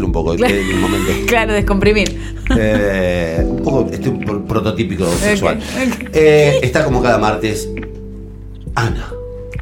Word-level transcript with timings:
vulgarizar 0.00 0.04
un 0.04 0.12
poco. 0.12 0.34
Claro. 0.36 0.54
en 0.54 0.70
el 0.70 0.76
momento. 0.76 1.12
Claro, 1.26 1.52
descomprimir. 1.52 2.20
Eh, 2.56 3.42
un 3.44 3.62
poco 3.62 3.88
este, 3.90 4.08
un 4.08 4.20
pro- 4.20 4.44
prototípico 4.44 5.06
sexual. 5.16 5.58
Eh, 6.12 6.60
está 6.62 6.84
como 6.84 7.02
cada 7.02 7.18
martes. 7.18 7.68
Ana. 8.74 9.10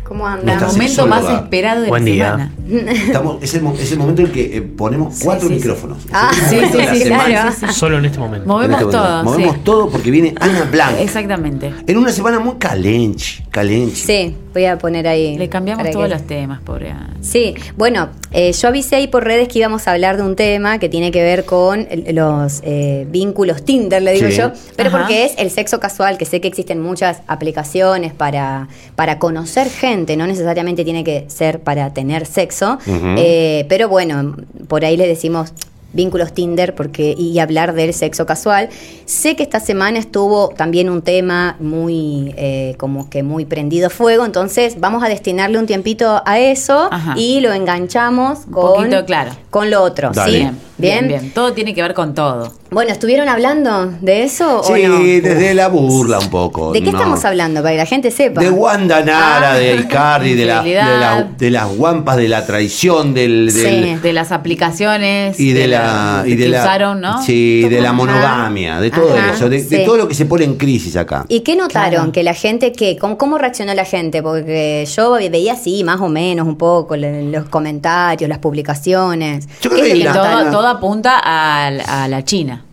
¿Cómo 0.03 0.27
anda? 0.27 0.45
Nuestra 0.45 0.69
Momento 0.69 1.07
más 1.07 1.25
esperado 1.43 1.83
de 1.83 1.89
Buen 1.89 2.05
la 2.05 2.11
día. 2.11 2.31
semana. 2.67 2.93
Estamos, 2.93 3.43
es, 3.43 3.55
el, 3.55 3.67
es 3.81 3.93
el 3.93 3.99
momento 3.99 4.23
en 4.23 4.29
que 4.33 4.57
eh, 4.59 4.63
ponemos 4.63 5.19
cuatro 5.23 5.49
sí, 5.49 5.55
sí. 5.55 5.61
micrófonos. 5.61 5.99
Ah, 6.13 6.31
el 6.53 6.99
sí, 6.99 7.05
claro. 7.05 7.53
Solo 7.73 7.99
en 7.99 8.05
este 8.05 8.19
momento. 8.19 8.43
En 8.45 8.49
Movemos 8.49 8.81
este 8.83 8.85
momento. 8.97 9.09
todo. 9.09 9.25
Movemos 9.25 9.55
sí. 9.55 9.61
todo 9.65 9.89
porque 9.91 10.11
viene 10.11 10.35
Ana 10.39 10.69
Blanc. 10.71 10.99
Exactamente. 11.01 11.73
En 11.87 11.97
una 11.97 12.13
semana 12.13 12.39
muy 12.39 12.57
calenche, 12.57 13.44
calenche. 13.55 13.97
Sí, 14.05 14.35
voy 14.53 14.65
a 14.65 14.77
poner 14.79 15.07
ahí. 15.07 15.39
Le 15.39 15.49
cambiamos 15.49 15.89
todos 15.91 16.07
que- 16.09 16.15
los 16.15 16.27
temas, 16.27 16.61
pobre 16.61 16.91
Ana. 16.91 17.15
Sí, 17.21 17.55
bueno, 17.77 18.09
eh, 18.33 18.53
yo 18.53 18.69
avisé 18.69 18.97
ahí 18.97 19.07
por 19.07 19.25
redes 19.25 19.47
que 19.49 19.61
íbamos 19.61 19.87
a 19.89 19.93
hablar 19.93 20.17
de 20.17 20.25
un 20.25 20.35
tema 20.37 20.79
que 20.79 20.89
tiene 20.89 21.11
que 21.13 21.23
ver 21.23 21.45
con 21.45 21.87
los 22.13 22.61
eh, 22.65 23.07
vínculos 23.09 23.65
Tinder, 23.65 24.03
le 24.03 24.13
digo 24.13 24.29
Sí. 24.29 24.37
yo, 24.37 24.51
pero 24.77 24.89
Ajá. 24.91 24.99
porque 24.99 25.25
es 25.25 25.33
el 25.39 25.51
sexo 25.51 25.79
casual, 25.81 26.19
que 26.19 26.25
sé 26.27 26.41
que 26.41 26.49
existen 26.49 26.83
muchas 26.83 27.23
aplicaciones 27.29 28.13
para, 28.13 28.69
para 28.97 29.19
conocer 29.21 29.71
gente, 29.71 30.17
no 30.17 30.27
necesariamente 30.27 30.85
tiene 30.85 31.05
que 31.05 31.25
ser 31.29 31.61
para 31.61 31.95
tener 31.95 32.27
sexo, 32.27 32.79
eh, 32.87 33.65
pero 33.69 33.89
bueno, 33.89 34.37
por 34.69 34.85
ahí 34.85 34.97
le 34.97 35.07
decimos 35.07 35.53
vínculos 35.95 36.33
Tinder 36.33 36.75
porque 36.75 37.15
y 37.17 37.39
hablar 37.39 37.75
del 37.75 37.95
sexo 37.95 38.27
casual. 38.27 38.69
Sé 39.07 39.37
que 39.37 39.43
esta 39.43 39.61
semana 39.61 39.99
estuvo 39.99 40.51
también 40.51 40.91
un 40.91 41.03
tema 41.03 41.57
muy 41.61 42.35
eh, 42.37 42.75
como 42.79 43.09
que 43.09 43.23
muy 43.23 43.45
prendido 43.45 43.91
fuego, 43.91 44.25
entonces 44.25 44.79
vamos 44.79 45.03
a 45.03 45.09
destinarle 45.09 45.59
un 45.59 45.67
tiempito 45.67 46.23
a 46.25 46.39
eso 46.39 46.89
Ajá. 46.91 47.15
y 47.17 47.41
lo 47.41 47.53
enganchamos 47.53 48.41
con, 48.51 48.77
poquito, 48.77 49.05
claro. 49.07 49.33
con 49.51 49.71
lo 49.71 49.83
otro. 49.83 50.11
Dale. 50.13 50.33
¿sí? 50.33 50.39
Bien, 50.39 50.59
bien, 50.79 51.09
bien. 51.09 51.31
Todo 51.33 51.53
tiene 51.53 51.75
que 51.75 51.83
ver 51.83 51.95
con 51.95 52.15
todo. 52.15 52.53
Bueno, 52.71 52.91
¿estuvieron 52.91 53.29
hablando 53.29 53.93
de 54.01 54.25
eso 54.25 54.61
o 54.61 54.65
Sí, 54.65 54.83
no? 54.85 54.99
desde 54.99 55.55
la 55.55 55.69
burla 55.69 56.19
un 56.19 56.29
poco. 56.29 56.73
¿De 56.73 56.81
qué 56.83 56.91
no. 56.91 56.99
estamos 56.99 57.25
hablando? 57.25 57.61
Para 57.63 57.73
que 57.75 57.79
la 57.79 57.87
gente 57.87 58.11
sepa. 58.11 58.41
De 58.41 58.51
Wanda 58.51 59.01
Nara, 59.05 59.53
Ah. 59.53 59.55
de 59.59 59.77
Icardi, 59.77 60.35
de, 60.35 60.45
la- 60.45 60.55
de, 60.63 60.71
Infidelidad. 60.71 61.01
la- 61.01 61.23
de 61.39 61.51
las 61.53 61.69
guampas, 61.77 62.17
de 62.17 62.27
la 62.29 62.45
traición, 62.47 63.15
del, 63.15 63.51
Sí. 63.53 63.95
De 64.03 64.13
las 64.13 64.33
aplicaciones. 64.33 65.39
y 65.39 65.53
de 65.53 65.69
la 65.69 66.25
y 66.27 66.31
de 66.35 66.37
que 66.45 66.49
la 66.49 66.61
usaron, 66.63 67.01
¿no? 67.01 67.23
sí, 67.23 67.63
de 67.69 67.81
la 67.81 67.93
monogamia, 67.93 68.81
de 68.81 68.91
todo 68.91 69.15
Ajá, 69.17 69.35
eso, 69.35 69.49
de, 69.49 69.61
todo 69.85 69.97
lo 69.97 70.09
que 70.09 70.15
se 70.15 70.27
pone 70.27 70.45
en 70.45 70.57
crisis 70.57 70.97
acá. 70.97 71.25
¿Y 71.29 71.41
qué 71.41 71.55
notaron? 71.55 71.91
Claro. 71.91 72.13
Que 72.13 72.23
la 72.25 72.35
gente, 72.35 72.73
¿qué? 72.73 72.97
¿Cómo, 72.97 73.17
cómo 73.19 73.39
reaccionó 73.39 73.73
la 73.75 73.85
gente? 73.85 74.23
Porque 74.23 74.85
yo 74.93 75.13
veía 75.13 75.53
así, 75.53 75.85
más 75.85 76.01
o 76.01 76.09
menos, 76.09 76.47
un 76.49 76.57
poco, 76.57 76.97
los 76.97 77.49
comentarios, 77.51 78.29
las 78.29 78.39
publicaciones. 78.39 79.47
Yo 79.61 79.71
creo 79.71 79.85
¿Qué 79.85 79.93
que 79.93 79.97
la- 80.05 80.13
todo? 80.13 80.51
Todo 80.65 80.73
apunta 80.77 81.21
a, 81.23 81.67
a 81.67 82.09
la 82.09 82.25
China. 82.25 82.65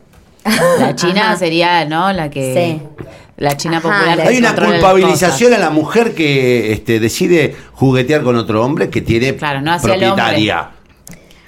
La 0.79 0.95
China 0.95 1.21
Ajá. 1.31 1.35
sería, 1.37 1.83
¿no? 1.85 2.13
La 2.13 2.29
que. 2.29 2.53
Sí. 2.79 3.05
La 3.37 3.57
China 3.57 3.77
Ajá, 3.79 3.89
popular. 3.89 4.17
la- 4.17 4.23
que 4.23 4.29
Hay 4.29 4.37
una 4.37 4.55
culpabilización 4.55 5.53
a 5.53 5.57
la 5.57 5.71
mujer 5.71 6.13
que 6.15 6.71
este, 6.71 6.99
decide 6.99 7.55
juguetear 7.73 8.21
con 8.23 8.35
otro 8.37 8.63
hombre 8.63 8.89
que 8.89 9.01
tiene 9.01 9.35
Claro, 9.35 9.61
no 9.61 9.73
hacia 9.73 9.95
el 9.95 9.99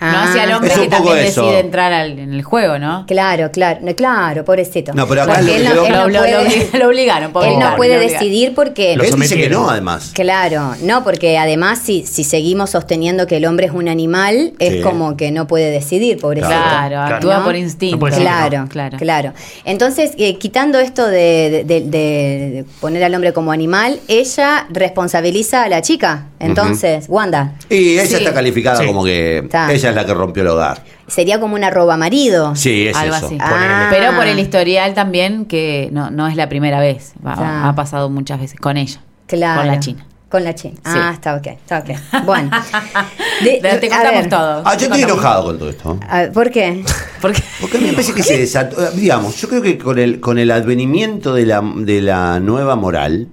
propietaria. 0.03 0.11
No 0.11 0.29
hacia 0.29 0.43
el 0.43 0.51
Ah, 0.51 0.55
hombre 0.57 0.71
Es 0.71 0.77
un 0.77 0.83
que 0.83 0.89
poco 0.89 1.03
también 1.09 1.25
eso. 1.27 1.41
decide 1.43 1.59
entrar 1.59 1.93
al- 1.93 2.19
en 2.19 2.33
el 2.33 2.43
juego, 2.43 2.79
¿no? 2.79 3.05
Claro, 3.07 3.51
claro, 3.51 3.79
no, 3.81 3.95
claro, 3.95 4.45
pobrecito. 4.45 4.93
No, 4.93 5.07
pero 5.07 5.23
acá 5.23 5.33
Porque 5.35 5.45
lo 5.45 5.53
él 5.55 5.63
que 5.63 5.69
no, 5.75 5.85
él 5.85 5.91
no 5.93 6.07
Lo- 6.09 6.19
puede, 6.19 6.69
lo 6.79 6.87
obligaron, 6.87 7.31
pobre 7.31 7.53
él 7.53 7.59
no 7.59 7.75
puede 7.75 7.97
decidir 7.99 8.53
porque... 8.55 8.95
Lo 8.95 9.03
Él 9.03 9.13
dice 9.15 9.35
que 9.37 9.49
no, 9.49 9.69
además. 9.69 10.11
Claro, 10.13 10.75
no, 10.83 11.03
porque 11.03 11.37
además 11.37 11.79
si, 11.83 12.05
si 12.05 12.23
seguimos 12.23 12.71
sosteniendo 12.71 13.27
que 13.27 13.37
el 13.37 13.45
hombre 13.45 13.67
es 13.67 13.71
un 13.71 13.87
animal, 13.87 14.53
Sí. 14.59 14.65
es 14.67 14.83
como 14.83 15.17
que 15.17 15.31
no 15.31 15.47
puede 15.47 15.69
decidir, 15.71 16.17
pobrecito. 16.19 16.49
Claro, 16.49 16.89
Claro. 16.89 17.15
actúa 17.15 17.37
¿No? 17.39 17.43
por 17.45 17.55
instinto. 17.55 17.97
No 18.07 18.15
Claro, 18.15 18.61
no. 18.63 18.67
claro, 18.69 18.97
claro. 18.97 19.33
Entonces, 19.65 20.11
eh, 20.17 20.37
quitando 20.37 20.79
esto 20.79 21.05
de, 21.07 21.63
de- 21.65 21.81
de- 21.81 21.81
de 21.81 22.65
poner 22.79 23.03
al 23.03 23.13
hombre 23.15 23.33
como 23.33 23.51
animal, 23.51 23.99
ella 24.07 24.67
responsabiliza 24.69 25.63
a 25.63 25.69
la 25.69 25.81
chica. 25.81 26.27
Entonces, 26.39 27.05
Wanda, 27.07 27.53
Y 27.69 27.93
ella 27.93 28.05
Sí. 28.05 28.15
está 28.15 28.33
calificada 28.33 28.77
Sí. 28.81 28.85
como 28.85 29.03
que 29.03 29.39
Está. 29.39 29.71
ella 29.71 29.92
es 29.93 30.01
la 30.01 30.05
que 30.05 30.13
rompió 30.13 30.43
el 30.43 30.49
hogar. 30.49 30.83
sería 31.07 31.39
como 31.39 31.55
una 31.55 31.69
roba 31.69 31.97
marido. 31.97 32.55
Sí, 32.55 32.87
es 32.87 32.95
Algo 32.97 33.15
eso. 33.15 33.25
así. 33.27 33.37
Ah. 33.39 33.87
Pero 33.89 34.15
por 34.15 34.27
el 34.27 34.39
historial 34.39 34.93
también, 34.93 35.45
que 35.45 35.89
no, 35.91 36.11
no 36.11 36.27
es 36.27 36.35
la 36.35 36.49
primera 36.49 36.79
vez. 36.79 37.13
Va-. 37.25 37.69
Ha 37.69 37.75
pasado 37.75 38.09
muchas 38.09 38.39
veces 38.39 38.59
con 38.59 38.77
ella. 38.77 38.99
Claro. 39.27 39.61
Con 39.61 39.67
la 39.67 39.79
China. 39.79 40.05
Con 40.29 40.43
la 40.43 40.55
China. 40.55 40.75
Ah, 40.83 41.11
está 41.13 41.35
ok, 41.35 41.45
está 41.47 41.77
ok. 41.79 42.23
Bueno. 42.25 42.49
De- 43.43 43.59
Te- 43.79 43.87
contamos 43.89 44.29
todo. 44.29 44.63
Ah, 44.65 44.73
yo 44.73 44.77
Te 44.79 44.83
estoy 44.85 45.01
contamos. 45.01 45.11
enojado 45.13 45.43
con 45.45 45.59
todo 45.59 45.69
esto. 45.69 45.99
a 46.09 46.17
ver, 46.21 46.31
¿Por 46.31 46.49
qué? 46.51 46.83
Porque 47.21 47.41
Porque 47.61 47.77
a 47.77 47.79
mí 47.79 47.85
me 47.87 47.93
parece 47.93 48.13
que 48.13 48.23
se 48.23 48.37
desató, 48.39 48.83
eh, 48.83 48.89
digamos, 48.95 49.39
yo 49.39 49.47
creo 49.47 49.61
que 49.61 49.77
con 49.77 49.99
el, 49.99 50.19
con 50.19 50.39
el 50.39 50.49
advenimiento 50.51 51.35
de 51.35 51.45
la, 51.45 51.61
de 51.63 52.01
la 52.01 52.39
nueva 52.39 52.75
moral. 52.75 53.27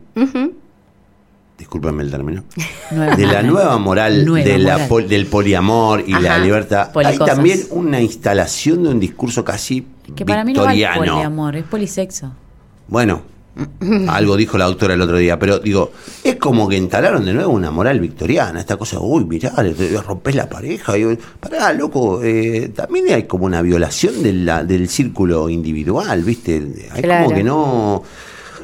Discúlpenme 1.61 2.03
el 2.03 2.11
término, 2.11 2.43
Nueva 2.91 3.15
de 3.15 3.27
la 3.27 3.43
nueva 3.43 3.79
moral, 3.79 4.25
Nueva 4.25 4.45
de 4.49 4.59
la 4.59 4.73
moral. 4.73 4.89
pol- 4.89 5.09
del 5.09 5.27
poliamor 5.27 6.03
y 6.07 6.13
la 6.13 6.39
libertad, 6.39 6.91
hay 7.05 7.17
también 7.19 7.61
una 7.71 8.01
instalación 8.01 8.83
de 8.83 8.89
un 8.89 8.99
discurso 8.99 9.45
casi 9.45 9.87
que 10.17 10.25
para 10.27 10.45
mí 10.45 10.53
no 10.53 10.63
victoriano. 10.63 10.99
poliamor, 11.15 11.57
es 11.57 11.65
polisexo. 11.65 12.33
Bueno, 12.89 13.23
algo 14.09 14.37
dijo 14.37 14.57
la 14.59 14.65
doctora 14.65 14.95
el 14.95 15.01
otro 15.03 15.19
día, 15.19 15.39
pero 15.39 15.59
digo, 15.59 15.93
es 16.25 16.37
como 16.37 16.69
que 16.69 16.77
instalaron 16.77 17.25
de 17.25 17.35
nuevo 17.35 17.53
una 17.53 17.71
moral 17.71 18.01
victoriana, 18.01 18.59
esta 18.59 18.77
cosa, 18.77 18.99
uy, 19.01 19.25
mirá, 19.25 19.53
rompés 20.07 20.35
la 20.35 20.49
pareja, 20.49 20.97
y, 20.99 21.19
pará, 21.39 21.73
loco, 21.73 22.21
eh, 22.23 22.73
también 22.75 23.07
hay 23.13 23.25
como 23.25 23.45
una 23.45 23.61
violación 23.63 24.23
de 24.23 24.33
la- 24.33 24.65
del 24.65 24.89
círculo 24.89 25.49
individual, 25.49 26.23
¿viste? 26.25 26.89
Hay 26.93 27.03
Claro. 27.03 27.25
como 27.27 27.37
que 27.37 27.45
no... 27.45 28.03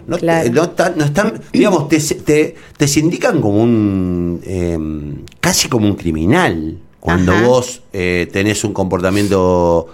No, 0.06 0.19
Claro. 0.19 0.50
no 0.53 0.62
están, 0.65 0.97
no 0.97 1.05
están, 1.05 1.41
digamos, 1.53 1.89
te, 1.89 1.99
te, 1.99 2.55
te 2.77 2.89
sindican 2.89 3.41
como 3.41 3.62
un, 3.62 4.41
eh, 4.44 4.78
casi 5.41 5.69
como 5.69 5.87
un 5.87 5.94
criminal, 5.97 6.78
cuando 7.00 7.33
Ajá. 7.33 7.47
vos 7.47 7.83
eh, 7.93 8.28
tenés 8.33 8.62
un 8.65 8.72
comportamiento, 8.72 9.89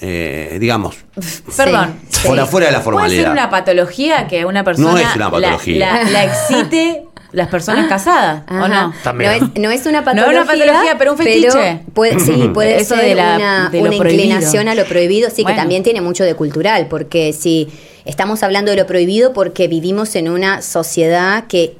eh, 0.00 0.56
digamos, 0.60 0.96
Perdón. 1.56 1.94
Por 2.24 2.34
sí. 2.36 2.40
afuera 2.40 2.66
de 2.66 2.72
la 2.72 2.78
¿Puede 2.78 2.84
formalidad. 2.84 3.22
ser 3.24 3.32
una 3.32 3.50
patología 3.50 4.26
que 4.28 4.44
una 4.44 4.62
persona 4.64 4.92
No 4.92 4.98
es 4.98 5.16
una 5.16 5.24
la- 5.26 5.30
patología. 5.30 5.78
La, 6.04 6.10
la 6.10 6.24
excite 6.24 7.06
las 7.32 7.48
personas 7.48 7.86
casadas, 7.88 8.42
¿o 8.50 8.68
no? 8.68 8.92
También. 9.02 9.30
No 9.30 9.46
es, 9.46 9.58
no 9.58 9.70
es 9.70 9.86
una 9.86 10.00
No 10.02 10.10
es 10.10 10.16
patología. 10.16 10.42
una 10.42 10.46
patología, 10.52 10.98
pero 10.98 11.12
un 11.12 11.18
fetiche. 11.18 11.80
puede, 11.94 12.20
sí, 12.20 12.50
puede 12.52 12.76
Eso 12.76 12.94
ser 12.94 13.04
de 13.06 13.14
la- 13.14 13.36
una, 13.36 13.68
de 13.70 13.78
inclinación 13.96 14.68
a 14.68 14.74
lo 14.74 14.84
prohibido, 14.84 15.30
sí, 15.30 15.42
Bueno. 15.42 15.56
que 15.56 15.60
también 15.62 15.82
tiene 15.82 16.00
mucho 16.00 16.24
de 16.24 16.34
cultural, 16.34 16.86
porque 16.88 17.32
si 17.32 17.68
estamos 18.04 18.42
hablando 18.42 18.70
de 18.70 18.76
lo 18.76 18.86
prohibido 18.86 19.32
porque 19.32 19.66
vivimos 19.68 20.14
en 20.16 20.28
una 20.28 20.60
sociedad 20.62 21.44
que 21.46 21.74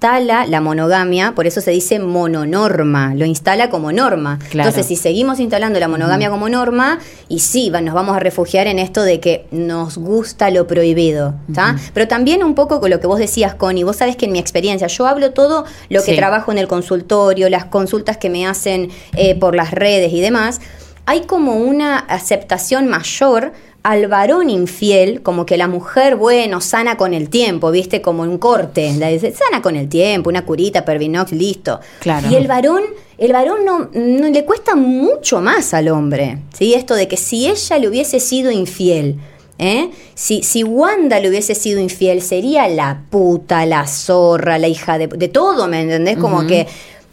instala 0.00 0.46
la 0.46 0.62
monogamia, 0.62 1.32
por 1.34 1.46
eso 1.46 1.60
se 1.60 1.72
dice 1.72 1.98
mononorma, 1.98 3.14
lo 3.14 3.26
instala 3.26 3.68
como 3.68 3.92
norma. 3.92 4.38
Claro. 4.48 4.70
Entonces, 4.70 4.86
si 4.86 4.96
seguimos 4.96 5.38
instalando 5.40 5.78
la 5.78 5.88
monogamia 5.88 6.30
como 6.30 6.48
norma, 6.48 6.98
y 7.28 7.40
sí, 7.40 7.68
nos 7.70 7.92
vamos 7.94 8.16
a 8.16 8.18
refugiar 8.18 8.66
en 8.66 8.78
esto 8.78 9.02
de 9.02 9.20
que 9.20 9.44
nos 9.50 9.98
gusta 9.98 10.48
lo 10.50 10.66
prohibido, 10.66 11.34
¿está? 11.50 11.76
Pero 11.92 12.08
también 12.08 12.42
un 12.42 12.54
poco 12.54 12.80
con 12.80 12.88
lo 12.88 12.98
que 12.98 13.06
vos 13.06 13.18
decías, 13.18 13.54
Connie, 13.54 13.84
vos 13.84 13.96
sabés 13.96 14.16
que 14.16 14.24
en 14.24 14.32
mi 14.32 14.38
experiencia, 14.38 14.86
yo 14.86 15.06
hablo 15.06 15.32
todo 15.32 15.66
lo 15.90 16.00
que 16.02 16.12
Sí. 16.12 16.16
trabajo 16.16 16.50
en 16.50 16.56
el 16.56 16.66
consultorio, 16.66 17.50
las 17.50 17.66
consultas 17.66 18.16
que 18.16 18.30
me 18.30 18.46
hacen 18.46 18.88
eh, 19.18 19.34
por 19.38 19.54
las 19.54 19.70
redes 19.70 20.14
y 20.14 20.22
demás, 20.22 20.62
hay 21.04 21.22
como 21.26 21.56
una 21.56 21.98
aceptación 21.98 22.86
mayor 22.88 23.52
al 23.82 24.08
varón 24.08 24.50
infiel, 24.50 25.22
como 25.22 25.46
que 25.46 25.56
la 25.56 25.66
mujer, 25.66 26.16
bueno, 26.16 26.60
sana 26.60 26.96
con 26.96 27.14
el 27.14 27.30
tiempo, 27.30 27.70
viste, 27.70 28.02
como 28.02 28.22
un 28.22 28.38
corte, 28.38 28.92
la 28.98 29.08
dice, 29.08 29.32
sana 29.32 29.62
con 29.62 29.76
el 29.76 29.88
tiempo, 29.88 30.28
una 30.28 30.44
curita, 30.44 30.84
Pervinox, 30.84 31.32
listo. 31.32 31.80
Claro. 32.00 32.28
Y 32.30 32.34
el 32.34 32.46
varón, 32.46 32.82
el 33.16 33.32
varón 33.32 33.64
no, 33.64 33.90
no 33.94 34.28
le 34.28 34.44
cuesta 34.44 34.74
mucho 34.74 35.40
más 35.40 35.72
al 35.72 35.88
hombre, 35.88 36.38
¿sí? 36.52 36.74
Esto 36.74 36.94
de 36.94 37.08
que 37.08 37.16
si 37.16 37.48
ella 37.48 37.78
le 37.78 37.88
hubiese 37.88 38.20
sido 38.20 38.50
infiel, 38.50 39.16
¿eh? 39.58 39.90
Si, 40.14 40.42
si 40.42 40.62
Wanda 40.62 41.18
le 41.18 41.30
hubiese 41.30 41.54
sido 41.54 41.80
infiel, 41.80 42.20
sería 42.20 42.68
la 42.68 43.04
puta, 43.08 43.64
la 43.64 43.86
zorra, 43.86 44.58
la 44.58 44.68
hija 44.68 44.98
de, 44.98 45.06
de 45.06 45.28
todo, 45.28 45.68
¿me 45.68 45.80
entendés? 45.80 46.18
Como 46.18 46.46
que... 46.46 46.66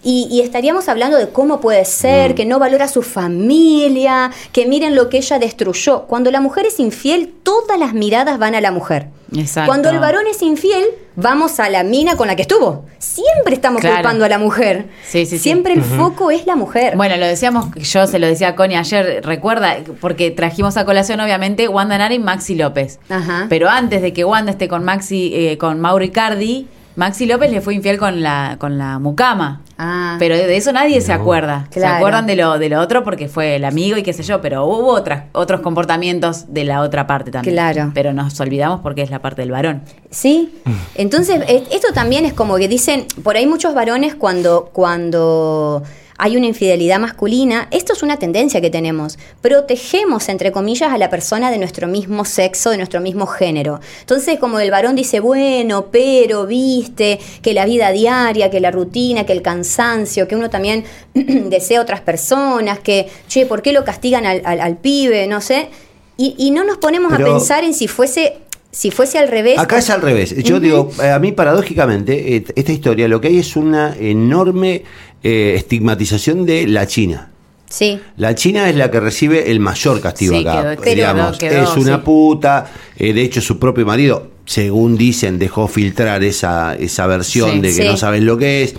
Y, 0.09 0.27
y 0.31 0.39
estaríamos 0.39 0.87
hablando 0.87 1.17
de 1.17 1.27
cómo 1.29 1.59
puede 1.59 1.83
ser, 1.83 2.33
que 2.33 2.45
no 2.45 2.59
valora 2.59 2.85
a 2.85 2.87
su 2.87 3.01
familia, 3.01 4.31
que 4.53 4.65
miren 4.65 4.95
lo 4.95 5.09
que 5.09 5.17
ella 5.17 5.37
destruyó. 5.37 6.03
Cuando 6.03 6.31
la 6.31 6.39
mujer 6.39 6.65
es 6.65 6.79
infiel, 6.79 7.33
todas 7.43 7.77
las 7.77 7.93
miradas 7.93 8.39
van 8.39 8.55
a 8.55 8.61
la 8.61 8.71
mujer. 8.71 9.07
Exacto. 9.35 9.67
Cuando 9.67 9.89
el 9.89 9.99
varón 9.99 10.23
es 10.31 10.41
infiel, 10.41 10.85
vamos 11.17 11.59
a 11.59 11.69
la 11.69 11.83
mina 11.83 12.15
con 12.15 12.27
la 12.27 12.37
que 12.37 12.43
estuvo. 12.43 12.85
Siempre 12.99 13.53
estamos 13.53 13.81
Claro. 13.81 13.97
culpando 13.97 14.23
a 14.23 14.29
la 14.29 14.37
mujer. 14.37 14.85
Sí, 15.05 15.25
sí, 15.25 15.31
sí. 15.37 15.39
Siempre 15.39 15.73
el 15.73 15.81
foco 15.83 16.31
es 16.31 16.45
la 16.45 16.55
mujer. 16.55 16.95
Bueno, 16.95 17.17
lo 17.17 17.25
decíamos, 17.25 17.65
yo 17.75 18.07
se 18.07 18.19
lo 18.19 18.27
decía 18.27 18.49
a 18.49 18.55
Connie 18.55 18.77
ayer, 18.77 19.21
recuerda, 19.25 19.75
porque 19.99 20.31
trajimos 20.31 20.77
a 20.77 20.85
colación 20.85 21.19
obviamente 21.19 21.67
Wanda 21.67 21.97
Nara 21.97 22.13
y 22.13 22.19
Maxi 22.19 22.55
López. 22.55 22.99
Ajá. 23.09 23.47
Pero 23.49 23.67
antes 23.67 24.01
de 24.01 24.13
que 24.13 24.23
Wanda 24.23 24.51
esté 24.51 24.69
con 24.69 24.85
Maxi, 24.85 25.31
eh, 25.35 25.57
con 25.57 25.81
Mauro 25.81 26.05
Icardi, 26.05 26.67
Maxi 26.97 27.27
López 27.27 27.51
le 27.51 27.61
fue 27.61 27.75
infiel 27.75 27.99
con 27.99 28.23
la, 28.23 28.57
con 28.59 28.79
la 28.79 28.97
mucama. 28.97 29.61
Ah. 29.77 30.15
Pero 30.17 30.35
de 30.35 30.57
eso 30.57 30.71
nadie 30.71 30.99
se 30.99 31.13
acuerda. 31.13 31.67
Se 31.69 31.85
acuerdan 31.85 32.25
de 32.25 32.35
lo, 32.35 32.57
de 32.57 32.69
lo 32.69 32.81
otro 32.81 33.03
porque 33.03 33.27
fue 33.27 33.57
el 33.57 33.65
amigo 33.65 33.97
y 33.97 34.03
qué 34.03 34.13
sé 34.13 34.23
yo, 34.23 34.41
pero 34.41 34.65
hubo 34.65 34.87
otras, 34.87 35.25
otros 35.33 35.61
comportamientos 35.61 36.51
de 36.51 36.63
la 36.63 36.81
otra 36.81 37.05
parte 37.05 37.29
también. 37.29 37.53
Claro. 37.53 37.91
Pero 37.93 38.13
nos 38.13 38.39
olvidamos 38.39 38.81
porque 38.81 39.03
es 39.03 39.11
la 39.11 39.19
parte 39.19 39.43
del 39.43 39.51
varón. 39.51 39.83
¿Sí? 40.09 40.55
Entonces, 40.95 41.43
esto 41.69 41.93
también 41.93 42.25
es 42.25 42.33
como 42.33 42.57
que 42.57 42.67
dicen, 42.67 43.05
por 43.21 43.37
ahí 43.37 43.45
muchos 43.45 43.75
varones 43.75 44.15
cuando, 44.15 44.71
cuando 44.73 45.83
hay 46.17 46.35
una 46.35 46.47
infidelidad 46.47 46.99
masculina, 46.99 47.67
esto 47.71 47.93
es 47.93 48.01
una 48.03 48.17
tendencia 48.17 48.59
que 48.61 48.69
tenemos. 48.69 49.17
Protegemos, 49.41 50.29
entre 50.29 50.51
comillas, 50.51 50.91
a 50.91 50.97
la 50.97 51.09
persona 51.09 51.51
de 51.51 51.57
nuestro 51.57 51.87
mismo 51.87 52.25
sexo, 52.25 52.69
de 52.71 52.77
nuestro 52.77 53.01
mismo 53.01 53.25
género. 53.27 53.79
Entonces, 54.01 54.39
como 54.39 54.59
el 54.59 54.71
varón 54.71 54.95
dice, 54.95 55.19
bueno, 55.19 55.87
pero, 55.91 56.45
viste, 56.45 57.19
que 57.41 57.53
la 57.53 57.65
vida 57.65 57.91
diaria, 57.91 58.49
que 58.49 58.59
la 58.59 58.71
rutina, 58.71 59.25
que 59.25 59.33
el 59.33 59.41
cansancio, 59.41 60.27
que 60.27 60.35
uno 60.35 60.49
también 60.49 60.85
desea 61.13 61.79
a 61.79 61.81
otras 61.83 62.01
personas, 62.01 62.79
que, 62.79 63.07
che, 63.27 63.45
¿por 63.45 63.61
qué 63.61 63.71
lo 63.71 63.83
castigan 63.85 64.25
al, 64.25 64.41
al- 64.43 64.59
al 64.61 64.77
pibe? 64.77 65.27
No 65.27 65.41
sé. 65.41 65.69
Y, 66.17 66.33
y 66.37 66.49
no 66.51 66.63
nos 66.63 66.77
ponemos 66.77 67.11
Pero- 67.15 67.27
a 67.27 67.29
pensar 67.37 67.63
en 67.63 67.73
si 67.73 67.87
fuese... 67.87 68.37
Si 68.77 68.91
fuese 68.91 69.17
al 69.17 69.27
revés, 69.27 69.57
Acá 69.57 69.79
es 69.79 69.89
al 69.89 70.01
revés. 70.03 70.35
Yo 70.43 70.59
digo, 70.59 70.91
eh, 71.01 71.09
a 71.09 71.17
mí 71.17 71.31
paradójicamente, 71.31 72.35
eh, 72.35 72.45
esta 72.55 72.71
historia 72.71 73.07
lo 73.07 73.19
que 73.19 73.29
hay 73.29 73.39
es 73.39 73.55
una 73.55 73.95
enorme 73.99 74.83
eh, 75.23 75.53
estigmatización 75.57 76.45
de 76.45 76.67
la 76.67 76.85
China. 76.85 77.31
Sí. 77.67 77.99
La 78.17 78.35
China 78.35 78.69
es 78.69 78.75
la 78.75 78.91
que 78.91 78.99
recibe 78.99 79.49
el 79.49 79.59
mayor 79.59 79.99
castigo 79.99 80.35
Sí, 80.35 80.41
acá. 80.47 80.75
quedó- 80.75 80.93
digamos, 80.95 81.37
quedó- 81.39 81.49
quedó, 81.49 81.63
es 81.63 81.75
una 81.77 81.95
sí. 81.95 82.01
puta. 82.05 82.71
eh, 82.97 83.13
de 83.13 83.21
hecho, 83.23 83.41
su 83.41 83.57
propio 83.57 83.83
marido, 83.83 84.29
según 84.45 84.95
dicen, 84.95 85.39
dejó 85.39 85.67
filtrar 85.67 86.23
esa, 86.23 86.75
esa 86.75 87.07
versión 87.07 87.53
Sí. 87.53 87.59
de 87.61 87.67
que 87.69 87.81
Sí. 87.81 87.87
no 87.87 87.97
saben 87.97 88.27
lo 88.27 88.37
que 88.37 88.61
es. 88.61 88.75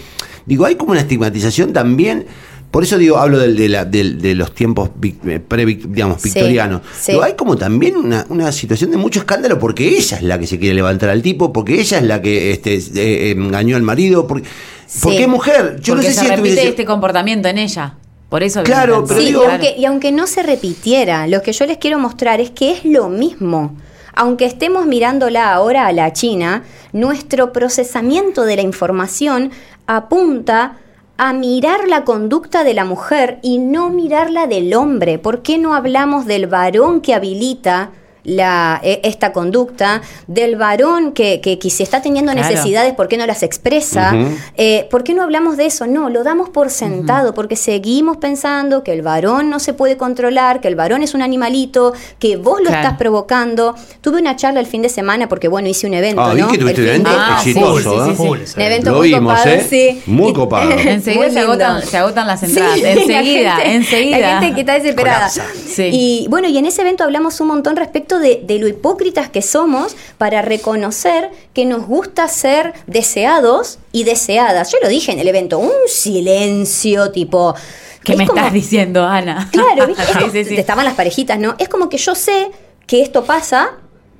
Digo, 0.47 0.65
hay 0.65 0.77
como 0.77 0.93
una 0.93 1.00
estigmatización 1.00 1.73
también. 1.73 2.25
Por 2.70 2.82
eso 2.82 2.99
digo, 2.99 3.17
hablo 3.17 3.38
del- 3.38 3.56
de, 3.56 3.69
la- 3.69 3.85
del- 3.87 4.20
de 4.20 4.35
los 4.35 4.55
tiempos 4.55 4.91
vic- 5.00 5.25
eh, 5.26 5.41
pre, 5.41 5.65
digamos, 5.65 6.23
victorianos. 6.23 6.82
sí. 7.00 7.12
Digo, 7.12 7.25
hay 7.25 7.32
como 7.35 7.56
también 7.56 7.97
una, 7.97 8.26
una 8.29 8.53
situación 8.53 8.91
de 8.91 8.99
mucho 8.99 9.20
escándalo 9.20 9.59
porque 9.59 9.88
ella 9.88 10.19
es 10.19 10.23
la 10.23 10.38
que 10.38 10.47
se 10.47 10.59
quiere 10.59 10.75
levantar 10.75 11.09
al 11.09 11.23
tipo, 11.23 11.53
porque 11.53 11.81
ella 11.81 11.99
es 11.99 12.05
la 12.05 12.20
que 12.20 12.50
este, 12.53 12.75
eh, 12.76 13.31
engañó 13.31 13.76
al 13.76 13.82
marido, 13.82 14.26
porque, 14.26 14.47
Sí. 14.87 15.00
porque 15.03 15.23
es 15.23 15.29
mujer. 15.29 15.81
Yo 15.81 15.94
porque 15.94 16.09
no 16.09 16.15
sé 16.15 16.20
se 16.20 16.26
si 16.26 16.31
repite 16.37 16.69
este 16.69 16.85
comportamiento 16.85 17.49
en 17.49 17.59
ella. 17.59 17.94
Por 18.29 18.43
eso 18.43 18.62
Claro, 18.62 19.05
pero 19.09 19.21
sí, 19.21 19.26
digo- 19.29 19.44
y, 19.44 19.47
aunque, 19.50 19.75
y 19.79 19.85
aunque 19.87 20.12
no 20.12 20.26
se 20.26 20.43
repitiera, 20.43 21.26
lo 21.26 21.41
que 21.41 21.53
yo 21.55 21.64
les 21.64 21.79
quiero 21.79 21.99
mostrar 21.99 22.43
es 22.43 22.50
que 22.50 22.73
es 22.73 22.85
lo 22.85 23.09
mismo. 23.09 23.75
Aunque 24.14 24.44
estemos 24.44 24.85
mirándola 24.85 25.55
ahora 25.55 25.87
a 25.87 25.93
la 25.93 26.12
China, 26.12 26.64
nuestro 26.93 27.53
procesamiento 27.55 28.44
de 28.44 28.56
la 28.56 28.62
información 28.62 29.50
apunta 29.87 30.76
a 31.19 31.32
mirar 31.32 31.88
la 31.88 32.05
conducta 32.05 32.62
de 32.62 32.75
la 32.75 32.85
mujer 32.85 33.41
y 33.43 33.59
no 33.59 33.91
mirarla 33.91 34.47
del 34.47 34.73
hombre. 34.73 35.19
¿Por 35.19 35.43
qué 35.43 35.59
no 35.59 35.75
hablamos 35.75 36.26
del 36.26 36.47
varón 36.47 37.00
que 37.00 37.12
habilita 37.12 37.91
la, 38.29 38.81
e- 38.83 39.01
esta 39.05 39.33
conducta, 39.33 40.03
del 40.27 40.57
varón 40.57 41.13
que, 41.13 41.41
que, 41.41 41.59
que 41.59 41.71
si 41.71 41.83
está 41.83 42.03
teniendo 42.03 42.33
Claro. 42.33 42.49
necesidades, 42.49 42.95
¿por 42.95 43.09
qué 43.09 43.17
no 43.17 43.27
las 43.27 43.43
expresa? 43.43 44.13
Ujú. 44.15 44.29
Eh, 44.57 44.87
¿Por 44.91 45.03
qué 45.05 45.15
no 45.15 45.23
hablamos 45.23 45.57
de 45.57 45.67
eso? 45.67 45.87
No, 45.87 46.11
lo 46.11 46.23
damos 46.25 46.49
por 46.51 46.71
sentado, 46.71 47.35
porque 47.35 47.57
seguimos 47.57 48.19
pensando 48.19 48.85
que 48.85 48.93
el 48.93 49.03
varón 49.03 49.49
no 49.51 49.59
se 49.61 49.73
puede 49.73 49.97
controlar, 49.97 50.61
que 50.61 50.69
el 50.69 50.77
varón 50.77 51.03
es 51.03 51.15
un 51.15 51.23
animalito, 51.23 51.93
que 52.19 52.37
vos 52.37 52.59
lo 52.61 52.67
Claro. 52.67 52.83
estás 52.83 52.99
provocando. 52.99 53.75
Tuve 54.01 54.21
una 54.21 54.37
charla 54.37 54.61
el 54.61 54.67
fin 54.67 54.83
de 54.83 54.89
semana, 54.89 55.29
porque 55.29 55.49
bueno, 55.49 55.69
hice 55.69 55.87
un 55.87 55.95
evento, 55.95 56.21
Ah, 56.21 56.35
¿no? 56.35 56.49
que 56.49 56.59
tuviste 56.59 56.83
un 56.83 56.89
evento 56.89 57.11
Ah, 57.13 57.41
sí, 57.43 57.51
exitoso, 57.51 57.91
sí, 57.93 57.97
¿eh? 57.97 58.05
sí, 58.05 58.11
sí. 58.11 58.17
Full 58.29 58.39
ese 58.41 58.57
Un 58.61 58.63
evento 58.67 58.91
Lo 58.91 58.97
muy 58.99 59.09
vimos, 59.09 59.33
copado, 59.39 59.55
¿eh? 59.55 59.67
sí. 59.69 60.03
Muy 60.07 60.33
copado. 60.35 60.71
Enseguida 60.73 61.31
se 61.31 61.39
agotan, 61.41 61.83
se 61.83 61.97
agotan 61.97 62.27
las 62.27 62.41
Sí, 62.41 62.47
entradas. 62.47 62.81
la 62.81 62.91
enseguida, 62.93 63.57
gente- 63.57 63.75
enseguida. 63.77 64.19
La 64.19 64.41
gente 64.41 64.55
que 64.55 64.61
está 64.61 64.75
desesperada. 64.75 65.29
Sí. 65.31 65.89
Y 65.93 66.27
bueno, 66.29 66.49
y 66.49 66.59
en 66.59 66.67
ese 66.67 66.83
evento 66.83 67.05
hablamos 67.05 67.41
un 67.41 67.49
montón 67.49 67.77
respecto 67.77 68.18
de, 68.19 68.43
de 68.44 68.59
lo 68.59 68.69
hipócritas 68.69 69.29
que 69.29 69.43
somos 69.43 69.97
para 70.19 70.43
reconocer 70.43 71.31
que 71.55 71.65
nos 71.65 71.87
gusta 71.87 72.29
ser 72.29 72.73
deseados 72.87 73.79
y 73.93 74.05
deseadas. 74.05 74.70
Yo 74.73 74.79
lo 74.82 74.88
dije 74.88 75.12
en 75.12 75.19
el 75.19 75.29
evento, 75.29 75.59
un 75.59 75.70
silencio 75.87 77.11
tipo... 77.11 77.55
¿Qué 78.05 78.12
es 78.12 78.19
me 78.19 78.26
como- 78.26 78.38
estás 78.38 78.53
diciendo, 78.55 79.05
Ana? 79.05 79.49
Claro, 79.53 79.87
¿viste? 79.87 80.03
Es 80.09 80.09
sí, 80.09 80.19
como- 80.19 80.32
sí, 80.32 80.44
sí. 80.44 80.56
Estaban 80.56 80.85
las 80.85 80.94
parejitas, 80.94 81.38
¿no? 81.38 81.55
Es 81.59 81.69
como 81.69 81.88
que 81.88 81.99
yo 81.99 82.15
sé 82.15 82.50
que 82.87 83.03
esto 83.03 83.25
pasa. 83.25 83.70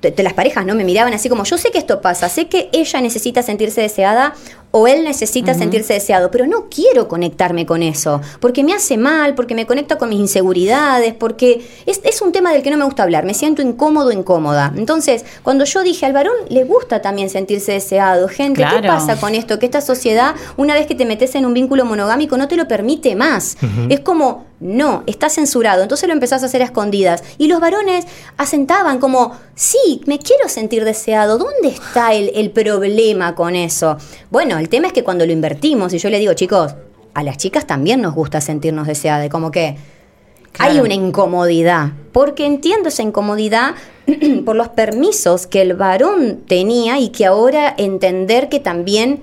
De, 0.01 0.11
de 0.11 0.23
las 0.23 0.31
parejas, 0.31 0.65
¿no? 0.65 0.75
Me 0.75 0.85
miraban 0.85 1.13
así 1.13 1.27
como, 1.27 1.43
yo 1.43 1.57
sé 1.57 1.71
que 1.71 1.77
esto 1.77 1.99
pasa, 1.99 2.29
sé 2.29 2.47
que 2.47 2.69
ella 2.71 3.01
necesita 3.01 3.43
sentirse 3.43 3.81
deseada 3.81 4.33
o 4.71 4.87
él 4.87 5.03
necesita 5.03 5.53
sentirse 5.53 5.93
deseado, 5.93 6.29
pero 6.31 6.45
no 6.45 6.67
quiero 6.69 7.07
conectarme 7.07 7.65
con 7.65 7.81
eso, 7.81 8.21
porque 8.39 8.63
me 8.63 8.73
hace 8.73 8.97
mal, 8.97 9.35
porque 9.35 9.55
me 9.55 9.65
conecta 9.65 9.97
con 9.97 10.09
mis 10.09 10.19
inseguridades, 10.19 11.13
porque 11.13 11.65
es, 11.85 12.01
es 12.03 12.21
un 12.21 12.31
tema 12.31 12.51
del 12.53 12.61
que 12.61 12.69
no 12.69 12.77
me 12.77 12.85
gusta 12.85 13.03
hablar, 13.03 13.25
me 13.25 13.33
siento 13.33 13.61
incómodo, 13.61 14.11
incómoda. 14.11 14.71
Entonces, 14.75 15.25
cuando 15.43 15.65
yo 15.65 15.81
dije, 15.81 16.05
al 16.05 16.13
varón 16.13 16.35
le 16.49 16.63
gusta 16.63 17.01
también 17.01 17.29
sentirse 17.29 17.73
deseado, 17.73 18.27
gente, 18.27 18.63
¿qué 18.63 18.87
pasa 18.87 19.19
con 19.19 19.33
esto? 19.35 19.57
Que 19.59 19.65
esta 19.65 19.81
sociedad, 19.81 20.35
una 20.57 20.73
vez 20.73 20.85
que 20.85 20.95
te 20.95 21.05
metes 21.05 21.35
en 21.35 21.45
un 21.45 21.53
vínculo 21.53 21.85
monogámico, 21.85 22.37
no 22.37 22.47
te 22.47 22.55
lo 22.55 22.67
permite 22.67 23.15
más. 23.15 23.57
Es 23.89 24.01
como, 24.01 24.45
no, 24.59 25.03
está 25.07 25.29
censurado. 25.29 25.81
Entonces 25.81 26.07
lo 26.07 26.13
empezás 26.13 26.43
a 26.43 26.47
hacer 26.47 26.61
a 26.61 26.65
escondidas. 26.65 27.23
Y 27.37 27.47
los 27.47 27.59
varones 27.59 28.05
asentaban 28.37 28.99
como, 28.99 29.37
sí, 29.55 30.01
me 30.05 30.19
quiero 30.19 30.49
sentir 30.49 30.83
deseado. 30.83 31.37
¿Dónde 31.37 31.69
está 31.69 32.13
el, 32.13 32.31
el 32.35 32.51
problema 32.51 33.35
con 33.35 33.55
eso? 33.55 33.97
Bueno, 34.29 34.58
el 34.59 34.69
tema 34.69 34.87
es 34.87 34.93
que 34.93 35.03
cuando 35.03 35.25
lo 35.25 35.31
invertimos, 35.31 35.93
y 35.93 35.97
yo 35.97 36.09
le 36.09 36.19
digo, 36.19 36.33
chicos, 36.33 36.75
a 37.13 37.23
las 37.23 37.37
chicas 37.37 37.65
también 37.67 38.01
nos 38.01 38.13
gusta 38.13 38.41
sentirnos 38.41 38.87
deseadas. 38.87 39.29
Como 39.29 39.51
que 39.51 39.75
hay 40.57 40.79
una 40.79 40.93
incomodidad. 40.93 41.91
Porque 42.11 42.45
entiendo 42.45 42.89
esa 42.89 43.03
incomodidad 43.03 43.75
por 44.45 44.55
los 44.55 44.69
permisos 44.69 45.47
que 45.47 45.61
el 45.61 45.73
varón 45.73 46.43
tenía 46.47 46.99
y 46.99 47.09
que 47.09 47.25
ahora 47.25 47.73
entender 47.77 48.49
que 48.49 48.59
también 48.59 49.21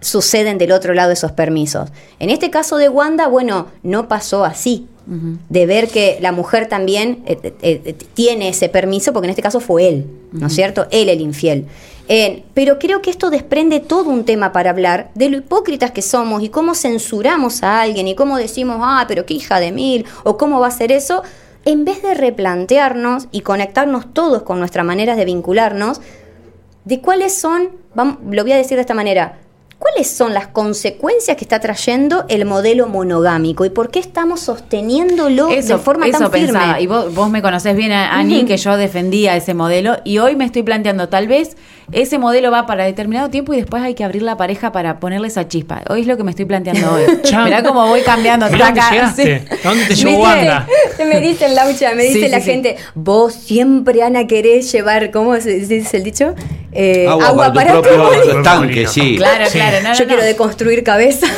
suceden 0.00 0.58
del 0.58 0.72
otro 0.72 0.94
lado 0.94 1.12
esos 1.12 1.32
permisos. 1.32 1.90
En 2.18 2.30
este 2.30 2.50
caso 2.50 2.76
de 2.76 2.88
Wanda, 2.88 3.28
bueno, 3.28 3.68
no 3.82 4.08
pasó 4.08 4.44
así. 4.44 4.88
De 5.06 5.66
ver 5.66 5.88
que 5.88 6.18
la 6.22 6.32
mujer 6.32 6.66
también 6.66 7.22
eh, 7.26 7.38
eh, 7.42 7.82
eh, 7.84 7.94
tiene 8.14 8.48
ese 8.48 8.68
permiso, 8.70 9.12
porque 9.12 9.26
en 9.26 9.30
este 9.30 9.42
caso 9.42 9.60
fue 9.60 9.88
él, 9.88 10.06
¿no 10.32 10.46
es 10.46 10.54
cierto? 10.54 10.86
Él 10.90 11.10
el 11.10 11.20
infiel. 11.20 11.66
Eh, 12.08 12.44
pero 12.52 12.78
creo 12.78 13.00
que 13.00 13.10
esto 13.10 13.30
desprende 13.30 13.80
todo 13.80 14.10
un 14.10 14.24
tema 14.24 14.52
para 14.52 14.70
hablar 14.70 15.10
de 15.14 15.30
lo 15.30 15.38
hipócritas 15.38 15.90
que 15.90 16.02
somos 16.02 16.42
y 16.42 16.50
cómo 16.50 16.74
censuramos 16.74 17.62
a 17.62 17.80
alguien 17.80 18.08
y 18.08 18.14
cómo 18.14 18.36
decimos, 18.36 18.78
ah, 18.80 19.06
pero 19.08 19.24
qué 19.24 19.34
hija 19.34 19.58
de 19.58 19.72
mil, 19.72 20.04
o 20.22 20.36
cómo 20.36 20.60
va 20.60 20.66
a 20.66 20.70
ser 20.70 20.92
eso, 20.92 21.22
en 21.64 21.86
vez 21.86 22.02
de 22.02 22.12
replantearnos 22.12 23.28
y 23.32 23.40
conectarnos 23.40 24.12
todos 24.12 24.42
con 24.42 24.58
nuestras 24.58 24.84
maneras 24.84 25.16
de 25.16 25.24
vincularnos, 25.24 26.02
de 26.84 27.00
cuáles 27.00 27.34
son, 27.34 27.70
vamos, 27.94 28.18
lo 28.30 28.42
voy 28.42 28.52
a 28.52 28.56
decir 28.56 28.76
de 28.76 28.82
esta 28.82 28.92
manera, 28.92 29.38
cuáles 29.78 30.10
son 30.10 30.34
las 30.34 30.48
consecuencias 30.48 31.36
que 31.36 31.44
está 31.44 31.60
trayendo 31.60 32.24
el 32.28 32.44
modelo 32.44 32.86
monogámico 32.86 33.64
y 33.64 33.70
por 33.70 33.90
qué 33.90 33.98
estamos 33.98 34.40
sosteniéndolo 34.40 35.48
de 35.48 35.62
forma 35.78 36.06
eso 36.06 36.18
tan 36.18 36.32
firme. 36.32 36.46
pensaba. 36.52 36.80
Y 36.80 36.86
vos, 36.86 37.14
vos 37.14 37.30
me 37.30 37.42
conocés 37.42 37.76
bien, 37.76 37.92
Ani, 37.92 38.44
que 38.44 38.56
yo 38.56 38.76
defendía 38.76 39.36
ese 39.36 39.54
modelo. 39.54 39.98
Y 40.04 40.18
hoy 40.18 40.36
me 40.36 40.44
estoy 40.44 40.62
planteando, 40.62 41.08
tal 41.08 41.28
vez 41.28 41.56
ese 41.92 42.18
modelo 42.18 42.50
va 42.50 42.66
para 42.66 42.84
determinado 42.84 43.28
tiempo 43.28 43.52
y 43.52 43.58
después 43.58 43.82
hay 43.82 43.94
que 43.94 44.04
abrir 44.04 44.22
la 44.22 44.36
pareja 44.36 44.72
para 44.72 44.98
ponerle 45.00 45.28
esa 45.28 45.48
chispa. 45.48 45.82
Hoy 45.90 46.02
es 46.02 46.06
lo 46.06 46.16
que 46.16 46.24
me 46.24 46.30
estoy 46.30 46.46
planteando 46.46 46.92
hoy. 46.92 47.02
Mirá 47.44 47.62
cómo 47.62 47.86
voy 47.86 48.00
cambiando. 48.00 48.48
Mirá 48.50 48.66
dónde 48.66 48.80
taca, 48.80 48.92
llegaste. 48.92 49.40
sí. 49.48 49.56
¿A 49.64 49.68
dónde 49.68 49.86
te 49.86 49.94
llevó. 49.94 50.22
Wanda? 50.22 50.66
Me 50.98 51.20
dicen, 51.20 51.54
Laucha, 51.54 51.94
me 51.94 52.04
dice 52.04 52.20
sí, 52.20 52.28
la 52.28 52.40
sí. 52.40 52.50
gente, 52.50 52.76
vos 52.94 53.34
siempre, 53.34 54.02
Ana, 54.02 54.26
querés 54.26 54.70
llevar, 54.72 55.10
¿cómo 55.10 55.38
se 55.40 55.58
dice 55.58 55.96
el 55.96 56.02
dicho? 56.04 56.34
Eh, 56.74 57.06
Agua, 57.08 57.52
para 57.52 57.72
tu 57.74 57.82
propio 57.82 58.42
tanque, 58.42 58.86
sí. 58.86 59.16
Claro, 59.16 59.46
Sí. 59.46 59.52
claro. 59.58 59.76
No, 59.82 59.88
no, 59.90 59.94
Yo 59.94 60.04
no. 60.04 60.08
quiero 60.08 60.22
deconstruir 60.24 60.82
cabezas. 60.82 61.30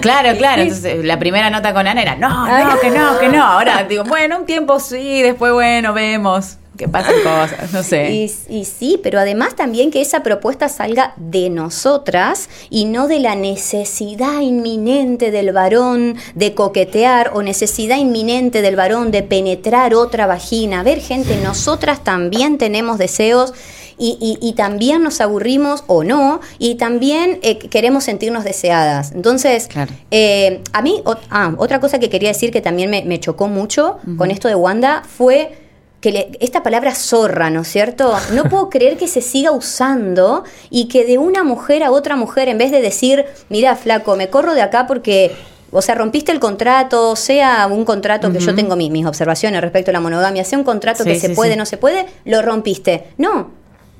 Claro, 0.00 0.36
claro. 0.38 0.62
Entonces, 0.62 1.04
la 1.04 1.18
primera 1.18 1.50
nota 1.50 1.72
con 1.72 1.86
Ana 1.86 2.02
era, 2.02 2.16
no, 2.16 2.44
Ay. 2.46 2.64
no, 2.64 2.80
que 2.80 2.90
no, 2.90 3.18
que 3.18 3.28
no. 3.28 3.44
Ahora 3.44 3.84
digo, 3.88 4.04
bueno, 4.04 4.38
un 4.38 4.46
tiempo 4.46 4.80
sí, 4.80 5.22
después, 5.22 5.52
bueno, 5.52 5.92
vemos 5.92 6.56
que 6.76 6.88
pasan 6.88 7.14
cosas, 7.22 7.70
no 7.72 7.82
sé. 7.82 8.10
Y, 8.10 8.32
y 8.48 8.64
sí, 8.64 8.98
pero 9.02 9.20
además 9.20 9.54
también 9.54 9.90
que 9.90 10.00
esa 10.00 10.22
propuesta 10.22 10.68
salga 10.70 11.12
de 11.16 11.50
nosotras 11.50 12.48
y 12.70 12.86
no 12.86 13.08
de 13.08 13.20
la 13.20 13.34
necesidad 13.34 14.40
inminente 14.40 15.30
del 15.30 15.52
varón 15.52 16.16
de 16.34 16.54
coquetear 16.54 17.32
o 17.34 17.42
necesidad 17.42 17.98
inminente 17.98 18.62
del 18.62 18.74
varón 18.76 19.10
de 19.10 19.22
penetrar 19.22 19.94
otra 19.94 20.26
vagina. 20.26 20.80
A 20.80 20.82
ver, 20.82 21.00
gente, 21.00 21.36
nosotras 21.36 22.02
también 22.02 22.56
tenemos 22.58 22.96
deseos. 22.98 23.52
Y, 23.98 24.16
y- 24.20 24.38
y 24.48 24.52
también 24.54 25.02
nos 25.02 25.20
aburrimos 25.20 25.84
o 25.86 26.04
no, 26.04 26.40
y 26.58 26.76
también 26.76 27.38
eh, 27.42 27.58
queremos 27.58 28.04
sentirnos 28.04 28.44
deseadas. 28.44 29.12
Entonces, 29.12 29.66
Claro. 29.68 29.92
eh, 30.10 30.62
a 30.72 30.82
mí, 30.82 31.00
ot- 31.04 31.18
ah, 31.30 31.54
otra 31.58 31.80
cosa 31.80 31.98
que 31.98 32.08
quería 32.10 32.28
decir 32.30 32.50
que 32.50 32.60
también 32.60 32.90
me, 32.90 33.04
me 33.04 33.20
chocó 33.20 33.48
mucho 33.48 33.98
con 34.18 34.30
esto 34.30 34.48
de 34.48 34.54
Wanda 34.54 35.02
fue 35.06 35.58
que 36.00 36.10
le- 36.10 36.30
esta 36.40 36.62
palabra 36.64 36.94
zorra, 36.94 37.48
¿no 37.50 37.60
es 37.62 37.68
cierto? 37.68 38.12
No 38.32 38.44
puedo 38.44 38.70
creer 38.70 38.96
que 38.96 39.06
se 39.06 39.20
siga 39.22 39.52
usando 39.52 40.42
y 40.70 40.88
que 40.88 41.04
de 41.04 41.18
una 41.18 41.44
mujer 41.44 41.82
a 41.84 41.90
otra 41.90 42.16
mujer, 42.16 42.48
en 42.48 42.58
vez 42.58 42.70
de 42.70 42.80
decir, 42.80 43.24
mira, 43.48 43.76
flaco, 43.76 44.16
me 44.16 44.28
corro 44.28 44.54
de 44.54 44.62
acá 44.62 44.86
porque, 44.88 45.30
o 45.70 45.80
sea, 45.80 45.94
rompiste 45.94 46.32
el 46.32 46.40
contrato, 46.40 47.14
sea 47.14 47.66
un 47.70 47.84
contrato 47.84 48.32
que 48.32 48.40
yo 48.40 48.54
tengo 48.54 48.74
mi- 48.74 48.90
mis 48.90 49.06
observaciones 49.06 49.60
respecto 49.60 49.90
a 49.90 49.94
la 49.94 50.00
monogamia, 50.00 50.44
sea 50.44 50.58
un 50.58 50.64
contrato 50.64 51.04
Sí, 51.04 51.10
que 51.10 51.20
se 51.20 51.28
sí, 51.28 51.34
puede, 51.34 51.52
sí. 51.52 51.58
no 51.58 51.66
se 51.66 51.76
puede, 51.76 52.06
lo 52.24 52.42
rompiste. 52.42 53.04
No, 53.18 53.50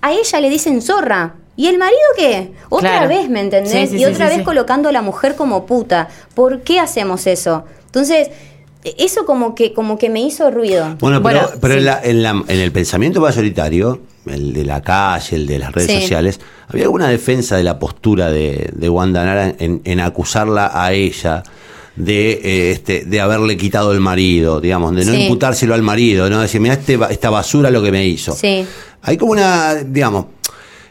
a 0.02 0.12
ella 0.12 0.40
le 0.40 0.50
dicen 0.50 0.82
zorra. 0.82 1.34
¿Y 1.56 1.66
el 1.68 1.78
marido 1.78 1.98
qué? 2.16 2.52
Otra 2.70 2.90
Claro. 2.90 3.08
vez, 3.08 3.28
¿me 3.28 3.40
entendés? 3.40 3.72
Sí, 3.72 3.86
sí, 3.86 3.96
y 3.96 3.98
sí, 4.00 4.04
otra 4.06 4.26
sí, 4.26 4.30
vez 4.30 4.38
sí. 4.38 4.44
colocando 4.44 4.88
a 4.88 4.92
la 4.92 5.02
mujer 5.02 5.34
como 5.36 5.66
puta. 5.66 6.08
¿Por 6.34 6.62
qué 6.62 6.80
hacemos 6.80 7.26
eso? 7.26 7.64
Entonces, 7.86 8.30
eso 8.84 9.26
como 9.26 9.54
que, 9.54 9.72
como 9.74 9.98
que 9.98 10.08
me 10.10 10.20
hizo 10.22 10.50
ruido. 10.50 10.96
Bueno, 10.98 11.22
pero, 11.22 11.40
Bueno, 11.42 11.48
pero 11.60 11.74
en, 11.74 11.84
la- 11.84 12.00
en, 12.02 12.22
la- 12.22 12.42
en 12.48 12.58
el 12.60 12.72
pensamiento 12.72 13.20
mayoritario, 13.20 14.00
el 14.26 14.52
de 14.54 14.64
la 14.64 14.80
calle, 14.82 15.36
el 15.36 15.46
de 15.46 15.58
las 15.58 15.72
redes 15.72 15.90
Sí. 15.90 16.00
sociales, 16.00 16.40
había 16.68 16.84
alguna 16.84 17.08
defensa 17.08 17.56
de 17.56 17.64
la 17.64 17.78
postura 17.78 18.30
de, 18.30 18.70
de 18.72 18.88
Wanda 18.88 19.24
Nara 19.24 19.54
en, 19.58 19.82
en 19.84 20.00
acusarla 20.00 20.70
a 20.72 20.92
ella 20.92 21.42
de 21.96 22.32
eh, 22.42 22.70
este 22.72 23.04
de 23.04 23.20
haberle 23.20 23.56
quitado 23.56 23.92
el 23.92 24.00
marido, 24.00 24.60
digamos, 24.60 24.94
de 24.94 25.04
no 25.04 25.12
Sí. 25.12 25.22
imputárselo 25.22 25.74
al 25.74 25.82
marido, 25.82 26.28
no 26.30 26.40
decir, 26.40 26.60
mira, 26.60 26.74
este, 26.74 26.98
esta 27.10 27.30
basura 27.30 27.70
lo 27.70 27.82
que 27.82 27.92
me 27.92 28.06
hizo. 28.06 28.32
Sí. 28.34 28.64
Hay 29.02 29.16
como 29.16 29.32
una, 29.32 29.74
digamos, 29.74 30.26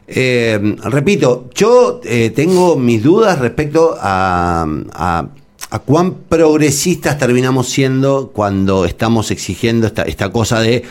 eh, 0.08 0.60
repito, 0.84 1.50
yo 1.56 2.02
eh, 2.04 2.32
tengo 2.36 2.76
mis 2.76 3.02
dudas 3.02 3.40
respecto 3.40 3.96
a, 4.00 4.66
a- 4.94 5.28
a 5.74 5.80
cuán 5.80 6.16
progresistas 6.28 7.18
terminamos 7.18 7.70
siendo 7.70 8.32
cuando 8.34 8.84
estamos 8.84 9.32
exigiendo 9.32 9.88
esta, 9.88 10.02
esta 10.04 10.30
cosa 10.30 10.60
de 10.60 10.84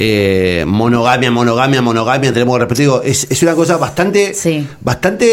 eh, 0.00 0.64
monogamia, 0.66 1.30
monogamia, 1.30 1.82
monogamia, 1.82 2.32
tenemos 2.32 2.54
que 2.54 2.60
respetar. 2.60 2.80
Digo, 2.80 3.02
es, 3.02 3.26
es 3.30 3.42
una 3.42 3.54
cosa 3.54 3.76
bastante, 3.78 4.32
Sí. 4.32 4.64
bastante 4.80 5.26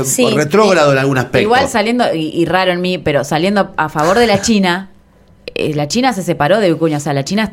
eh, 0.00 0.04
Sí. 0.04 0.26
retrógrado 0.30 0.92
en 0.92 0.98
algún 0.98 1.18
aspecto. 1.18 1.40
Igual 1.40 1.68
saliendo, 1.68 2.04
y, 2.14 2.28
y 2.28 2.46
raro 2.46 2.72
en 2.72 2.80
mí, 2.80 2.96
pero 2.98 3.22
saliendo 3.24 3.72
a 3.76 3.88
favor 3.90 4.18
de 4.18 4.26
la 4.26 4.40
China, 4.42 4.90
eh, 5.54 5.74
la 5.74 5.88
China 5.88 6.12
se 6.14 6.22
separó 6.22 6.58
de 6.58 6.72
Vicuña. 6.72 6.96
O 6.96 7.00
sea, 7.00 7.12
la 7.12 7.24
China 7.24 7.52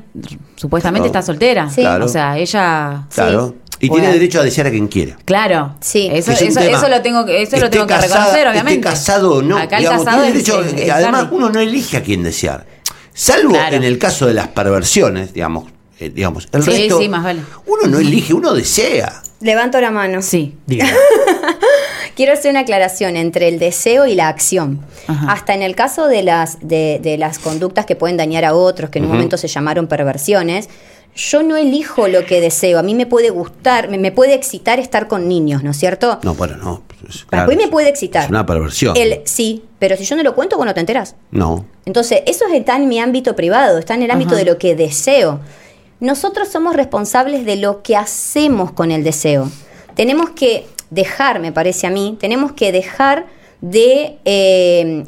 supuestamente 0.55 1.09
Claro. 1.09 1.19
está 1.19 1.25
soltera. 1.25 1.69
Sí. 1.69 1.81
Claro. 1.81 2.05
O 2.05 2.07
sea, 2.09 2.37
ella. 2.37 3.03
Claro. 3.13 3.55
Y 3.79 3.89
tiene 3.89 4.13
derecho 4.13 4.39
a 4.39 4.43
desear 4.43 4.67
a 4.67 4.69
quien 4.71 4.87
quiera. 4.87 5.17
Claro. 5.25 5.75
Sí. 5.81 6.07
Eso, 6.09 6.31
es 6.31 6.41
eso, 6.41 6.61
eso 6.61 6.87
lo 6.87 7.01
tengo 7.01 7.25
que, 7.25 7.41
eso 7.41 7.57
lo 7.57 7.69
tengo 7.69 7.85
que 7.85 7.97
reconocer, 7.97 8.47
obviamente. 8.47 8.79
Esté 8.79 8.81
casado 8.81 9.35
o 9.35 9.41
no. 9.41 9.57
Acá 9.57 9.75
el 9.75 9.81
digamos, 9.83 10.05
casado 10.05 10.23
tiene 10.23 10.39
es- 10.39 10.45
derecho- 10.47 10.61
es- 10.63 10.81
es 10.83 10.89
además, 10.89 11.27
uno 11.31 11.49
no 11.49 11.59
elige 11.59 11.97
a 11.97 12.01
quién 12.03 12.23
desear. 12.23 12.65
Salvo 13.13 13.49
Claro. 13.51 13.75
en 13.75 13.83
el 13.83 13.97
caso 13.97 14.25
de 14.25 14.33
las 14.35 14.47
perversiones, 14.47 15.33
digamos. 15.33 15.65
Eh, 16.05 16.09
digamos 16.09 16.47
el 16.51 16.63
Sí, 16.63 16.71
resto, 16.71 16.99
sí, 16.99 17.09
más 17.09 17.23
vale. 17.23 17.41
uno 17.65 17.87
no 17.87 17.99
elige, 17.99 18.33
uno 18.33 18.53
desea. 18.53 19.21
Levanto 19.41 19.79
la 19.81 19.91
mano. 19.91 20.21
Sí. 20.21 20.55
Diga. 20.67 20.85
Quiero 22.15 22.33
hacer 22.33 22.51
una 22.51 22.61
aclaración 22.61 23.17
entre 23.17 23.47
el 23.47 23.59
deseo 23.59 24.05
y 24.05 24.15
la 24.15 24.27
acción. 24.27 24.79
Ajá. 25.07 25.31
Hasta 25.31 25.53
en 25.53 25.61
el 25.63 25.75
caso 25.75 26.07
de 26.07 26.23
las, 26.23 26.57
de, 26.61 26.99
de 27.01 27.17
las 27.17 27.39
conductas 27.39 27.85
que 27.85 27.95
pueden 27.95 28.17
dañar 28.17 28.45
a 28.45 28.53
otros, 28.53 28.89
que 28.89 28.99
en 28.99 29.05
un 29.05 29.11
momento 29.11 29.37
se 29.37 29.47
llamaron 29.47 29.87
perversiones, 29.87 30.69
yo 31.15 31.43
no 31.43 31.57
elijo 31.57 32.07
lo 32.07 32.25
que 32.25 32.39
deseo. 32.39 32.79
A 32.79 32.83
mí 32.83 32.93
me 32.95 33.05
puede 33.05 33.31
gustar, 33.31 33.89
me, 33.89 33.97
me 33.97 34.11
puede 34.11 34.33
excitar 34.33 34.79
estar 34.79 35.07
con 35.07 35.27
niños, 35.27 35.63
¿no 35.63 35.71
es 35.71 35.77
cierto? 35.77 36.19
No, 36.23 36.35
bueno, 36.35 36.55
no. 36.57 36.83
pues, 37.01 37.25
claro, 37.25 37.49
mí 37.49 37.55
me 37.55 37.67
puede 37.67 37.89
excitar. 37.89 38.25
Es 38.25 38.29
una 38.29 38.45
perversión. 38.45 38.95
El 38.95 39.21
sí, 39.25 39.63
pero 39.79 39.97
si 39.97 40.05
yo 40.05 40.15
no 40.15 40.23
lo 40.23 40.35
cuento, 40.35 40.57
bueno, 40.57 40.73
te 40.73 40.79
enteras. 40.79 41.15
No. 41.31 41.65
Entonces, 41.85 42.21
eso 42.27 42.45
está 42.53 42.75
en 42.77 42.87
mi 42.87 42.99
ámbito 42.99 43.35
privado, 43.35 43.77
está 43.79 43.95
en 43.95 44.03
el 44.03 44.11
ámbito 44.11 44.31
Ajá. 44.35 44.39
de 44.43 44.45
lo 44.51 44.57
que 44.57 44.75
deseo. 44.75 45.39
Nosotros 46.03 46.49
somos 46.49 46.75
responsables 46.75 47.45
de 47.45 47.55
lo 47.55 47.81
que 47.81 47.95
hacemos 47.95 48.73
con 48.73 48.91
el 48.91 49.05
deseo. 49.05 49.49
Tenemos 49.95 50.31
que 50.31 50.67
dejar, 50.89 51.39
me 51.39 51.53
parece 51.53 51.87
a 51.87 51.91
mí, 51.91 52.17
tenemos 52.19 52.51
que 52.51 52.73
dejar 52.73 53.25
de, 53.61 54.17
eh, 54.25 55.05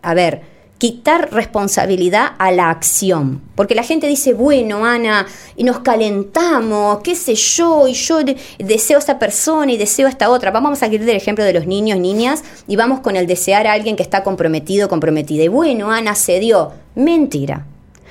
a 0.00 0.14
ver, 0.14 0.40
quitar 0.78 1.34
responsabilidad 1.34 2.28
a 2.38 2.50
la 2.50 2.70
acción. 2.70 3.42
Porque 3.56 3.74
la 3.74 3.82
gente 3.82 4.06
dice, 4.06 4.32
bueno, 4.32 4.86
Ana, 4.86 5.26
y 5.54 5.64
nos 5.64 5.80
calentamos, 5.80 7.00
qué 7.04 7.14
sé 7.14 7.34
yo, 7.34 7.86
y 7.86 7.92
yo 7.92 8.24
de- 8.24 8.38
deseo 8.58 8.96
a 8.96 9.00
esta 9.00 9.18
persona 9.18 9.70
y 9.70 9.76
deseo 9.76 10.06
a 10.06 10.10
esta 10.10 10.30
otra. 10.30 10.50
Vamos 10.50 10.72
a 10.72 10.76
seguir 10.76 11.04
del 11.04 11.16
ejemplo 11.16 11.44
de 11.44 11.52
los 11.52 11.66
niños, 11.66 11.98
niñas, 11.98 12.42
y 12.66 12.76
vamos 12.76 13.00
con 13.00 13.16
el 13.16 13.26
desear 13.26 13.66
a 13.66 13.74
alguien 13.74 13.96
que 13.96 14.02
está 14.02 14.24
comprometido, 14.24 14.88
comprometida. 14.88 15.44
Y 15.44 15.48
bueno, 15.48 15.90
Ana 15.90 16.14
se 16.14 16.40
dio. 16.40 16.72
Mentira. 16.94 17.66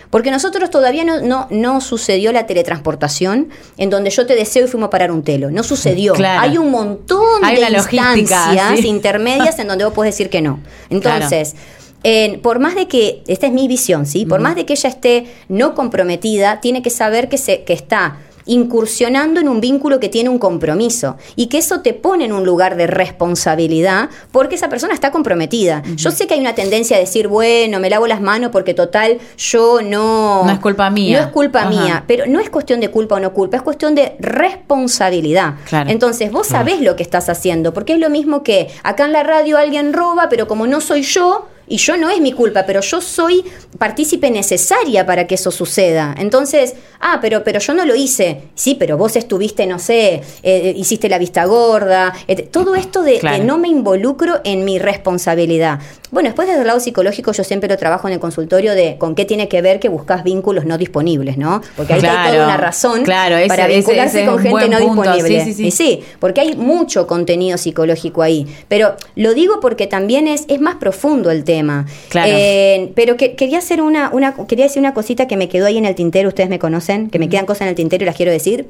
Porque 0.09 0.31
nosotros 0.31 0.69
todavía 0.69 1.03
no, 1.03 1.21
no, 1.21 1.47
no 1.49 1.81
sucedió 1.81 2.31
la 2.31 2.45
teletransportación 2.47 3.49
en 3.77 3.89
donde 3.89 4.09
yo 4.09 4.25
te 4.25 4.35
deseo 4.35 4.65
y 4.65 4.67
fuimos 4.67 4.87
a 4.87 4.89
parar 4.89 5.11
un 5.11 5.23
telo. 5.23 5.51
No 5.51 5.63
sucedió. 5.63 6.13
Claro. 6.13 6.41
Hay 6.41 6.57
un 6.57 6.71
montón 6.71 7.43
Hay 7.43 7.57
de 7.57 7.69
instancias 8.17 8.79
sí. 8.79 8.87
intermedias 8.87 9.59
en 9.59 9.67
donde 9.67 9.83
vos 9.85 9.93
podés 9.93 10.13
decir 10.13 10.29
que 10.29 10.41
no. 10.41 10.59
Entonces, 10.89 11.55
eh, 12.03 12.39
por 12.41 12.59
más 12.59 12.75
de 12.75 12.87
que, 12.87 13.23
esta 13.27 13.47
es 13.47 13.53
mi 13.53 13.67
visión, 13.67 14.05
¿sí? 14.05 14.25
Por 14.25 14.39
más 14.39 14.55
de 14.55 14.65
que 14.65 14.73
ella 14.73 14.89
esté 14.89 15.25
no 15.49 15.75
comprometida, 15.75 16.61
tiene 16.61 16.81
que 16.81 16.89
saber 16.89 17.27
que, 17.27 17.37
se, 17.37 17.63
que 17.63 17.73
está 17.73 18.17
incursionando 18.47 19.39
en 19.39 19.49
un 19.49 19.61
vínculo 19.61 19.99
que 19.99 20.09
tiene 20.09 20.29
un 20.29 20.39
compromiso 20.39 21.17
y 21.35 21.47
que 21.47 21.57
eso 21.57 21.81
te 21.81 21.93
pone 21.93 22.25
en 22.25 22.33
un 22.33 22.45
lugar 22.45 22.75
de 22.75 22.87
responsabilidad 22.87 24.09
porque 24.31 24.55
esa 24.55 24.69
persona 24.69 24.93
está 24.93 25.11
comprometida. 25.11 25.83
Yo 25.95 26.11
sé 26.11 26.27
que 26.27 26.33
hay 26.33 26.39
una 26.39 26.55
tendencia 26.55 26.97
a 26.97 26.99
decir, 26.99 27.27
bueno, 27.27 27.79
me 27.79 27.89
lavo 27.89 28.07
las 28.07 28.21
manos 28.21 28.51
porque 28.51 28.73
total 28.73 29.19
yo 29.37 29.81
no... 29.81 30.43
No 30.45 30.51
es 30.51 30.59
culpa 30.59 30.89
mía. 30.89 31.19
No 31.19 31.25
es 31.25 31.31
culpa 31.31 31.59
Ajá. 31.61 31.69
mía, 31.69 32.03
pero 32.07 32.25
no 32.25 32.39
es 32.39 32.49
cuestión 32.49 32.79
de 32.79 32.89
culpa 32.89 33.15
o 33.15 33.19
no 33.19 33.33
culpa, 33.33 33.57
es 33.57 33.63
cuestión 33.63 33.95
de 33.95 34.15
responsabilidad. 34.19 35.55
Claro. 35.65 35.89
Entonces, 35.89 36.31
vos 36.31 36.47
sabés 36.47 36.81
lo 36.81 36.95
que 36.95 37.03
estás 37.03 37.29
haciendo, 37.29 37.73
porque 37.73 37.93
es 37.93 37.99
lo 37.99 38.09
mismo 38.09 38.43
que 38.43 38.69
acá 38.83 39.05
en 39.05 39.11
la 39.11 39.23
radio 39.23 39.57
alguien 39.57 39.93
roba, 39.93 40.29
pero 40.29 40.47
como 40.47 40.67
no 40.67 40.81
soy 40.81 41.01
yo, 41.01 41.47
y 41.67 41.77
yo 41.77 41.97
no 41.97 42.09
es 42.09 42.21
mi 42.21 42.31
culpa, 42.31 42.65
pero 42.65 42.81
yo 42.81 43.01
soy 43.01 43.43
partícipe 43.77 44.31
necesaria 44.31 45.05
para 45.05 45.27
que 45.27 45.35
eso 45.35 45.51
suceda. 45.51 46.15
Entonces, 46.17 46.75
ah, 46.99 47.19
pero, 47.21 47.43
pero 47.43 47.59
yo 47.59 47.73
no 47.73 47.85
lo 47.85 47.95
hice. 47.95 48.43
Sí, 48.55 48.75
pero 48.75 48.97
vos 48.97 49.15
estuviste, 49.15 49.65
no 49.65 49.79
sé, 49.79 50.21
eh, 50.43 50.73
hiciste 50.75 51.09
la 51.09 51.17
vista 51.17 51.45
gorda. 51.45 52.13
eh, 52.27 52.43
todo 52.43 52.75
esto 52.75 53.03
de, 53.03 53.19
no 53.43 53.57
me 53.57 53.67
involucro 53.67 54.41
en 54.43 54.65
mi 54.65 54.79
responsabilidad. 54.79 55.79
Bueno, 56.09 56.29
después 56.29 56.47
desde 56.47 56.61
el 56.61 56.67
lado 56.67 56.79
psicológico 56.79 57.33
yo 57.33 57.43
siempre 57.43 57.67
lo 57.67 57.75
trabajo 57.77 58.07
en 58.07 58.13
el 58.13 58.19
consultorio 58.19 58.73
de 58.75 58.97
con 58.97 59.13
qué 59.13 59.25
tiene 59.25 59.49
que 59.49 59.61
ver 59.61 59.79
que 59.79 59.89
buscas 59.89 60.23
vínculos 60.23 60.65
no 60.65 60.77
disponibles, 60.77 61.37
¿no? 61.37 61.61
Porque 61.75 61.93
ahí 61.93 61.97
hay 61.99 62.01
Claro, 62.05 62.31
toda 62.33 62.45
una 62.45 62.57
razón 62.57 63.03
claro, 63.03 63.35
ese- 63.35 63.47
para 63.49 63.67
vincularse 63.67 64.19
ese 64.21 64.27
con 64.29 64.39
gente 64.39 64.69
no 64.69 64.77
punto, 64.79 65.01
disponible. 65.03 65.43
sí, 65.43 65.51
sí, 65.51 65.53
sí. 65.53 65.67
Y 65.67 65.71
sí, 65.71 66.03
porque 66.19 66.39
hay 66.41 66.55
mucho 66.55 67.07
contenido 67.07 67.57
psicológico 67.57 68.21
ahí. 68.21 68.47
Pero 68.69 68.95
lo 69.15 69.33
digo 69.33 69.59
porque 69.59 69.85
también 69.87 70.27
es, 70.29 70.45
es 70.47 70.61
más 70.61 70.75
profundo 70.75 71.29
el 71.29 71.43
tema. 71.43 71.85
Claro. 72.09 72.31
Eh, 72.33 72.91
pero 72.95 73.17
que, 73.17 73.35
quería 73.35 73.57
hacer 73.57 73.81
una, 73.81 74.09
una, 74.13 74.33
quería 74.47 74.65
decir 74.65 74.79
una 74.79 74.93
cosita 74.93 75.27
que 75.27 75.35
me 75.35 75.49
quedó 75.49 75.65
ahí 75.65 75.77
en 75.77 75.85
el 75.85 75.95
tintero, 75.95 76.29
ustedes 76.29 76.49
me 76.49 76.57
conocen, 76.59 77.09
que 77.09 77.19
me 77.19 77.27
quedan 77.27 77.45
cosas 77.45 77.63
en 77.63 77.67
el 77.69 77.75
tintero 77.75 78.03
y 78.03 78.05
las 78.05 78.15
quiero 78.15 78.31
decir. 78.31 78.67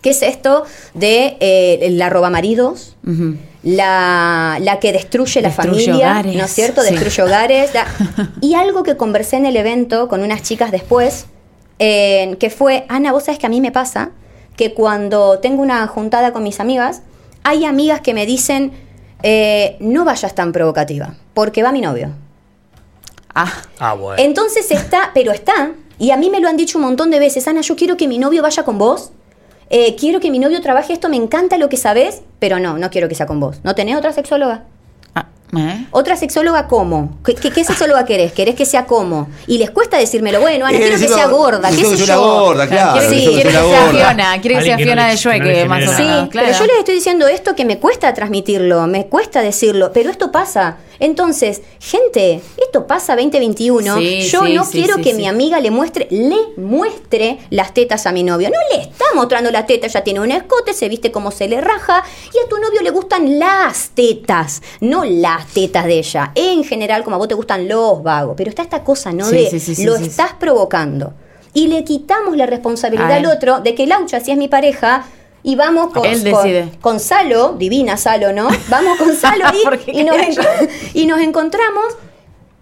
¿Qué 0.00 0.10
es 0.10 0.22
esto 0.22 0.64
de 0.94 1.36
eh, 1.40 1.88
la 1.92 2.10
roba 2.10 2.28
maridos? 2.30 2.94
Ujú. 3.06 3.36
La, 3.64 4.58
la 4.60 4.78
que 4.78 4.92
destruye 4.92 5.40
la 5.40 5.48
Destruye 5.48 5.84
familia, 5.86 5.94
hogares, 6.10 6.36
¿no 6.36 6.44
es 6.44 6.52
cierto? 6.52 6.82
sí. 6.82 6.90
Destruye 6.90 7.22
hogares. 7.22 7.72
la- 7.74 7.86
y 8.40 8.54
algo 8.54 8.82
que 8.82 8.96
conversé 8.96 9.36
en 9.36 9.46
el 9.46 9.56
evento 9.56 10.06
con 10.08 10.22
unas 10.22 10.42
chicas 10.42 10.70
después, 10.70 11.26
eh, 11.78 12.36
que 12.38 12.50
fue, 12.50 12.84
Ana, 12.88 13.12
vos 13.12 13.24
sabes 13.24 13.38
que 13.38 13.46
a 13.46 13.48
mí 13.48 13.60
me 13.62 13.72
pasa 13.72 14.10
que 14.56 14.74
cuando 14.74 15.38
tengo 15.40 15.62
una 15.62 15.86
juntada 15.86 16.32
con 16.32 16.42
mis 16.42 16.60
amigas, 16.60 17.02
hay 17.42 17.64
amigas 17.64 18.00
que 18.02 18.12
me 18.14 18.26
dicen, 18.26 18.72
eh, 19.22 19.76
no 19.80 20.04
vayas 20.04 20.34
tan 20.34 20.52
provocativa, 20.52 21.14
porque 21.32 21.62
va 21.62 21.72
mi 21.72 21.80
novio. 21.80 22.10
Ah, 23.34 23.52
Ah, 23.78 23.94
bueno. 23.94 24.22
Entonces 24.22 24.70
está, 24.70 25.10
pero 25.14 25.32
está, 25.32 25.72
y 25.98 26.10
a 26.10 26.16
mí 26.16 26.30
me 26.30 26.40
lo 26.40 26.48
han 26.48 26.56
dicho 26.56 26.78
un 26.78 26.84
montón 26.84 27.10
de 27.10 27.18
veces, 27.18 27.48
Ana, 27.48 27.62
yo 27.62 27.74
quiero 27.76 27.96
que 27.96 28.06
mi 28.08 28.18
novio 28.18 28.42
vaya 28.42 28.62
con 28.62 28.78
vos, 28.78 29.10
eh, 29.70 29.96
quiero 29.96 30.20
que 30.20 30.30
mi 30.30 30.38
novio 30.38 30.60
trabaje 30.60 30.92
esto, 30.92 31.08
me 31.08 31.16
encanta 31.16 31.58
lo 31.58 31.68
que 31.68 31.76
sabes, 31.76 32.22
pero 32.38 32.58
no, 32.58 32.78
no 32.78 32.90
quiero 32.90 33.08
que 33.08 33.14
sea 33.14 33.26
con 33.26 33.40
vos. 33.40 33.60
¿No 33.64 33.74
tenés 33.74 33.96
otra 33.96 34.12
sexóloga? 34.12 34.64
¿Eh? 35.58 35.86
¿Otra 35.90 36.16
sexóloga 36.16 36.66
cómo? 36.68 37.18
¿Qué, 37.24 37.34
qué, 37.34 37.50
qué 37.50 37.64
sexóloga 37.64 38.04
querés? 38.04 38.32
¿Querés 38.32 38.54
que 38.54 38.64
sea 38.66 38.86
cómo? 38.86 39.28
Y 39.46 39.58
les 39.58 39.70
cuesta 39.70 39.96
decírmelo, 39.98 40.40
bueno, 40.40 40.66
Ana, 40.66 40.76
Eh, 40.76 40.80
quiero 40.80 40.98
que 40.98 41.08
sea 41.08 41.26
gorda, 41.28 41.70
qué 41.70 41.76
sé 41.76 41.90
que 41.90 41.96
sea 41.98 42.16
yo. 42.16 42.22
una 42.32 42.40
gorda, 42.40 42.66
claro. 42.68 43.00
sí, 43.00 43.06
necesito 43.08 43.32
quiere 43.32 43.50
que 43.50 43.56
sea. 43.56 43.88
Fiona, 43.90 44.40
quiere 44.40 44.58
que 44.58 44.64
sea 44.64 44.76
que 44.76 44.84
Fiona 44.84 45.08
de 45.08 45.16
que 45.40 45.60
eh, 45.62 45.66
más 45.68 45.78
o 45.88 45.92
genere 45.92 45.96
Sí, 45.96 46.02
nada. 46.02 46.14
menos. 46.16 46.28
claro. 46.30 46.46
pero 46.48 46.58
yo 46.58 46.66
les 46.66 46.78
estoy 46.78 46.94
diciendo 46.94 47.26
esto 47.28 47.54
que 47.54 47.64
me 47.64 47.78
cuesta 47.78 48.12
transmitirlo, 48.14 48.86
me 48.86 49.06
cuesta 49.06 49.42
decirlo, 49.42 49.90
pero 49.92 50.10
esto 50.10 50.30
pasa. 50.32 50.78
Entonces, 51.00 51.60
gente, 51.80 52.40
esto 52.56 52.86
pasa 52.86 53.16
2021. 53.16 53.98
Sí, 53.98 54.22
yo 54.30 54.44
sí, 54.46 54.54
no 54.54 54.64
sí, 54.64 54.70
quiero 54.78 54.94
sí, 54.96 55.02
que 55.02 55.10
sí. 55.10 55.16
mi 55.16 55.26
amiga 55.26 55.58
le 55.60 55.70
muestre, 55.72 56.06
le 56.10 56.36
muestre 56.56 57.38
las 57.50 57.74
tetas 57.74 58.06
a 58.06 58.12
mi 58.12 58.22
novio. 58.22 58.48
No 58.50 58.76
le 58.76 58.82
está 58.84 59.04
mostrando 59.14 59.50
las 59.50 59.66
tetas, 59.66 59.92
ya 59.92 60.02
tiene 60.02 60.20
un 60.20 60.30
escote, 60.30 60.72
se 60.72 60.88
viste 60.88 61.10
como 61.10 61.30
se 61.30 61.48
le 61.48 61.60
raja 61.60 62.02
y 62.32 62.38
a 62.44 62.48
tu 62.48 62.58
novio 62.58 62.80
le 62.82 62.90
gustan 62.90 63.38
las 63.38 63.90
tetas, 63.90 64.62
no 64.80 65.04
las 65.04 65.43
tetas 65.46 65.84
de 65.86 65.98
ella. 65.98 66.32
En 66.34 66.64
general, 66.64 67.04
como 67.04 67.16
a 67.16 67.18
vos 67.18 67.28
te 67.28 67.34
gustan 67.34 67.68
los 67.68 68.02
vagos, 68.02 68.34
pero 68.36 68.48
está 68.50 68.62
esta 68.62 68.82
cosa, 68.84 69.12
¿no? 69.12 69.24
Sí, 69.24 69.36
de 69.36 69.50
sí, 69.50 69.60
sí, 69.60 69.74
sí, 69.74 69.84
lo 69.84 69.96
estás 69.96 70.32
provocando. 70.38 71.12
y 71.52 71.68
le 71.68 71.84
quitamos 71.84 72.36
la 72.36 72.46
responsabilidad 72.46 73.12
al 73.12 73.26
otro 73.26 73.60
de 73.60 73.74
que 73.76 73.86
Laucha, 73.86 74.18
si 74.20 74.32
es 74.32 74.36
mi 74.36 74.48
pareja, 74.48 75.04
y 75.44 75.54
vamos 75.56 75.92
con, 75.92 76.04
Él 76.06 76.18
con- 76.32 76.70
con 76.80 76.98
Salo, 77.00 77.54
divina 77.58 77.96
Salo, 77.96 78.32
¿no? 78.32 78.48
Vamos 78.68 78.98
con 78.98 79.14
Salo 79.16 79.44
y- 79.92 80.00
y 80.94 81.06
nos 81.06 81.20
encontramos. 81.20 81.84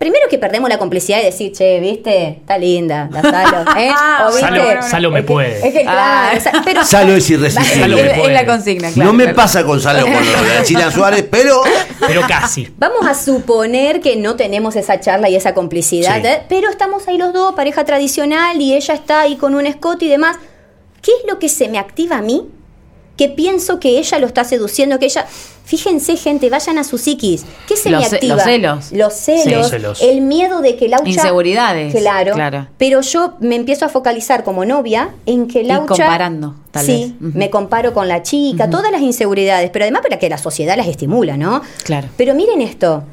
Primero 0.03 0.27
que 0.29 0.37
perdemos 0.37 0.69
la 0.69 0.79
complicidad 0.79 1.19
de 1.19 1.27
decir, 1.27 1.53
che, 1.53 1.79
¿viste? 1.79 2.29
Está 2.41 2.59
linda 2.59 3.09
la 3.13 3.23
Salo. 3.23 3.71
¿eh? 3.79 3.91
O, 4.25 4.33
¿viste? 4.33 4.41
Salo- 4.41 4.83
Salo 4.83 5.11
me 5.13 5.21
Es 5.21 5.25
que- 5.25 5.33
puede. 5.33 5.69
Es 5.69 5.73
que, 5.75 5.83
claro, 5.83 6.41
Ah. 6.53 6.63
pero 6.65 6.85
Salo 6.85 7.15
es 7.15 7.31
irresistible. 7.31 7.75
Salo 7.83 7.95
me 7.97 8.03
Es- 8.03 8.19
puede. 8.19 8.35
es 8.35 8.41
la 8.41 8.47
consigna, 8.47 8.91
claro. 8.91 9.11
no 9.13 9.17
me 9.17 9.23
claro. 9.23 9.37
pasa 9.37 9.63
con 9.65 9.81
Salo 9.81 10.03
con 10.03 10.13
lo 10.15 10.43
de 10.43 10.55
la 10.57 10.63
China 10.65 10.91
Suárez, 10.91 11.25
pero 11.31 11.63
Pero 12.05 12.23
casi. 12.27 12.69
Vamos 12.79 13.07
a 13.07 13.15
suponer 13.15 14.01
que 14.01 14.17
no 14.17 14.35
tenemos 14.35 14.75
esa 14.75 14.99
charla 14.99 15.29
y 15.29 15.37
esa 15.37 15.55
complicidad, 15.55 16.21
Sí. 16.21 16.27
¿eh? 16.27 16.43
pero 16.49 16.69
estamos 16.69 17.07
ahí 17.07 17.17
los 17.17 17.33
dos, 17.33 17.55
pareja 17.55 17.85
tradicional, 17.85 18.61
y 18.61 18.75
ella 18.75 18.95
está 18.95 19.21
ahí 19.21 19.37
con 19.37 19.55
un 19.55 19.67
escote 19.67 20.07
y 20.07 20.09
demás. 20.09 20.37
¿Qué 21.01 21.13
es 21.13 21.31
lo 21.33 21.39
que 21.39 21.49
se 21.49 21.69
me 21.69 21.79
activa 21.79 22.17
a 22.17 22.23
mí? 22.23 22.49
Que 23.16 23.28
pienso 23.28 23.78
que 23.78 23.99
ella 23.99 24.19
lo 24.19 24.26
está 24.26 24.45
seduciendo, 24.45 24.99
que 24.99 25.07
ella... 25.07 25.26
Fíjense, 25.64 26.16
gente, 26.16 26.50
vayan 26.50 26.76
a 26.78 26.85
su 26.85 26.99
psiquis. 26.99 27.45
¿Qué 27.69 27.76
se 27.76 27.88
Los 27.90 28.00
me 28.11 28.16
activa? 28.16 28.35
los 28.37 28.45
celos. 28.45 28.92
Los 28.92 29.12
celos. 29.14 29.42
Sí, 29.45 29.50
los 29.50 29.69
celos. 29.71 30.02
El 30.02 30.21
miedo 30.23 30.61
de 30.61 30.76
que 30.76 30.88
Laucha... 30.88 31.09
Inseguridades, 31.09 31.95
Claro. 31.95 32.35
claro. 32.35 32.66
Pero 32.78 33.00
yo 33.00 33.35
me 33.40 33.54
empiezo 33.57 33.85
a 33.85 33.88
focalizar 33.88 34.45
como 34.45 34.64
novia 34.64 35.11
en 35.25 35.47
que 35.47 35.62
Laucha... 35.62 35.87
comparando, 35.87 36.57
tal 36.73 36.85
sí, 36.85 37.14
vez. 37.21 37.31
Ujú. 37.31 37.38
me 37.38 37.49
comparo 37.50 37.95
con 37.95 38.09
la 38.09 38.23
chica, 38.23 38.69
todas 38.71 38.90
las 38.90 39.02
inseguridades, 39.02 39.71
pero 39.71 39.85
además 39.85 40.02
para 40.02 40.19
que 40.19 40.28
la 40.28 40.37
sociedad 40.38 40.76
las 40.76 40.88
estimula, 40.88 41.37
¿no? 41.37 41.62
Claro. 41.85 42.09
Pero 42.16 42.35
miren 42.35 42.61
esto, 42.61 43.04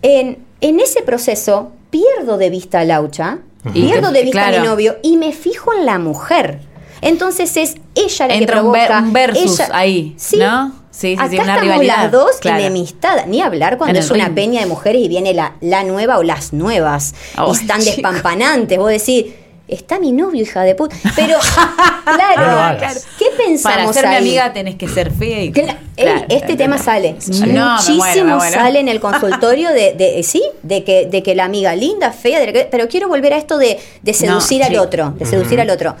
en, 0.00 0.38
en 0.60 0.80
ese 0.80 1.02
proceso 1.02 1.72
pierdo 1.90 2.38
de 2.38 2.48
vista 2.50 2.80
a 2.80 2.84
Laucha, 2.84 3.38
Y 3.74 3.82
pierdo 3.82 4.10
de 4.12 4.22
vista 4.22 4.48
a 4.48 4.50
mi 4.50 4.58
novio 4.66 4.96
y 5.02 5.16
me 5.18 5.32
fijo 5.32 5.72
en 5.74 5.84
la 5.86 5.98
mujer. 5.98 6.60
Entonces 7.02 7.56
es 7.56 7.74
ella 7.94 8.28
la 8.28 8.34
Entra 8.34 8.60
que 8.60 8.62
un 8.66 8.72
ver- 8.72 8.86
provoca. 8.86 9.06
un 9.06 9.12
versus 9.12 9.60
ella- 9.60 9.68
ahí, 9.72 10.14
sí, 10.16 10.36
¿no? 10.38 10.72
Sí, 10.90 11.14
sí, 11.14 11.14
Acá 11.14 11.28
sí, 11.30 11.34
una 11.36 11.42
estamos 11.44 11.62
rivalidad, 11.62 11.96
las 12.04 12.12
dos 12.12 12.36
claro. 12.40 12.60
enemistadas. 12.60 13.26
Ni 13.26 13.40
hablar 13.42 13.76
cuando 13.78 13.98
En 13.98 14.04
es 14.04 14.10
una 14.10 14.26
ring. 14.26 14.34
peña 14.34 14.60
de 14.60 14.66
mujeres 14.66 15.02
y 15.02 15.08
viene 15.08 15.34
la, 15.34 15.54
la 15.60 15.84
nueva 15.84 16.18
o 16.18 16.22
las 16.22 16.52
nuevas. 16.52 17.14
Y 17.36 17.50
están 17.50 17.80
chico. 17.80 17.92
despampanantes. 17.96 18.78
Vos 18.78 18.90
decís, 18.90 19.24
está 19.68 19.98
mi 19.98 20.12
novio, 20.12 20.42
hija 20.42 20.62
de 20.62 20.74
puta. 20.74 20.94
Pero, 21.16 21.38
claro, 22.04 22.72
No. 22.74 22.78
¿qué 23.18 23.26
pensamos 23.36 23.86
Para 23.86 23.92
ser 23.94 24.08
mi 24.10 24.16
amiga 24.16 24.52
tenés 24.52 24.74
que 24.76 24.86
ser 24.86 25.10
fea 25.12 25.42
y... 25.42 25.52
Cla- 25.52 25.76
Ey, 25.96 26.04
Claro, 26.04 26.20
este 26.28 26.38
claro, 26.38 26.56
tema 26.56 26.78
sale. 26.78 27.16
No, 27.28 27.38
me 27.46 27.46
muero, 27.52 27.70
Muchísimo 27.76 28.24
me 28.26 28.34
muero. 28.36 28.52
sale 28.54 28.80
en 28.80 28.88
el 28.88 29.00
consultorio 29.00 29.70
de, 29.70 29.94
de- 29.94 30.22
sí, 30.22 30.42
de 30.62 30.84
que, 30.84 31.06
de 31.06 31.22
que 31.22 31.34
la 31.34 31.44
amiga 31.44 31.74
linda, 31.74 32.12
fea, 32.12 32.38
de 32.40 32.46
la 32.46 32.52
que- 32.52 32.68
pero 32.70 32.86
quiero 32.88 33.08
volver 33.08 33.32
a 33.34 33.38
esto 33.38 33.58
de, 33.58 33.78
de 34.02 34.14
seducir 34.14 34.60
No, 34.60 34.66
al 34.66 34.72
sí. 34.72 34.76
otro, 34.78 35.10
de 35.18 35.26
seducir 35.26 35.60
al 35.60 35.70
otro. 35.70 35.96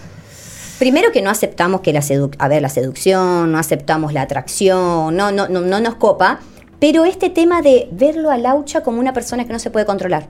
Primero 0.82 1.12
que 1.12 1.22
no 1.22 1.30
aceptamos 1.30 1.80
que 1.80 1.92
la 1.92 2.02
sedu 2.02 2.32
a 2.40 2.48
ver, 2.48 2.60
la 2.60 2.68
seducción, 2.68 3.52
no 3.52 3.58
aceptamos 3.60 4.12
la 4.12 4.22
atracción, 4.22 5.14
no, 5.16 5.30
no, 5.30 5.46
no, 5.48 5.60
no 5.60 5.78
nos 5.78 5.94
copa, 5.94 6.40
pero 6.80 7.04
este 7.04 7.30
tema 7.30 7.62
de 7.62 7.86
verlo 7.92 8.32
a 8.32 8.36
Laucha 8.36 8.82
como 8.82 8.98
una 8.98 9.12
persona 9.12 9.46
que 9.46 9.52
no 9.52 9.60
se 9.60 9.70
puede 9.70 9.86
controlar. 9.86 10.26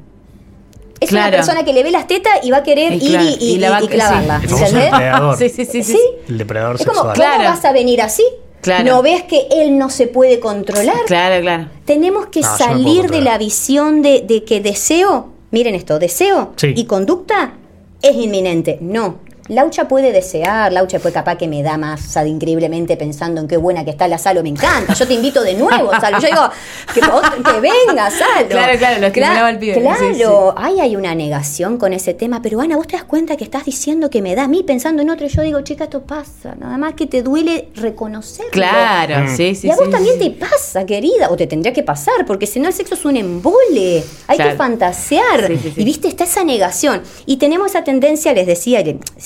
Es 1.00 1.10
una 1.10 1.22
Claro. 1.22 1.36
persona 1.38 1.64
que 1.64 1.72
le 1.72 1.82
ve 1.82 1.90
las 1.90 2.06
tetas 2.06 2.34
y 2.42 2.50
va 2.50 2.58
a 2.58 2.62
querer 2.62 2.92
Y 2.92 2.96
ir 2.96 3.10
claro, 3.12 3.24
y, 3.30 3.32
y- 3.42 3.52
y 3.54 3.58
la 3.60 3.70
va 3.70 3.76
a- 3.78 3.82
y 3.82 3.88
clavarla. 3.88 4.36
El 4.42 4.42
famoso 4.50 4.64
¿entendés? 4.66 4.90
depredador. 4.92 5.36
Sí, 5.38 5.48
sí, 5.48 5.64
sí, 5.64 5.82
sí. 5.82 5.92
Sí. 5.94 6.00
El 6.28 6.36
depredador 6.36 6.76
Es 6.76 6.84
como, 6.84 6.94
sexual. 6.96 7.16
¿cómo 7.16 7.26
Claro. 7.34 7.44
vas 7.50 7.64
a 7.64 7.72
venir 7.72 8.02
así? 8.02 8.24
Claro. 8.60 8.84
¿No 8.92 9.00
ves 9.02 9.22
que 9.22 9.46
él 9.52 9.78
no 9.78 9.88
se 9.88 10.06
puede 10.06 10.38
controlar? 10.38 10.96
Claro, 11.06 11.40
claro. 11.40 11.68
Tenemos 11.86 12.26
que 12.26 12.42
No, 12.42 12.58
salir 12.58 13.10
de 13.10 13.22
la 13.22 13.38
visión 13.38 14.02
de, 14.02 14.20
de 14.20 14.44
que 14.44 14.60
deseo, 14.60 15.30
miren 15.50 15.74
esto, 15.74 15.98
deseo 15.98 16.52
Sí. 16.56 16.74
y 16.76 16.84
conducta 16.84 17.54
es 18.02 18.14
inminente. 18.16 18.76
No. 18.82 19.16
Laucha 19.48 19.88
puede 19.88 20.12
desear, 20.12 20.72
Laucha 20.72 20.98
puede 21.00 21.12
capaz 21.12 21.36
que 21.36 21.48
me 21.48 21.62
da 21.62 21.76
masa 21.76 22.22
de 22.22 22.28
increíblemente 22.30 22.96
pensando 22.96 23.40
en 23.40 23.48
qué 23.48 23.56
buena 23.56 23.84
que 23.84 23.90
está 23.90 24.06
la 24.08 24.16
Salo, 24.18 24.42
me 24.42 24.48
encanta. 24.50 24.94
Yo 24.94 25.06
te 25.06 25.14
invito 25.14 25.42
de 25.42 25.54
nuevo, 25.54 25.90
Salo. 26.00 26.18
Yo 26.20 26.28
digo, 26.28 26.42
que, 26.94 27.00
que 27.00 27.60
venga, 27.60 28.10
Salo. 28.10 28.48
Claro, 28.48 28.78
claro, 28.78 29.00
lo 29.00 29.06
estimulaba 29.08 29.50
el 29.50 29.58
pibe. 29.58 29.80
Claro, 29.80 29.98
Sí, 29.98 30.14
sí. 30.14 30.22
Ay, 30.56 30.80
hay 30.80 30.96
una 30.96 31.14
negación 31.14 31.76
con 31.78 31.92
ese 31.92 32.14
tema, 32.14 32.40
pero 32.40 32.60
Ana, 32.60 32.76
vos 32.76 32.86
te 32.86 32.96
das 32.96 33.04
cuenta 33.04 33.36
que 33.36 33.44
estás 33.44 33.64
diciendo 33.64 34.10
que 34.10 34.22
me 34.22 34.34
da 34.34 34.44
a 34.44 34.48
mí 34.48 34.62
pensando 34.62 35.02
en 35.02 35.10
otro. 35.10 35.26
Y 35.26 35.28
yo 35.28 35.42
digo, 35.42 35.60
chica, 35.62 35.84
esto 35.84 36.02
pasa. 36.02 36.54
Nada 36.58 36.78
más 36.78 36.94
que 36.94 37.06
te 37.06 37.22
duele 37.22 37.68
reconocerlo. 37.74 38.50
Claro, 38.52 39.24
Mm. 39.24 39.36
sí, 39.36 39.54
sí, 39.54 39.66
y 39.66 39.70
a 39.70 39.76
vos 39.76 39.86
sí, 39.86 39.90
también 39.90 40.14
sí. 40.20 40.30
te 40.30 40.46
pasa, 40.46 40.86
querida, 40.86 41.30
o 41.30 41.36
te 41.36 41.46
tendría 41.46 41.72
que 41.72 41.82
pasar, 41.82 42.24
porque 42.26 42.46
si 42.46 42.60
no 42.60 42.68
el 42.68 42.74
sexo 42.74 42.94
es 42.94 43.04
un 43.04 43.16
embole. 43.16 44.02
Hay 44.28 44.36
Claro. 44.36 44.52
que 44.52 44.56
fantasear. 44.56 45.46
Sí, 45.48 45.56
sí, 45.62 45.72
sí. 45.74 45.80
Y 45.82 45.84
viste, 45.84 46.08
está 46.08 46.24
esa 46.24 46.44
negación. 46.44 47.02
Y 47.26 47.36
tenemos 47.36 47.70
esa 47.70 47.84
tendencia, 47.84 48.32
les 48.32 48.46
decía, 48.46 48.82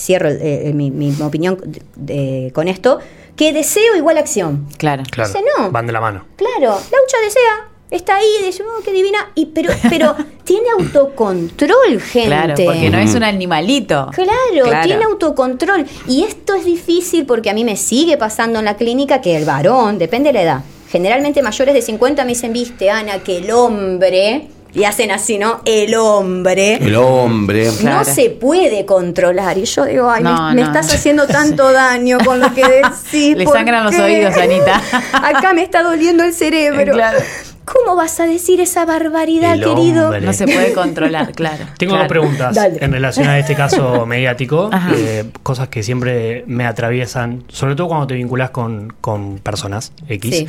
cierro 0.06 0.28
eh, 0.30 0.70
mi, 0.74 0.90
mi 0.90 1.12
opinión 1.20 1.58
de- 1.64 1.82
de- 1.96 2.52
con 2.52 2.68
esto, 2.68 3.00
que 3.36 3.52
deseo 3.52 3.96
igual 3.96 4.16
acción. 4.18 4.66
Claro. 4.78 5.02
Claro. 5.10 5.28
Ese 5.30 5.40
no. 5.58 5.70
Van 5.70 5.86
de 5.86 5.92
la 5.92 6.00
mano. 6.00 6.24
Claro, 6.36 6.70
Laucha 6.74 7.18
desea. 7.24 7.70
Está 7.88 8.16
ahí, 8.16 8.26
dice, 8.44 8.64
oh, 8.64 8.82
qué 8.82 8.92
divina. 8.92 9.30
Y, 9.36 9.46
pero, 9.46 9.72
pero 9.88 10.16
tiene 10.44 10.66
autocontrol, 10.78 12.00
gente. 12.00 12.28
Claro, 12.28 12.54
porque 12.64 12.90
no 12.90 12.98
es 12.98 13.14
un 13.14 13.22
animalito. 13.22 14.10
Claro, 14.12 14.82
tiene 14.84 15.04
autocontrol. 15.04 15.86
Y 16.08 16.24
esto 16.24 16.54
es 16.54 16.64
difícil 16.64 17.26
porque 17.26 17.50
a 17.50 17.54
mí 17.54 17.64
me 17.64 17.76
sigue 17.76 18.16
pasando 18.16 18.58
en 18.58 18.64
la 18.64 18.76
clínica 18.76 19.20
que 19.20 19.36
el 19.36 19.44
varón, 19.44 19.98
depende 19.98 20.30
de 20.30 20.32
la 20.32 20.42
edad, 20.42 20.60
generalmente 20.90 21.42
mayores 21.42 21.74
de 21.74 21.82
50 21.82 22.24
me 22.24 22.30
dicen, 22.30 22.52
viste, 22.52 22.90
Ana, 22.90 23.20
que 23.20 23.38
el 23.38 23.50
hombre, 23.52 24.48
y 24.76 24.84
hacen 24.84 25.10
así, 25.10 25.38
¿no? 25.38 25.62
El 25.64 25.94
hombre. 25.94 26.74
el 26.74 26.94
hombre. 26.96 27.70
Claro. 27.80 27.98
No 27.98 28.04
se 28.04 28.30
puede 28.30 28.84
controlar. 28.84 29.56
Y 29.58 29.64
yo 29.64 29.84
digo, 29.86 30.10
ay, 30.10 30.22
me- 30.22 30.30
No, 30.30 30.48
me, 30.50 30.60
no, 30.60 30.66
estás 30.66 30.88
no. 30.88 30.92
haciendo 30.94 31.26
tanto 31.26 31.72
daño 31.72 32.18
con 32.24 32.38
lo 32.40 32.52
que 32.54 32.62
decís. 32.62 33.36
Le 33.38 33.44
¿por 33.44 33.54
sangran 33.56 33.84
los 33.84 33.94
oídos, 33.98 34.36
Anita. 34.36 34.80
Acá 35.12 35.52
me 35.54 35.62
está 35.62 35.82
doliendo 35.82 36.24
el 36.24 36.32
cerebro. 36.34 36.92
Claro. 36.92 37.18
¿Cómo 37.64 37.96
vas 37.96 38.20
a 38.20 38.26
decir 38.26 38.60
esa 38.60 38.84
barbaridad, 38.84 39.54
El 39.54 39.64
querido? 39.64 40.04
hombre. 40.04 40.20
No 40.20 40.32
se 40.32 40.44
puede 40.46 40.72
controlar, 40.72 41.32
claro. 41.32 41.64
Tengo 41.76 41.94
claro. 41.94 42.04
dos 42.04 42.08
preguntas 42.08 42.54
Dale. 42.54 42.78
en 42.80 42.92
relación 42.92 43.26
a 43.26 43.40
este 43.40 43.56
caso 43.56 44.06
mediático, 44.06 44.70
eh, 44.94 45.24
cosas 45.42 45.66
que 45.68 45.82
siempre 45.82 46.44
me 46.46 46.64
atraviesan, 46.64 47.42
sobre 47.48 47.74
todo 47.74 47.88
cuando 47.88 48.06
te 48.06 48.14
vinculas 48.14 48.50
con, 48.50 48.92
con 49.00 49.38
personas 49.38 49.92
X. 50.08 50.36
Sí. 50.36 50.46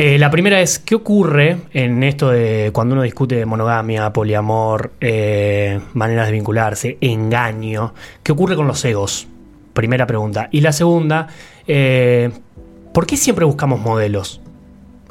Eh, 0.00 0.16
la 0.16 0.30
primera 0.30 0.60
es, 0.60 0.78
¿qué 0.78 0.94
ocurre 0.94 1.56
en 1.72 2.04
esto 2.04 2.30
de 2.30 2.70
cuando 2.72 2.92
uno 2.94 3.02
discute 3.02 3.34
de 3.34 3.44
monogamia, 3.46 4.12
poliamor, 4.12 4.92
eh, 5.00 5.80
maneras 5.94 6.26
de 6.26 6.32
vincularse, 6.34 6.98
engaño? 7.00 7.94
¿Qué 8.22 8.30
ocurre 8.30 8.54
con 8.54 8.68
los 8.68 8.84
egos? 8.84 9.26
Primera 9.72 10.06
pregunta. 10.06 10.48
Y 10.52 10.60
la 10.60 10.70
segunda, 10.70 11.26
eh, 11.66 12.30
¿por 12.94 13.06
qué 13.08 13.16
siempre 13.16 13.44
buscamos 13.44 13.80
modelos 13.80 14.40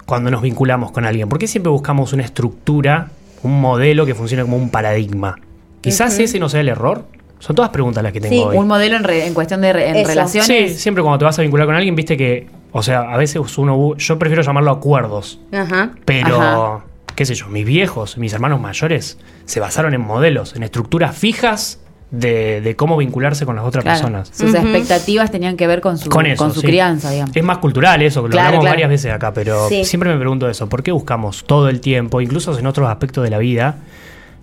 cuando 0.05 0.31
nos 0.31 0.41
vinculamos 0.41 0.91
con 0.91 1.03
alguien? 1.03 1.27
¿Por 1.27 1.37
qué 1.37 1.47
siempre 1.47 1.69
buscamos 1.69 2.13
una 2.13 2.23
estructura, 2.23 3.09
un 3.43 3.59
modelo 3.59 4.05
que 4.05 4.15
funcione 4.15 4.43
como 4.43 4.55
un 4.55 4.69
paradigma? 4.69 5.35
Quizás 5.81 6.17
ese 6.17 6.39
no 6.39 6.47
sea 6.47 6.61
el 6.61 6.69
error. 6.69 7.03
Son 7.39 7.55
todas 7.57 7.71
preguntas 7.71 8.01
las 8.01 8.13
que 8.13 8.21
tengo 8.21 8.33
Sí, 8.33 8.41
hoy. 8.41 8.57
Un 8.57 8.67
modelo 8.67 8.95
en, 8.95 9.03
re- 9.03 9.27
en 9.27 9.33
cuestión 9.33 9.59
de 9.61 9.73
re- 9.73 9.89
en 9.99 10.07
relaciones. 10.07 10.47
Sí, 10.47 10.79
siempre 10.79 11.03
cuando 11.03 11.19
te 11.19 11.25
vas 11.25 11.37
a 11.37 11.41
vincular 11.41 11.67
con 11.67 11.75
alguien, 11.75 11.93
viste 11.93 12.17
que, 12.17 12.47
o 12.71 12.83
sea, 12.83 13.01
a 13.13 13.17
veces 13.17 13.57
uno, 13.57 13.95
yo 13.97 14.19
prefiero 14.19 14.41
llamarlo 14.43 14.71
acuerdos, 14.71 15.39
Ajá. 15.51 15.91
pero, 16.05 16.41
Ajá. 16.41 16.85
qué 17.15 17.25
sé 17.25 17.33
yo, 17.35 17.47
mis 17.47 17.65
viejos, 17.65 18.17
mis 18.17 18.33
hermanos 18.33 18.59
mayores, 18.61 19.17
se 19.45 19.59
basaron 19.59 19.93
en 19.93 20.01
modelos, 20.01 20.55
en 20.55 20.63
estructuras 20.63 21.15
fijas 21.17 21.79
de, 22.11 22.61
de 22.61 22.75
cómo 22.77 22.95
vincularse 22.95 23.45
con 23.45 23.57
las 23.57 23.65
otras 23.65 23.83
Claro. 23.83 23.97
personas. 23.99 24.29
Sus 24.33 24.53
expectativas 24.53 25.29
tenían 25.29 25.57
que 25.57 25.67
ver 25.67 25.81
con 25.81 25.97
su, 25.97 26.09
Con 26.09 26.25
eso. 26.25 26.49
su 26.51 26.61
sí. 26.61 26.67
crianza, 26.67 27.11
digamos. 27.11 27.35
Es 27.35 27.43
más 27.43 27.57
cultural 27.57 28.01
eso, 28.01 28.21
que 28.21 28.29
lo 28.29 28.31
Claro, 28.31 28.47
hablamos 28.47 28.63
claro. 28.63 28.73
varias 28.75 28.89
veces 28.89 29.11
acá, 29.11 29.33
pero 29.33 29.67
Sí. 29.67 29.83
siempre 29.83 30.09
me 30.13 30.17
pregunto 30.17 30.47
eso. 30.49 30.69
¿Por 30.69 30.83
qué 30.83 30.91
buscamos 30.93 31.43
todo 31.45 31.67
el 31.67 31.81
tiempo, 31.81 32.21
incluso 32.21 32.57
en 32.57 32.65
otros 32.65 32.87
aspectos 32.89 33.25
de 33.25 33.29
la 33.29 33.39
vida, 33.39 33.75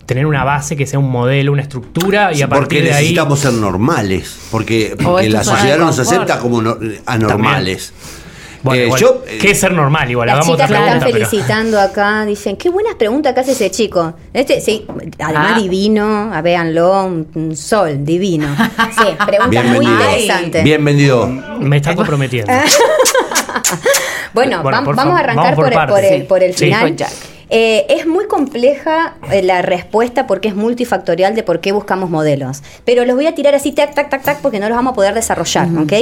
tener 0.05 0.25
una 0.25 0.43
base 0.43 0.75
que 0.75 0.85
sea 0.85 0.99
un 0.99 1.09
modelo, 1.09 1.51
una 1.51 1.61
estructura 1.63 2.31
y 2.33 2.41
a 2.41 2.47
porque 2.47 2.59
partir 2.59 2.83
de 2.83 2.89
ahí. 2.93 2.95
necesitamos 3.03 3.39
ser 3.39 3.53
normales. 3.53 4.37
Porque, 4.51 4.95
porque 5.01 5.29
la 5.29 5.43
sociedad 5.43 5.77
nos 5.77 5.97
acepta 5.99 6.39
como 6.39 6.61
no- 6.61 6.77
anormales. 7.05 7.93
Bueno, 8.61 8.81
Eh, 8.81 8.85
igual, 8.85 8.99
yo, 9.01 9.23
¿Qué 9.39 9.51
es 9.51 9.59
ser 9.59 9.73
normal? 9.73 10.09
Igual, 10.09 10.25
Las 10.25 10.39
chicas 10.43 10.57
me 10.57 10.63
están 10.63 10.83
pregunta. 10.99 11.05
pero- 11.05 11.27
felicitando 11.29 11.79
acá, 11.79 12.25
dicen, 12.25 12.57
qué 12.57 12.69
buenas 12.71 12.95
preguntas 12.95 13.35
que 13.35 13.41
hace 13.41 13.51
ese 13.51 13.69
chico. 13.69 14.15
Este, 14.33 14.59
sí, 14.59 14.87
además 15.19 15.51
Ah. 15.55 15.59
divino, 15.59 16.33
a 16.33 16.41
véanlo, 16.41 17.03
un, 17.05 17.27
un 17.35 17.55
sol 17.55 18.03
divino. 18.03 18.47
Sí, 18.97 19.03
preguntas 19.23 19.49
Bien 19.51 19.67
muy 19.67 19.85
vendido. 19.85 20.01
interesantes. 20.11 20.63
Bien 20.63 20.83
vendido. 20.83 21.27
Me 21.59 21.77
están 21.77 21.95
comprometiendo. 21.95 22.51
Bueno, 24.33 24.61
Bueno, 24.63 24.79
vam- 24.79 24.83
por 24.83 24.95
vamos 24.95 25.15
a 25.15 25.19
arrancar 25.19 25.55
vamos 25.55 25.55
por 25.55 25.73
por, 25.73 25.73
el- 25.81 25.87
por 25.89 26.03
el, 26.03 26.19
sí. 26.21 26.25
por 26.27 26.43
el 26.43 26.53
Sí. 26.55 26.65
final. 26.65 26.81
Con 26.81 26.97
Jack. 26.97 27.11
Eh, 27.49 27.85
es 27.89 28.07
muy 28.07 28.27
compleja 28.27 29.15
eh, 29.31 29.43
la 29.43 29.61
respuesta 29.61 30.27
porque 30.27 30.47
es 30.47 30.55
multifactorial 30.55 31.35
de 31.35 31.43
por 31.43 31.59
qué 31.59 31.71
buscamos 31.71 32.09
modelos. 32.09 32.63
Pero 32.85 33.05
los 33.05 33.15
voy 33.15 33.27
a 33.27 33.35
tirar 33.35 33.55
así, 33.55 33.71
tac, 33.71 33.93
tac, 33.93 34.09
tac, 34.09 34.23
tac, 34.23 34.41
porque 34.41 34.59
no 34.59 34.67
los 34.67 34.75
vamos 34.75 34.91
a 34.91 34.95
poder 34.95 35.13
desarrollar, 35.13 35.67
¿ok? 35.77 35.93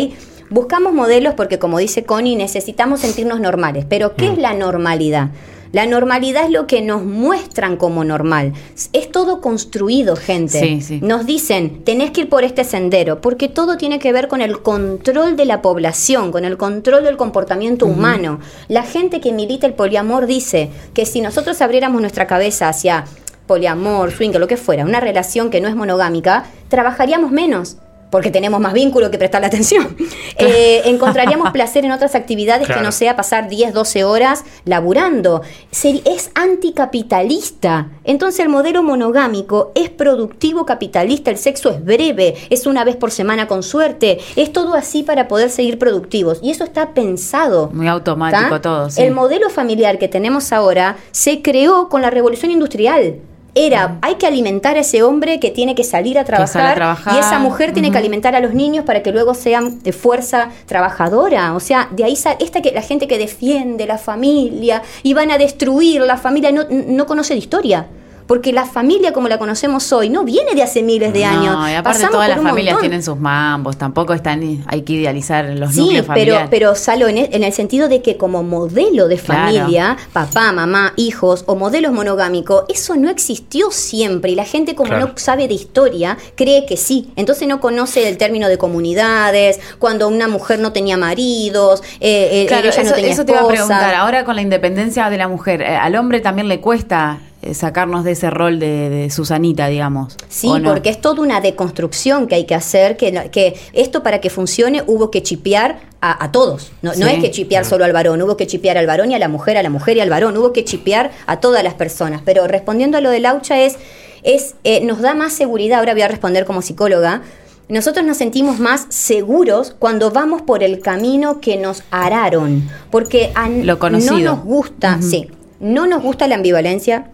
Buscamos 0.50 0.94
modelos 0.94 1.34
porque, 1.34 1.60
como 1.60 1.80
dice 1.80 2.04
Connie, 2.04 2.36
necesitamos 2.36 3.02
sentirnos 3.02 3.40
normales. 3.40 3.86
Pero, 3.90 4.16
¿qué 4.16 4.28
es 4.28 4.38
la 4.38 4.54
normalidad? 4.54 5.30
La 5.74 5.88
normalidad 5.88 6.46
es 6.46 6.52
lo 6.52 6.68
que 6.68 6.84
nos 6.84 7.04
muestran 7.04 7.78
como 7.78 8.04
normal. 8.04 8.54
Es 8.94 9.12
todo 9.12 9.42
construido, 9.42 10.16
gente. 10.16 10.60
Sí, 10.60 10.82
sí. 10.82 11.00
Nos 11.02 11.26
dicen, 11.26 11.84
tenés 11.84 12.12
que 12.12 12.22
ir 12.22 12.30
por 12.30 12.44
este 12.44 12.64
sendero, 12.64 13.22
porque 13.22 13.50
todo 13.50 13.76
tiene 13.76 13.98
que 13.98 14.14
ver 14.14 14.28
con 14.28 14.42
el 14.42 14.62
control 14.62 15.36
de 15.36 15.46
la 15.46 15.64
población, 15.64 16.32
con 16.32 16.46
el 16.46 16.58
control 16.58 17.04
del 17.04 17.18
comportamiento 17.18 17.88
humano. 17.88 18.40
La 18.68 18.84
gente 18.84 19.20
que 19.20 19.34
milita 19.34 19.66
el 19.66 19.74
poliamor 19.74 20.28
dice 20.28 20.70
que 20.94 21.08
si 21.08 21.22
nosotros 21.22 21.60
abriéramos 21.60 22.02
nuestra 22.02 22.28
cabeza 22.28 22.70
hacia 22.70 23.06
poliamor, 23.48 24.12
swing, 24.12 24.30
lo 24.34 24.48
que 24.48 24.58
fuera, 24.58 24.86
una 24.86 25.00
relación 25.00 25.50
que 25.50 25.60
no 25.60 25.70
es 25.70 25.76
monogámica, 25.76 26.46
trabajaríamos 26.70 27.32
menos. 27.32 27.78
Porque 28.14 28.30
tenemos 28.30 28.60
más 28.62 28.74
vínculo 28.74 29.10
que 29.10 29.18
prestarle 29.18 29.48
atención. 29.48 29.98
Eh, 30.36 30.82
encontraríamos 30.86 31.52
placer 31.52 31.86
en 31.86 31.92
otras 31.92 32.16
actividades 32.16 32.68
que 32.68 32.82
no 32.82 32.92
sea 32.92 33.16
pasar 33.16 33.48
10, 33.48 33.72
12 33.72 34.04
horas 34.04 34.44
laburando. 34.66 35.42
Es 35.72 36.32
anticapitalista. 36.34 37.92
Entonces 38.04 38.42
el 38.42 38.50
modelo 38.50 38.84
monogámico 38.84 39.72
es 39.76 39.90
productivo 39.90 40.66
capitalista, 40.66 41.32
el 41.32 41.38
sexo 41.38 41.70
es 41.70 41.86
breve, 41.86 42.34
es 42.50 42.66
una 42.66 42.84
vez 42.84 42.96
por 42.96 43.12
semana 43.12 43.48
con 43.48 43.64
suerte, 43.64 44.20
es 44.36 44.52
todo 44.52 44.74
así 44.74 45.04
para 45.04 45.28
poder 45.28 45.50
seguir 45.50 45.78
productivos. 45.78 46.40
Y 46.42 46.52
eso 46.52 46.64
está 46.64 46.94
pensado. 46.94 47.70
Muy 47.72 47.88
automático 47.88 48.50
¿tá? 48.50 48.62
todo, 48.62 48.90
sí. 48.90 49.02
El 49.02 49.14
modelo 49.14 49.50
familiar 49.50 49.98
que 50.00 50.08
tenemos 50.08 50.52
ahora 50.52 50.98
se 51.12 51.42
creó 51.42 51.90
con 51.90 52.02
la 52.02 52.10
revolución 52.10 52.52
industrial. 52.52 53.20
Era, 53.56 54.00
hay 54.02 54.16
que 54.16 54.26
alimentar 54.26 54.78
a 54.78 54.80
ese 54.80 55.04
hombre 55.04 55.40
que 55.40 55.52
tiene 55.52 55.76
que 55.76 55.84
salir 55.84 56.18
a 56.18 56.26
trabajar, 56.26 56.78
y 57.14 57.20
esa 57.20 57.38
mujer 57.38 57.72
tiene 57.72 57.92
que 57.92 57.98
alimentar 57.98 58.36
a 58.36 58.40
los 58.40 58.54
niños 58.54 58.84
para 58.84 59.04
que 59.04 59.12
luego 59.12 59.36
sean 59.36 59.84
de 59.84 59.94
fuerza 59.94 60.50
trabajadora. 60.66 61.54
O 61.54 61.60
sea, 61.60 61.88
de 61.92 62.04
ahí 62.04 62.16
sale 62.16 62.38
esta 62.40 62.62
que 62.62 62.72
la 62.72 62.82
gente 62.82 63.08
que 63.08 63.20
defiende 63.20 63.86
la 63.86 64.00
familia 64.00 64.82
y 65.04 65.14
van 65.14 65.30
a 65.30 65.38
destruir 65.38 66.02
la 66.02 66.18
familia 66.18 66.52
no, 66.52 66.64
no 66.70 67.06
conoce 67.06 67.34
de 67.34 67.40
historia. 67.40 67.88
Porque 68.28 68.54
la 68.54 68.66
familia 68.66 69.12
como 69.14 69.28
la 69.28 69.38
conocemos 69.38 69.92
hoy 69.92 70.10
no 70.10 70.24
viene 70.24 70.56
de 70.56 70.64
hace 70.64 70.82
miles 70.84 71.14
de 71.14 71.26
años. 71.26 71.56
No, 71.58 71.70
y 71.70 71.74
aparte 71.74 72.00
Pasamos 72.00 72.12
todas 72.14 72.30
las 72.30 72.40
un 72.40 72.46
familias 72.46 72.74
montón. 72.76 72.90
tienen 72.90 73.04
sus 73.04 73.18
mambos, 73.20 73.78
tampoco 73.78 74.14
están, 74.14 74.64
hay 74.68 74.82
que 74.84 74.94
idealizar 74.94 75.46
los 75.46 75.74
Sí, 75.74 75.82
núcleos 75.82 76.06
pero, 76.06 76.16
familiares. 76.16 76.48
pero 76.50 76.76
Salo, 76.76 77.08
en 77.08 77.18
el, 77.18 77.30
en 77.34 77.44
el 77.44 77.54
sentido 77.54 77.90
de 77.90 78.02
que 78.02 78.18
como 78.18 78.44
modelo 78.44 79.08
de 79.08 79.18
Claro. 79.18 79.44
familia, 79.52 79.98
papá, 80.14 80.52
mamá, 80.52 80.94
hijos 80.96 81.44
o 81.48 81.56
modelos 81.56 81.92
monogámicos, 81.94 82.64
eso 82.70 82.96
no 82.96 83.10
existió 83.10 83.72
siempre 83.72 84.32
y 84.32 84.36
la 84.36 84.46
gente 84.46 84.76
como 84.76 84.90
Claro. 84.90 85.08
no 85.08 85.14
sabe 85.18 85.48
de 85.48 85.54
historia, 85.54 86.18
cree 86.36 86.66
que 86.66 86.78
sí. 86.78 87.12
Entonces 87.16 87.48
no 87.48 87.60
conoce 87.60 88.08
el 88.08 88.18
término 88.18 88.48
de 88.48 88.58
comunidades, 88.58 89.60
cuando 89.80 90.08
una 90.08 90.28
mujer 90.28 90.60
no 90.60 90.72
tenía 90.72 90.98
maridos, 90.98 91.82
eh, 92.00 92.44
eh, 92.44 92.46
Claro, 92.48 92.68
ella 92.70 92.82
eso, 92.82 92.90
no 92.90 92.96
tenía 92.96 93.12
eso 93.12 93.26
te 93.26 93.32
iba 93.32 93.42
a 93.42 93.48
preguntar. 93.48 93.96
Ahora 93.96 94.24
con 94.26 94.36
la 94.36 94.42
independencia 94.42 95.10
de 95.10 95.18
la 95.18 95.28
mujer, 95.28 95.62
eh, 95.62 95.76
al 95.76 95.96
hombre 95.96 96.20
también 96.22 96.48
le 96.48 96.60
cuesta 96.62 97.20
sacarnos 97.54 98.04
de 98.04 98.12
ese 98.12 98.30
rol 98.30 98.60
de, 98.60 98.90
de 98.90 99.10
Susanita, 99.10 99.68
digamos. 99.68 100.16
Sí, 100.30 100.48
porque 100.72 100.90
es 100.90 101.02
toda 101.02 101.22
una 101.22 101.42
deconstrucción 101.42 102.28
que 102.28 102.36
hay 102.36 102.46
que 102.46 102.56
hacer, 102.56 102.96
que, 102.98 103.56
esto 103.74 104.04
para 104.04 104.22
que 104.22 104.30
funcione 104.30 104.84
hubo 104.88 105.12
que 105.12 105.22
chipear 105.24 105.80
a, 106.02 106.24
a 106.24 106.32
todos. 106.32 106.72
No, 106.82 106.92
es 106.92 107.20
que 107.22 107.32
chipear 107.32 107.66
solo 107.66 107.86
al 107.86 107.94
varón, 107.94 108.22
hubo 108.22 108.38
que 108.38 108.48
chipear 108.48 108.78
al 108.78 108.88
varón 108.88 109.12
y 109.12 109.16
a 109.16 109.20
la 109.20 109.28
mujer, 109.28 109.58
a 109.58 109.64
la 109.64 109.70
mujer 109.70 109.98
y 109.98 110.00
al 110.02 110.10
varón, 110.10 110.38
hubo 110.38 110.54
que 110.54 110.64
chipear 110.64 111.12
a 111.28 111.40
todas 111.40 111.64
las 111.64 111.74
personas. 111.74 112.22
Pero 112.24 112.48
respondiendo 112.48 112.98
a 112.98 113.02
lo 113.02 113.10
de 113.10 113.20
Laucha 113.20 113.60
es, 113.60 113.78
es 114.24 114.56
eh, 114.64 114.84
nos 114.86 115.02
da 115.02 115.14
más 115.16 115.34
seguridad, 115.34 115.80
ahora 115.80 115.94
voy 115.94 116.02
a 116.04 116.08
responder 116.08 116.46
como 116.46 116.62
psicóloga, 116.62 117.22
nosotros 117.70 118.06
nos 118.06 118.18
sentimos 118.18 118.60
más 118.60 118.86
seguros 118.90 119.74
cuando 119.80 120.12
vamos 120.12 120.42
por 120.42 120.64
el 120.64 120.80
camino 120.82 121.40
que 121.40 121.56
nos 121.58 121.84
araron, 121.92 122.70
porque 122.92 123.32
a- 123.36 123.48
Lo 123.50 123.76
no 123.76 124.00
nos 124.36 124.44
gusta, 124.44 125.00
sí, 125.02 125.30
no 125.62 125.88
nos 125.88 126.04
gusta 126.04 126.28
la 126.28 126.36
ambivalencia, 126.36 127.10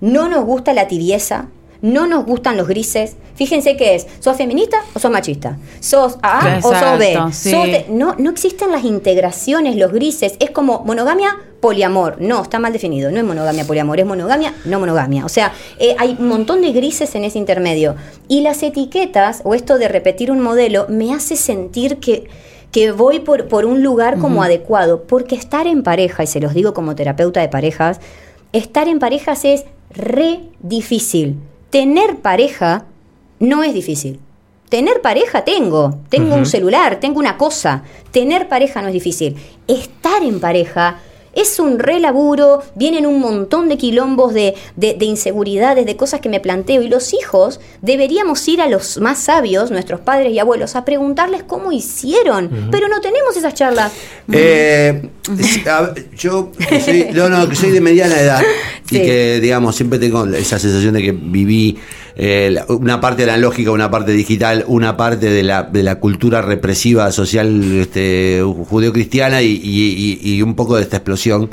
no 0.00 0.28
nos 0.28 0.44
gusta 0.44 0.72
la 0.72 0.88
tibieza, 0.88 1.46
no 1.82 2.06
nos 2.06 2.24
gustan 2.24 2.56
los 2.56 2.66
grises. 2.68 3.16
Fíjense 3.34 3.76
qué 3.76 3.94
es, 3.94 4.06
¿sos 4.20 4.36
feminista 4.36 4.78
o 4.94 4.98
sos 4.98 5.10
machista? 5.10 5.58
¿Sos 5.80 6.16
A 6.22 6.58
o 6.62 6.72
sos 6.72 6.98
B? 6.98 7.12
Exacto, 7.12 7.32
sí. 7.32 7.50
¿Sos 7.50 7.64
de- 7.66 7.86
no, 7.90 8.14
no 8.18 8.30
existen 8.30 8.72
las 8.72 8.84
integraciones, 8.84 9.76
los 9.76 9.92
grises. 9.92 10.36
Es 10.40 10.50
como 10.50 10.80
monogamia, 10.84 11.36
poliamor. 11.60 12.16
No, 12.18 12.42
está 12.42 12.58
mal 12.58 12.72
definido. 12.72 13.10
No 13.10 13.18
es 13.18 13.24
monogamia, 13.24 13.64
poliamor. 13.66 14.00
Es 14.00 14.06
monogamia, 14.06 14.54
no 14.64 14.80
monogamia. 14.80 15.26
O 15.26 15.28
sea, 15.28 15.52
eh, 15.78 15.94
hay 15.98 16.16
un 16.18 16.28
montón 16.28 16.62
de 16.62 16.72
grises 16.72 17.14
en 17.14 17.24
ese 17.24 17.38
intermedio. 17.38 17.94
Y 18.26 18.40
las 18.40 18.62
etiquetas, 18.62 19.42
o 19.44 19.54
esto 19.54 19.76
de 19.76 19.88
repetir 19.88 20.30
un 20.30 20.40
modelo, 20.40 20.86
me 20.88 21.12
hace 21.14 21.36
sentir 21.36 21.98
que 21.98 22.28
que 22.72 22.90
voy 22.92 23.20
por, 23.20 23.48
por 23.48 23.64
un 23.64 23.82
lugar 23.82 24.18
como 24.18 24.42
adecuado, 24.42 25.04
porque 25.04 25.34
estar 25.34 25.66
en 25.66 25.82
pareja, 25.82 26.24
y 26.24 26.26
se 26.26 26.40
los 26.40 26.52
digo 26.52 26.74
como 26.74 26.94
terapeuta 26.94 27.40
de 27.40 27.48
parejas, 27.48 28.00
estar 28.52 28.86
en 28.88 28.98
parejas 28.98 29.46
es 29.46 29.64
re 29.90 30.40
difícil. 30.60 31.36
Tener 31.70 32.16
pareja 32.18 32.86
no 33.38 33.62
es 33.62 33.74
difícil. 33.74 34.20
Tener 34.68 35.00
pareja 35.00 35.44
tengo, 35.44 35.98
tengo 36.08 36.34
un 36.34 36.46
celular, 36.46 36.98
tengo 36.98 37.20
una 37.20 37.38
cosa. 37.38 37.84
Tener 38.10 38.48
pareja 38.48 38.82
no 38.82 38.88
es 38.88 38.94
difícil. 38.94 39.36
Estar 39.68 40.22
en 40.24 40.40
pareja 40.40 40.98
es 41.36 41.60
un 41.60 41.78
re 41.78 42.00
laburo, 42.00 42.62
vienen 42.74 43.06
un 43.06 43.20
montón 43.20 43.68
de 43.68 43.76
quilombos 43.76 44.34
de, 44.34 44.54
de- 44.74 44.94
de 44.94 45.04
inseguridades, 45.04 45.86
de 45.86 45.94
cosas 45.96 46.20
que 46.20 46.28
me 46.28 46.40
planteo. 46.40 46.82
Y 46.82 46.88
los 46.88 47.14
hijos 47.14 47.60
deberíamos 47.82 48.46
ir 48.48 48.60
a 48.60 48.68
los 48.68 48.98
más 48.98 49.18
sabios, 49.20 49.70
nuestros 49.70 50.00
padres 50.00 50.32
y 50.32 50.38
abuelos, 50.40 50.74
a 50.74 50.84
preguntarles 50.84 51.44
cómo 51.44 51.70
hicieron. 51.70 52.68
Pero 52.72 52.88
no 52.88 53.00
tenemos 53.00 53.36
esas 53.36 53.54
charlas. 53.54 53.92
Eh, 54.32 55.08
yo 56.16 56.50
que 56.68 56.80
soy, 56.80 57.08
no, 57.12 57.28
no, 57.28 57.48
que 57.48 57.54
soy 57.56 57.70
de 57.70 57.80
mediana 57.80 58.18
edad 58.20 58.42
Sí. 58.88 58.96
y 58.98 59.00
que, 59.00 59.40
digamos, 59.40 59.74
siempre 59.76 59.98
tengo 59.98 60.24
esa 60.26 60.58
sensación 60.58 60.94
de 60.94 61.02
que 61.02 61.12
viví 61.12 61.76
eh, 62.16 62.50
la- 62.52 62.64
una 62.68 63.00
parte 63.00 63.22
analógica, 63.24 63.70
una 63.70 63.90
parte 63.90 64.12
digital, 64.12 64.64
una 64.68 64.96
parte 64.96 65.28
de 65.30 65.42
la, 65.42 65.62
de 65.64 65.82
la 65.82 65.96
cultura 66.00 66.40
represiva 66.42 67.10
social 67.12 67.62
este, 67.80 68.42
judeocristiana 68.68 69.42
y, 69.42 69.48
y- 69.62 70.18
y- 70.22 70.34
y 70.36 70.42
un 70.42 70.54
poco 70.54 70.76
de 70.76 70.82
esta 70.82 70.96
explosión. 70.96 71.50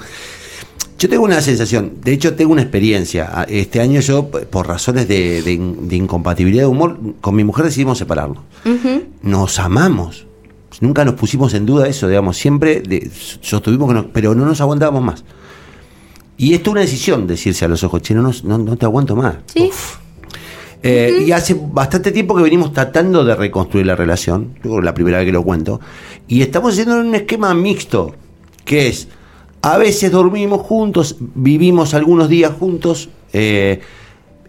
Yo 1.00 1.10
tengo 1.10 1.26
una 1.26 1.42
sensación, 1.42 1.96
de 2.02 2.14
hecho 2.14 2.34
tengo 2.36 2.54
una 2.54 2.62
experiencia. 2.62 3.46
Este 3.50 3.82
año 3.82 4.00
yo, 4.00 4.30
por 4.30 4.68
razones 4.68 5.08
de, 5.10 5.42
de 5.42 5.52
in- 5.52 5.90
de 5.90 5.98
incompatibilidad 5.98 6.64
de 6.64 6.68
humor, 6.68 6.98
con 7.20 7.36
mi 7.36 7.44
mujer 7.44 7.66
decidimos 7.66 7.98
separarnos. 7.98 8.40
Nos 9.22 9.60
amamos. 9.60 10.26
Nunca 10.80 11.04
nos 11.06 11.16
pusimos 11.16 11.54
en 11.56 11.66
duda 11.66 11.88
eso, 11.88 12.08
digamos, 12.08 12.38
siempre 12.38 12.80
de- 12.82 13.12
sostuvimos 13.42 13.90
que 13.90 13.94
no, 13.96 14.08
pero 14.14 14.34
no 14.34 14.46
nos 14.46 14.62
aguantábamos 14.62 15.04
más. 15.04 15.24
Y 16.38 16.54
esto 16.54 16.70
es 16.70 16.72
una 16.72 16.82
decisión, 16.82 17.28
decirse 17.28 17.66
a 17.66 17.68
los 17.68 17.84
ojos, 17.84 18.02
che, 18.02 18.14
no, 18.14 18.32
no, 18.44 18.58
no 18.58 18.76
te 18.78 18.86
aguanto 18.86 19.16
más. 19.16 19.36
Sí. 19.54 19.70
Eh, 20.84 21.24
Y 21.28 21.32
hace 21.32 21.56
bastante 21.60 22.12
tiempo 22.12 22.36
que 22.36 22.44
venimos 22.44 22.74
tratando 22.74 23.24
de 23.24 23.34
reconstruir 23.36 23.86
la 23.86 23.96
relación, 23.96 24.56
yo 24.56 24.62
creo 24.64 24.76
que 24.80 24.86
la 24.86 24.94
primera 24.94 25.18
vez 25.20 25.26
que 25.28 25.32
lo 25.32 25.44
cuento, 25.44 25.80
y 26.28 26.42
estamos 26.42 26.74
haciendo 26.74 26.98
un 27.00 27.16
esquema 27.16 27.54
mixto, 27.54 28.14
que 28.66 28.90
es, 28.90 29.08
a 29.62 29.78
veces 29.78 30.12
dormimos 30.12 30.62
juntos, 30.62 31.16
vivimos 31.36 31.94
algunos 31.94 32.28
días 32.28 32.52
juntos, 32.60 33.08
eh, 33.32 33.80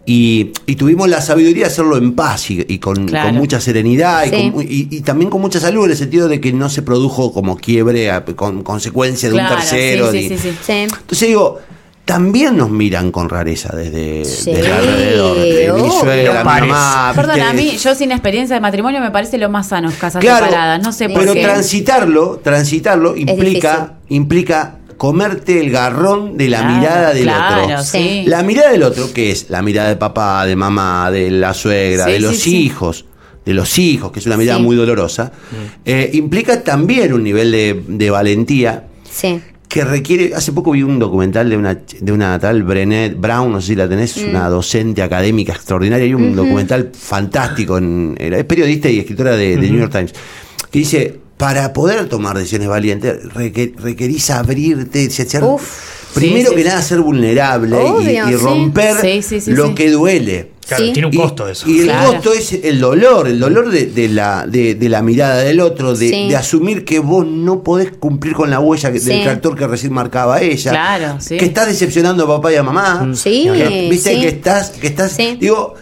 y, 0.07 0.51
y 0.67 0.75
tuvimos 0.75 1.07
la 1.09 1.19
sabiduría 1.21 1.63
de 1.63 1.71
hacerlo 1.71 1.97
en 1.97 2.13
paz 2.13 2.51
y, 2.51 2.63
y 2.67 2.77
con, 2.79 3.07
Claro. 3.07 3.29
con 3.29 3.37
mucha 3.37 3.59
serenidad 3.59 4.25
y, 4.31 4.51
con- 4.51 4.61
y- 4.61 4.87
y 4.91 5.01
también 5.01 5.29
con 5.31 5.41
mucha 5.41 5.59
salud, 5.59 5.85
en 5.85 5.91
el 5.91 5.97
sentido 5.97 6.27
de 6.27 6.39
que 6.41 6.51
no 6.53 6.69
se 6.69 6.81
produjo 6.83 7.31
como 7.33 7.57
quiebre 7.57 8.11
a- 8.11 8.23
con 8.25 8.61
consecuencia 8.61 9.29
de 9.29 9.35
Claro, 9.35 9.55
un 9.55 9.61
tercero. 9.61 10.11
sí. 10.11 10.29
Sí. 10.37 10.73
entonces 10.73 11.27
digo, 11.27 11.57
también 12.05 12.55
nos 12.55 12.69
miran 12.69 13.11
con 13.11 13.29
rareza 13.29 13.75
desde, 13.75 14.23
Sí, 14.25 14.51
desde 14.53 14.71
alrededor. 14.71 15.37
de 15.39 15.73
mi 15.73 15.89
suegra, 15.91 16.39
mi 16.43 16.67
mamá. 16.67 17.11
Perdón, 17.15 17.41
a 17.41 17.51
mí, 17.53 17.77
yo 17.77 17.95
sin 17.95 18.11
experiencia 18.11 18.55
de 18.55 18.59
matrimonio 18.61 19.01
me 19.01 19.09
parece 19.11 19.37
lo 19.39 19.49
más 19.49 19.67
sano, 19.69 19.91
casas 19.99 20.21
Claro, 20.21 20.45
separadas. 20.45 20.81
No 20.83 20.91
sé 20.91 21.09
por 21.09 21.21
pero 21.21 21.33
qué. 21.33 21.41
transitarlo, 21.41 22.39
transitarlo 22.43 23.17
implica, 23.17 23.93
implica 24.09 24.75
comerte 24.97 25.59
el 25.59 25.71
garrón 25.71 26.37
de 26.37 26.47
la 26.47 26.59
Claro, 26.59 26.75
mirada 26.75 27.13
del 27.13 27.23
claro, 27.23 27.63
otro. 27.65 27.83
sí. 27.83 28.23
La 28.27 28.43
mirada 28.43 28.71
del 28.71 28.83
otro, 28.83 29.11
que 29.11 29.31
es 29.31 29.49
la 29.49 29.61
mirada 29.61 29.89
de 29.89 29.95
papá, 29.97 30.45
de 30.45 30.55
mamá, 30.55 31.09
de 31.11 31.31
la 31.31 31.53
suegra, 31.53 32.05
Sí, 32.05 32.11
de 32.11 32.19
los 32.19 32.37
sí. 32.37 32.55
hijos, 32.65 33.05
de 33.45 33.53
los 33.53 33.77
hijos, 33.79 34.11
que 34.11 34.19
es 34.19 34.25
una 34.27 34.37
mirada 34.37 34.59
Sí. 34.59 34.63
muy 34.63 34.75
dolorosa, 34.75 35.31
eh, 35.83 36.11
implica 36.13 36.63
también 36.63 37.13
un 37.13 37.23
nivel 37.23 37.51
de, 37.51 37.83
de 37.87 38.09
valentía 38.09 38.85
Sí. 39.11 39.41
Que 39.75 39.83
requiere. 39.83 40.33
Hace 40.33 40.53
poco 40.53 40.71
vi 40.71 40.83
un 40.83 40.99
documental 40.99 41.49
de 41.49 41.57
una, 41.57 41.73
de 41.75 42.11
una 42.13 42.39
tal 42.39 42.63
Brené 42.63 43.09
Brown, 43.09 43.51
no 43.51 43.59
sé 43.59 43.67
si 43.67 43.75
la 43.75 43.89
tenés, 43.89 44.15
es 44.15 44.23
una 44.23 44.47
docente 44.47 45.01
académica 45.01 45.51
extraordinaria. 45.51 46.05
Hay 46.05 46.13
un 46.13 46.33
documental 46.33 46.91
fantástico, 46.97 47.77
en, 47.77 48.15
es 48.17 48.45
periodista 48.45 48.89
y 48.89 48.99
escritora 48.99 49.35
de, 49.35 49.57
de 49.57 49.69
New 49.69 49.81
York 49.81 49.91
Times, 49.91 50.13
que 50.71 50.79
dice: 50.79 51.19
para 51.35 51.73
poder 51.73 52.07
tomar 52.07 52.37
decisiones 52.37 52.69
valientes, 52.69 53.21
reque- 53.33 53.73
requerís 53.77 54.29
abrirte, 54.29 55.09
Uf. 55.55 56.04
Primero 56.15 56.49
sí, 56.49 56.55
que 56.55 56.61
sí. 56.63 56.67
nada 56.67 56.81
ser 56.81 56.99
vulnerable 57.01 57.75
y- 57.77 57.79
Obvio, 57.87 58.25
y, 58.27 58.31
sí. 58.31 58.35
romper 58.37 58.95
Sí, 59.01 59.21
sí, 59.21 59.41
sí, 59.41 59.51
lo 59.51 59.67
sí. 59.67 59.73
que 59.75 59.91
duele. 59.91 60.51
Claro, 60.67 60.83
Sí. 60.83 60.93
tiene 60.93 61.07
un 61.09 61.13
costo 61.15 61.47
eso. 61.47 61.69
Y 61.69 61.81
el 61.81 61.85
Claro. 61.85 62.13
costo 62.13 62.33
es 62.33 62.51
el 62.53 62.79
dolor, 62.79 63.27
el 63.27 63.39
dolor 63.39 63.69
de, 63.69 63.85
de 63.85 64.07
la, 64.09 64.47
de, 64.47 64.73
de 64.73 64.89
la 64.89 65.03
mirada 65.03 65.37
del 65.43 65.59
otro, 65.59 65.95
de, 65.95 66.09
Sí. 66.09 66.27
de 66.29 66.35
asumir 66.35 66.83
que 66.83 66.97
vos 66.97 67.23
no 67.27 67.61
podés 67.61 67.91
cumplir 67.91 68.33
con 68.33 68.49
la 68.49 68.59
huella 68.59 68.91
que- 68.91 68.99
del 68.99 69.21
tractor 69.21 69.55
que 69.55 69.67
recién 69.67 69.93
marcaba 69.93 70.41
ella. 70.41 70.71
Claro, 70.71 71.17
sí. 71.21 71.37
Que 71.37 71.45
estás 71.45 71.67
decepcionando 71.67 72.23
a 72.23 72.27
papá 72.27 72.51
y 72.51 72.55
a 72.55 72.63
mamá. 72.63 73.11
Sí, 73.13 73.43
Que, 73.53 73.87
Viste 73.91 74.15
sí. 74.15 74.21
que 74.21 74.27
estás, 74.29 74.71
que 74.71 74.87
estás. 74.87 75.11
Sí. 75.11 75.37
Digo, 75.39 75.75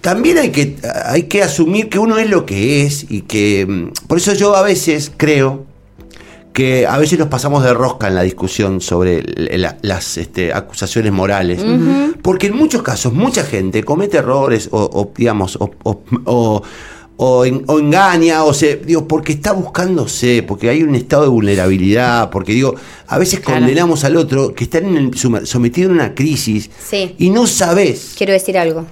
también 0.00 0.38
hay 0.38 0.50
que, 0.50 0.76
hay 1.04 1.24
que 1.24 1.42
asumir 1.44 1.88
que 1.88 2.00
uno 2.00 2.18
es 2.18 2.28
lo 2.28 2.44
que 2.44 2.82
es 2.86 3.06
y 3.08 3.20
que. 3.22 3.66
mm, 3.68 4.06
Por 4.08 4.18
eso 4.18 4.32
yo 4.34 4.56
a 4.56 4.62
veces 4.62 5.12
creo 5.16 5.64
que 6.52 6.86
a 6.86 6.98
veces 6.98 7.18
nos 7.18 7.28
pasamos 7.28 7.62
de 7.62 7.72
rosca 7.72 8.08
en 8.08 8.14
la 8.16 8.22
discusión 8.22 8.80
sobre 8.80 9.22
la- 9.58 9.76
las 9.82 10.16
este, 10.18 10.52
acusaciones 10.52 11.12
morales. 11.12 11.60
Porque 12.22 12.48
en 12.48 12.56
muchos 12.56 12.82
casos 12.82 13.12
mucha 13.12 13.44
gente 13.44 13.84
comete 13.84 14.16
errores 14.18 14.68
o, 14.72 14.78
o, 14.82 15.12
digamos, 15.16 15.56
o, 15.56 15.70
o- 15.84 16.00
o- 16.24 16.62
o 17.20 17.44
en- 17.44 17.64
o 17.66 17.78
engaña, 17.80 18.44
o 18.44 18.52
se, 18.54 18.76
digo, 18.76 19.06
porque 19.08 19.32
está 19.32 19.52
buscándose, 19.52 20.44
porque 20.44 20.68
hay 20.68 20.82
un 20.84 20.94
estado 20.94 21.22
de 21.24 21.28
vulnerabilidad, 21.28 22.30
porque 22.30 22.52
digo, 22.52 22.74
a 23.08 23.18
veces 23.18 23.40
Claro. 23.40 23.60
condenamos 23.60 24.04
al 24.04 24.16
otro 24.16 24.54
que 24.54 24.64
está 24.64 24.78
en 24.78 24.96
el- 24.96 25.46
sometido 25.46 25.90
a 25.90 25.92
una 25.92 26.14
crisis 26.14 26.70
Sí. 26.88 27.14
y 27.18 27.30
no 27.30 27.46
sabes. 27.46 28.14
Quiero 28.16 28.32
decir 28.32 28.56
algo. 28.58 28.84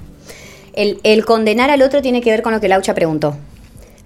El, 0.73 0.99
el 1.05 1.25
condenar 1.25 1.71
al 1.71 1.83
otro 1.83 2.03
tiene 2.03 2.21
que 2.21 2.31
ver 2.31 2.42
con 2.42 2.53
lo 2.53 2.61
que 2.61 2.69
Laucha 2.69 2.95
preguntó. 2.95 3.37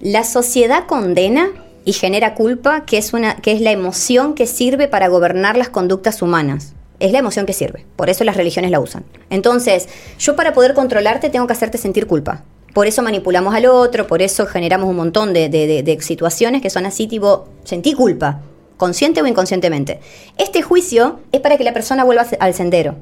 La 0.01 0.23
sociedad 0.25 0.87
condena 0.87 1.49
y 1.85 1.93
genera 1.93 2.35
culpa, 2.35 2.85
que 2.85 2.99
es, 2.99 3.13
una, 3.13 3.37
que 3.37 3.53
es 3.53 3.61
la 3.61 3.71
emoción 3.73 4.35
que 4.35 4.47
sirve 4.47 4.89
para 4.89 5.09
gobernar 5.09 5.57
las 5.57 5.69
conductas 5.69 6.23
humanas. 6.23 6.75
Es 6.99 7.13
la 7.13 7.19
emoción 7.19 7.47
que 7.47 7.53
sirve. 7.55 7.87
Por 7.97 8.11
eso 8.11 8.25
las 8.25 8.37
religiones 8.37 8.71
la 8.71 8.81
usan. 8.81 9.05
Entonces, 9.31 9.89
yo 10.19 10.37
para 10.37 10.53
poder 10.53 10.75
controlarte 10.75 11.31
tengo 11.31 11.47
que 11.47 11.55
hacerte 11.55 11.79
sentir 11.79 12.07
culpa. 12.07 12.45
Por 12.75 12.87
eso 12.87 13.03
manipulamos 13.03 13.55
al 13.55 13.67
otro, 13.67 14.07
por 14.07 14.21
eso 14.23 14.47
generamos 14.47 14.89
un 14.89 14.97
montón 14.97 15.33
de, 15.33 15.49
de- 15.49 15.83
de- 15.83 16.01
situaciones 16.03 16.63
que 16.63 16.71
son 16.71 16.87
así, 16.87 17.07
tipo, 17.07 17.49
sentí 17.65 17.95
culpa, 17.95 18.43
consciente 18.77 19.21
o 19.23 19.27
inconscientemente. 19.27 20.01
Este 20.39 20.63
juicio 20.63 21.21
es 21.33 21.41
para 21.41 21.57
que 21.57 21.65
la 21.65 21.73
persona 21.73 22.05
vuelva 22.05 22.27
al 22.39 22.55
sendero. 22.55 22.95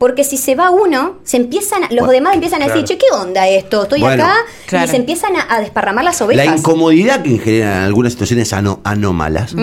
Porque 0.00 0.24
si 0.24 0.38
se 0.38 0.54
va 0.54 0.70
uno, 0.70 1.18
se 1.24 1.36
empiezan, 1.36 1.84
a- 1.84 1.88
los 1.90 2.06
Bueno, 2.06 2.12
demás 2.12 2.32
empiezan 2.34 2.62
a 2.62 2.64
claro. 2.64 2.80
decir, 2.80 2.96
che, 2.96 3.04
¿qué 3.04 3.14
onda 3.14 3.46
esto? 3.46 3.82
Estoy 3.82 4.00
Bueno, 4.00 4.24
acá 4.24 4.32
claro. 4.66 4.86
y 4.86 4.88
se 4.88 4.96
empiezan 4.96 5.36
a, 5.36 5.46
a 5.54 5.60
desparramar 5.60 6.02
las 6.06 6.18
La 6.20 6.24
ovejas. 6.26 6.58
incomodidad 6.58 7.22
que 7.22 7.36
generan 7.38 7.82
algunas 7.84 8.12
situaciones 8.14 8.50
ano- 8.54 8.80
anómalas 8.82 9.54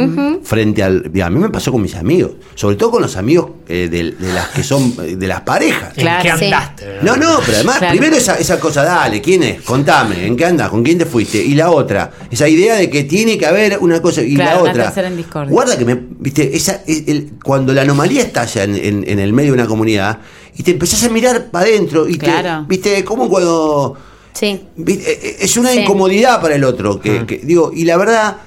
frente 0.43 0.83
al. 0.83 1.11
A 1.23 1.29
mí 1.31 1.39
me 1.39 1.49
pasó 1.49 1.71
con 1.71 1.81
mis 1.81 1.95
amigos, 1.95 2.33
sobre 2.53 2.75
todo 2.75 2.91
con 2.91 3.01
los 3.01 3.17
amigos 3.17 3.49
eh, 3.67 3.87
de, 3.89 4.11
de 4.11 4.31
las 4.33 4.49
que 4.49 4.61
son 4.61 4.95
de 5.19 5.27
las 5.27 5.41
parejas. 5.41 5.97
¿En 5.97 6.03
Claro, 6.03 6.21
qué 6.21 6.37
sí. 6.37 6.45
andaste? 6.45 6.85
No, 7.01 7.15
no, 7.17 7.39
pero 7.43 7.57
además, 7.57 7.79
Claro. 7.79 7.93
primero 7.97 8.15
esa, 8.15 8.35
esa 8.35 8.59
cosa, 8.59 8.83
dale, 8.83 9.19
¿quién 9.23 9.41
es? 9.41 9.63
Contame, 9.63 10.27
¿en 10.27 10.37
qué 10.37 10.45
andas? 10.45 10.69
¿Con 10.69 10.83
quién 10.83 10.99
te 10.99 11.07
fuiste? 11.07 11.39
Y 11.43 11.55
la 11.55 11.71
otra, 11.71 12.11
esa 12.29 12.47
idea 12.47 12.75
de 12.75 12.91
que 12.91 13.05
tiene 13.05 13.39
que 13.39 13.47
haber 13.47 13.79
una 13.81 13.99
cosa 14.03 14.21
y 14.21 14.35
Claro, 14.35 14.65
la 14.65 14.69
otra. 14.71 14.93
en. 15.07 15.49
Guarda 15.49 15.75
que 15.79 15.83
me, 15.85 15.95
viste, 16.19 16.55
esa, 16.55 16.83
es 16.85 17.07
el- 17.07 17.31
cuando 17.43 17.73
la 17.73 17.81
anomalía 17.81 18.21
estalla 18.21 18.63
en, 18.65 18.75
en- 18.75 19.03
en 19.09 19.17
el 19.17 19.33
medio 19.33 19.53
de 19.53 19.59
una 19.59 19.65
comunidad 19.67 20.19
y 20.57 20.63
te 20.63 20.71
empezás 20.71 21.03
a 21.03 21.09
mirar 21.09 21.49
para 21.51 21.65
adentro 21.65 22.07
y 22.07 22.17
Claro. 22.17 22.65
te, 22.67 22.69
viste, 22.69 23.03
como 23.03 23.29
cuando 23.29 23.95
Sí. 24.33 24.61
¿Viste? 24.75 25.11
Eh, 25.11 25.19
eh, 25.23 25.35
Es 25.41 25.57
una 25.57 25.71
Sí. 25.71 25.79
incomodidad 25.79 26.39
para 26.41 26.55
el 26.55 26.63
otro. 26.63 26.99
Que, 26.99 27.25
que- 27.25 27.37
digo, 27.39 27.71
y 27.73 27.85
la 27.85 27.97
verdad 27.97 28.37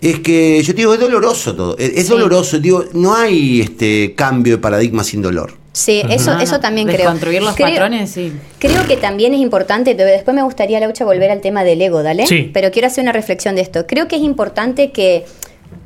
es 0.00 0.18
que 0.20 0.62
yo 0.62 0.74
te 0.74 0.78
digo, 0.82 0.92
es 0.94 1.00
doloroso 1.00 1.54
todo. 1.56 1.78
Es, 1.78 1.90
es 1.94 2.04
Sí. 2.06 2.10
doloroso. 2.10 2.58
Digo, 2.58 2.84
no 2.92 3.14
hay 3.14 3.60
este 3.62 4.14
cambio 4.14 4.56
de 4.56 4.58
paradigma 4.62 5.02
sin 5.02 5.22
dolor. 5.22 5.54
Sí, 5.72 6.02
eso, 6.10 6.32
No, 6.32 6.36
no. 6.38 6.42
eso 6.42 6.58
también 6.60 6.86
creo. 6.88 6.98
Desconstruir 6.98 7.42
los 7.42 7.54
Creo- 7.54 7.68
patrones, 7.68 8.10
sí. 8.10 8.32
Creo 8.58 8.86
que 8.86 8.96
también 8.96 9.32
es 9.34 9.40
importante, 9.40 9.94
pero 9.94 10.10
después 10.10 10.34
me 10.34 10.42
gustaría, 10.42 10.78
Laucha, 10.80 11.04
volver 11.04 11.30
al 11.30 11.40
tema 11.40 11.62
del 11.64 11.80
ego, 11.80 12.02
¿dale? 12.02 12.26
Sí. 12.26 12.50
Pero 12.52 12.70
quiero 12.72 12.88
hacer 12.88 13.02
una 13.02 13.12
reflexión 13.12 13.54
de 13.54 13.60
esto. 13.62 13.86
Creo 13.86 14.08
que 14.08 14.16
es 14.16 14.22
importante 14.22 14.90
que, 14.90 15.24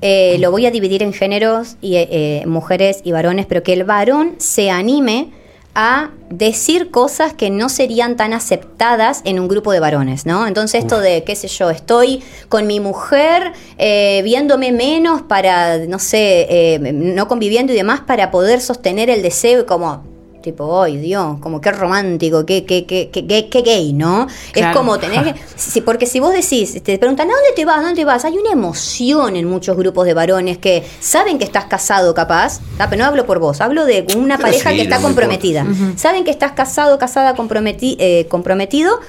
eh, 0.01 0.37
lo 0.39 0.51
voy 0.51 0.67
a 0.67 0.71
dividir 0.71 1.03
en 1.03 1.13
géneros, 1.13 1.77
y 1.81 1.97
eh, 1.97 2.09
eh, 2.11 2.47
mujeres 2.47 3.01
y 3.05 3.13
varones, 3.13 3.47
pero 3.47 3.63
que 3.63 3.73
el 3.73 3.85
varón 3.85 4.35
se 4.39 4.71
anime 4.71 5.31
a 5.75 6.11
decir 6.31 6.91
cosas 6.91 7.33
que 7.33 7.51
no 7.51 7.69
serían 7.69 8.17
tan 8.17 8.33
aceptadas 8.33 9.23
en 9.25 9.41
un 9.41 9.49
grupo 9.49 9.73
de 9.73 9.81
varones, 9.81 10.25
¿no? 10.25 10.47
Entonces 10.47 10.83
esto 10.83 11.01
de, 11.01 11.25
qué 11.25 11.35
sé 11.35 11.49
yo, 11.49 11.71
estoy 11.71 12.23
con 12.49 12.67
mi 12.69 12.79
mujer 12.79 13.53
eh, 13.77 14.21
viéndome 14.23 14.71
menos 14.71 15.23
para, 15.23 15.79
no 15.79 15.99
sé, 15.99 16.79
no 16.81 17.27
conviviendo 17.27 17.73
y 17.73 17.77
demás 17.77 18.01
para 18.07 18.31
poder 18.31 18.61
sostener 18.61 19.11
el 19.11 19.23
deseo 19.23 19.63
y 19.63 19.65
como, 19.65 20.14
tipo, 20.45 20.83
ay 20.83 20.99
Dios, 20.99 21.39
como 21.41 21.61
qué 21.61 21.73
romántico, 21.73 22.45
qué, 22.45 22.65
qué, 22.67 22.85
qué, 22.85 23.09
qué, 23.11 23.27
qué- 23.27 23.49
qué 23.49 23.63
gay, 23.63 23.93
¿no? 23.95 24.27
Es 24.55 24.77
como 24.77 24.99
tener 24.99 25.25
que, 25.25 25.41
sí, 25.57 25.81
porque 25.81 26.05
si 26.07 26.21
vos 26.21 26.33
decís, 26.35 26.81
te 26.83 26.99
preguntan, 26.99 27.29
¿a 27.29 27.33
dónde 27.33 27.49
te 27.57 27.65
vas? 27.65 27.79
¿A 27.79 27.83
dónde 27.83 27.97
te 27.97 28.05
vas? 28.05 28.25
Hay 28.27 28.37
una 28.37 28.53
emoción 28.53 29.35
en 29.37 29.49
muchos 29.49 29.77
grupos 29.77 30.05
de 30.05 30.13
varones 30.15 30.59
que 30.59 30.85
saben 31.01 31.39
que 31.39 31.45
estás 31.45 31.65
casado 31.65 32.13
capaz, 32.15 32.61
pero 32.77 32.97
no 32.97 33.05
hablo 33.07 33.25
por 33.27 33.39
vos, 33.39 33.61
hablo 33.63 33.87
de 33.87 34.07
una 34.17 34.37
Pero 34.37 34.49
pareja 34.49 34.71
sí, 34.71 34.77
que 34.77 34.83
está 34.83 35.01
comprometida. 35.01 35.67
Saben 35.97 36.25
que 36.25 36.31
estás 36.31 36.53
casado, 36.53 36.99
casada, 36.99 37.35
comprometi- 37.35 37.97
eh, 37.99 38.27
comprometido, 38.29 39.01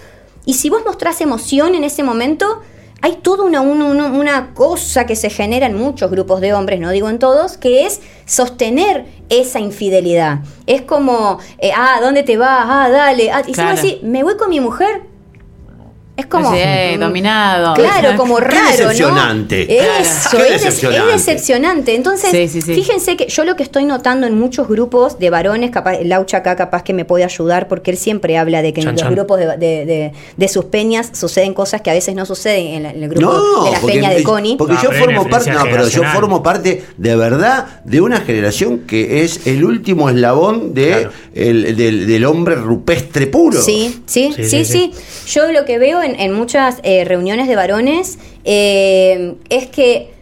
y 0.45 0.53
si 0.53 0.69
vos 0.69 0.83
mostrás 0.85 1.19
emoción 1.21 1.75
en 1.75 1.83
ese 1.83 2.01
momento, 2.03 2.61
hay 3.01 3.17
toda 3.17 3.43
una, 3.43 3.61
una, 3.61 3.85
una- 4.07 4.53
cosa 4.53 5.05
que 5.05 5.15
se 5.15 5.29
genera 5.29 5.65
en 5.67 5.75
muchos 5.77 6.09
grupos 6.09 6.41
de 6.41 6.53
hombres, 6.53 6.79
no 6.79 6.89
digo 6.91 7.09
en 7.09 7.19
todos, 7.19 7.57
que 7.57 7.85
es 7.85 8.01
sostener 8.25 9.05
esa 9.29 9.59
infidelidad. 9.59 10.39
Es 10.65 10.81
como, 10.81 11.39
eh, 11.59 11.71
ah, 11.75 11.99
¿dónde 12.01 12.23
te 12.23 12.37
vas? 12.37 12.65
Ah, 12.67 12.89
dale. 12.89 13.31
Ah, 13.31 13.43
y 13.45 13.51
Claro. 13.51 13.81
me 14.03 14.23
voy 14.23 14.37
con 14.37 14.49
mi 14.49 14.59
mujer, 14.59 15.03
es 16.17 16.25
como... 16.27 16.53
Sí, 16.53 16.59
mm, 16.95 16.99
dominado. 16.99 17.73
Claro, 17.73 18.15
como 18.17 18.37
Qué 18.37 18.45
raro, 18.45 18.67
decepcionante. 18.71 19.67
¿no? 19.67 19.73
Eso, 20.01 20.37
Qué 20.37 20.43
es, 20.43 20.49
decepcionante. 20.63 21.15
es 21.15 21.25
decepcionante. 21.25 21.95
Entonces, 21.95 22.29
Sí, 22.31 22.47
sí, 22.47 22.61
sí. 22.61 22.73
fíjense 22.73 23.17
que 23.17 23.27
yo 23.27 23.43
lo 23.43 23.55
que 23.55 23.63
estoy 23.63 23.83
notando 23.85 24.25
en 24.27 24.37
muchos 24.39 24.67
grupos 24.67 25.19
de 25.19 25.29
varones, 25.29 25.71
capaz, 25.71 25.99
Laucha 26.03 26.37
acá 26.37 26.55
capaz 26.55 26.83
que 26.83 26.93
me 26.93 27.03
puede 27.05 27.23
ayudar, 27.25 27.67
porque 27.67 27.91
él 27.91 27.97
siempre 27.97 28.37
habla 28.37 28.61
de 28.61 28.71
que 28.73 28.81
Chan, 28.81 28.95
en 28.97 29.03
los 29.05 29.11
grupos 29.13 29.39
de, 29.39 29.45
de- 29.57 29.85
de- 29.85 30.11
de 30.37 30.47
sus 30.47 30.65
peñas 30.65 31.09
suceden 31.13 31.53
cosas 31.53 31.81
que 31.81 31.89
a 31.89 31.93
veces 31.93 32.15
no 32.15 32.25
suceden 32.25 32.67
en, 32.67 32.83
la- 32.83 32.91
en 32.91 33.03
el 33.03 33.09
grupo 33.09 33.33
No, 33.33 33.63
de 33.65 33.71
las 33.71 33.79
peñas 33.83 34.15
de 34.15 34.23
Connie. 34.23 34.55
porque 34.57 34.75
yo 34.81 34.91
formo 34.91 35.27
parte, 35.27 35.49
diferencia 35.49 35.53
no, 35.53 35.63
pero 35.69 35.87
yo 35.89 36.03
formo 36.13 36.41
parte 36.43 36.83
de 36.97 37.15
verdad 37.15 37.81
de 37.83 38.01
una 38.01 38.21
generación 38.21 38.79
que 38.87 39.23
es 39.23 39.45
el 39.47 39.65
último 39.65 40.09
eslabón 40.09 40.73
de 40.73 40.85
Claro. 40.87 41.11
el- 41.33 41.75
del, 41.75 42.07
del 42.07 42.25
hombre 42.25 42.55
rupestre 42.55 43.27
puro. 43.27 43.61
Sí, 43.61 44.01
sí, 44.05 44.31
Sí, 44.35 44.43
sí, 44.45 44.65
sí, 44.65 44.91
sí, 44.93 45.31
Yo 45.33 45.51
lo 45.51 45.65
que 45.65 45.77
veo 45.77 46.01
en, 46.05 46.19
en 46.19 46.33
muchas 46.33 46.77
eh, 46.83 47.03
reuniones 47.05 47.47
de 47.47 47.55
varones 47.55 48.17
eh, 48.43 49.35
es 49.49 49.67
que 49.67 50.15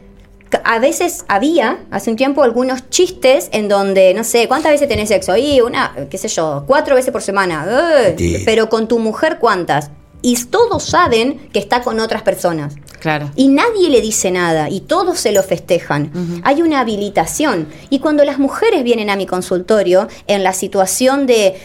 a 0.63 0.79
veces 0.79 1.25
había, 1.27 1.79
hace 1.91 2.11
un 2.11 2.15
tiempo, 2.15 2.43
algunos 2.43 2.89
chistes 2.89 3.49
en 3.51 3.67
donde, 3.67 4.13
no 4.13 4.23
sé, 4.23 4.47
¿cuántas 4.47 4.71
veces 4.71 4.87
tenés 4.87 5.09
sexo? 5.09 5.35
Y 5.35 5.61
una, 5.61 5.93
qué 6.09 6.17
sé 6.17 6.27
yo, 6.27 6.63
cuatro 6.67 6.95
veces 6.95 7.11
por 7.11 7.21
semana. 7.21 7.65
Eh, 7.67 8.15
Sí. 8.17 8.37
Pero 8.45 8.69
con 8.69 8.87
tu 8.87 8.99
mujer, 8.99 9.37
¿cuántas? 9.39 9.89
Y 10.21 10.35
todos 10.45 10.83
saben 10.83 11.49
que 11.51 11.59
está 11.59 11.81
con 11.81 11.99
otras 11.99 12.21
personas. 12.21 12.75
Claro. 12.99 13.29
Y 13.35 13.49
nadie 13.49 13.89
le 13.89 13.99
dice 13.99 14.31
nada 14.31 14.69
y 14.69 14.81
todos 14.81 15.19
se 15.19 15.33
lo 15.33 15.43
festejan. 15.43 16.41
Hay 16.45 16.61
una 16.61 16.79
habilitación. 16.79 17.67
Y 17.89 17.99
cuando 17.99 18.23
las 18.23 18.39
mujeres 18.39 18.83
vienen 18.83 19.09
a 19.09 19.17
mi 19.17 19.25
consultorio 19.25 20.07
en 20.27 20.43
la 20.43 20.53
situación 20.53 21.25
de, 21.25 21.55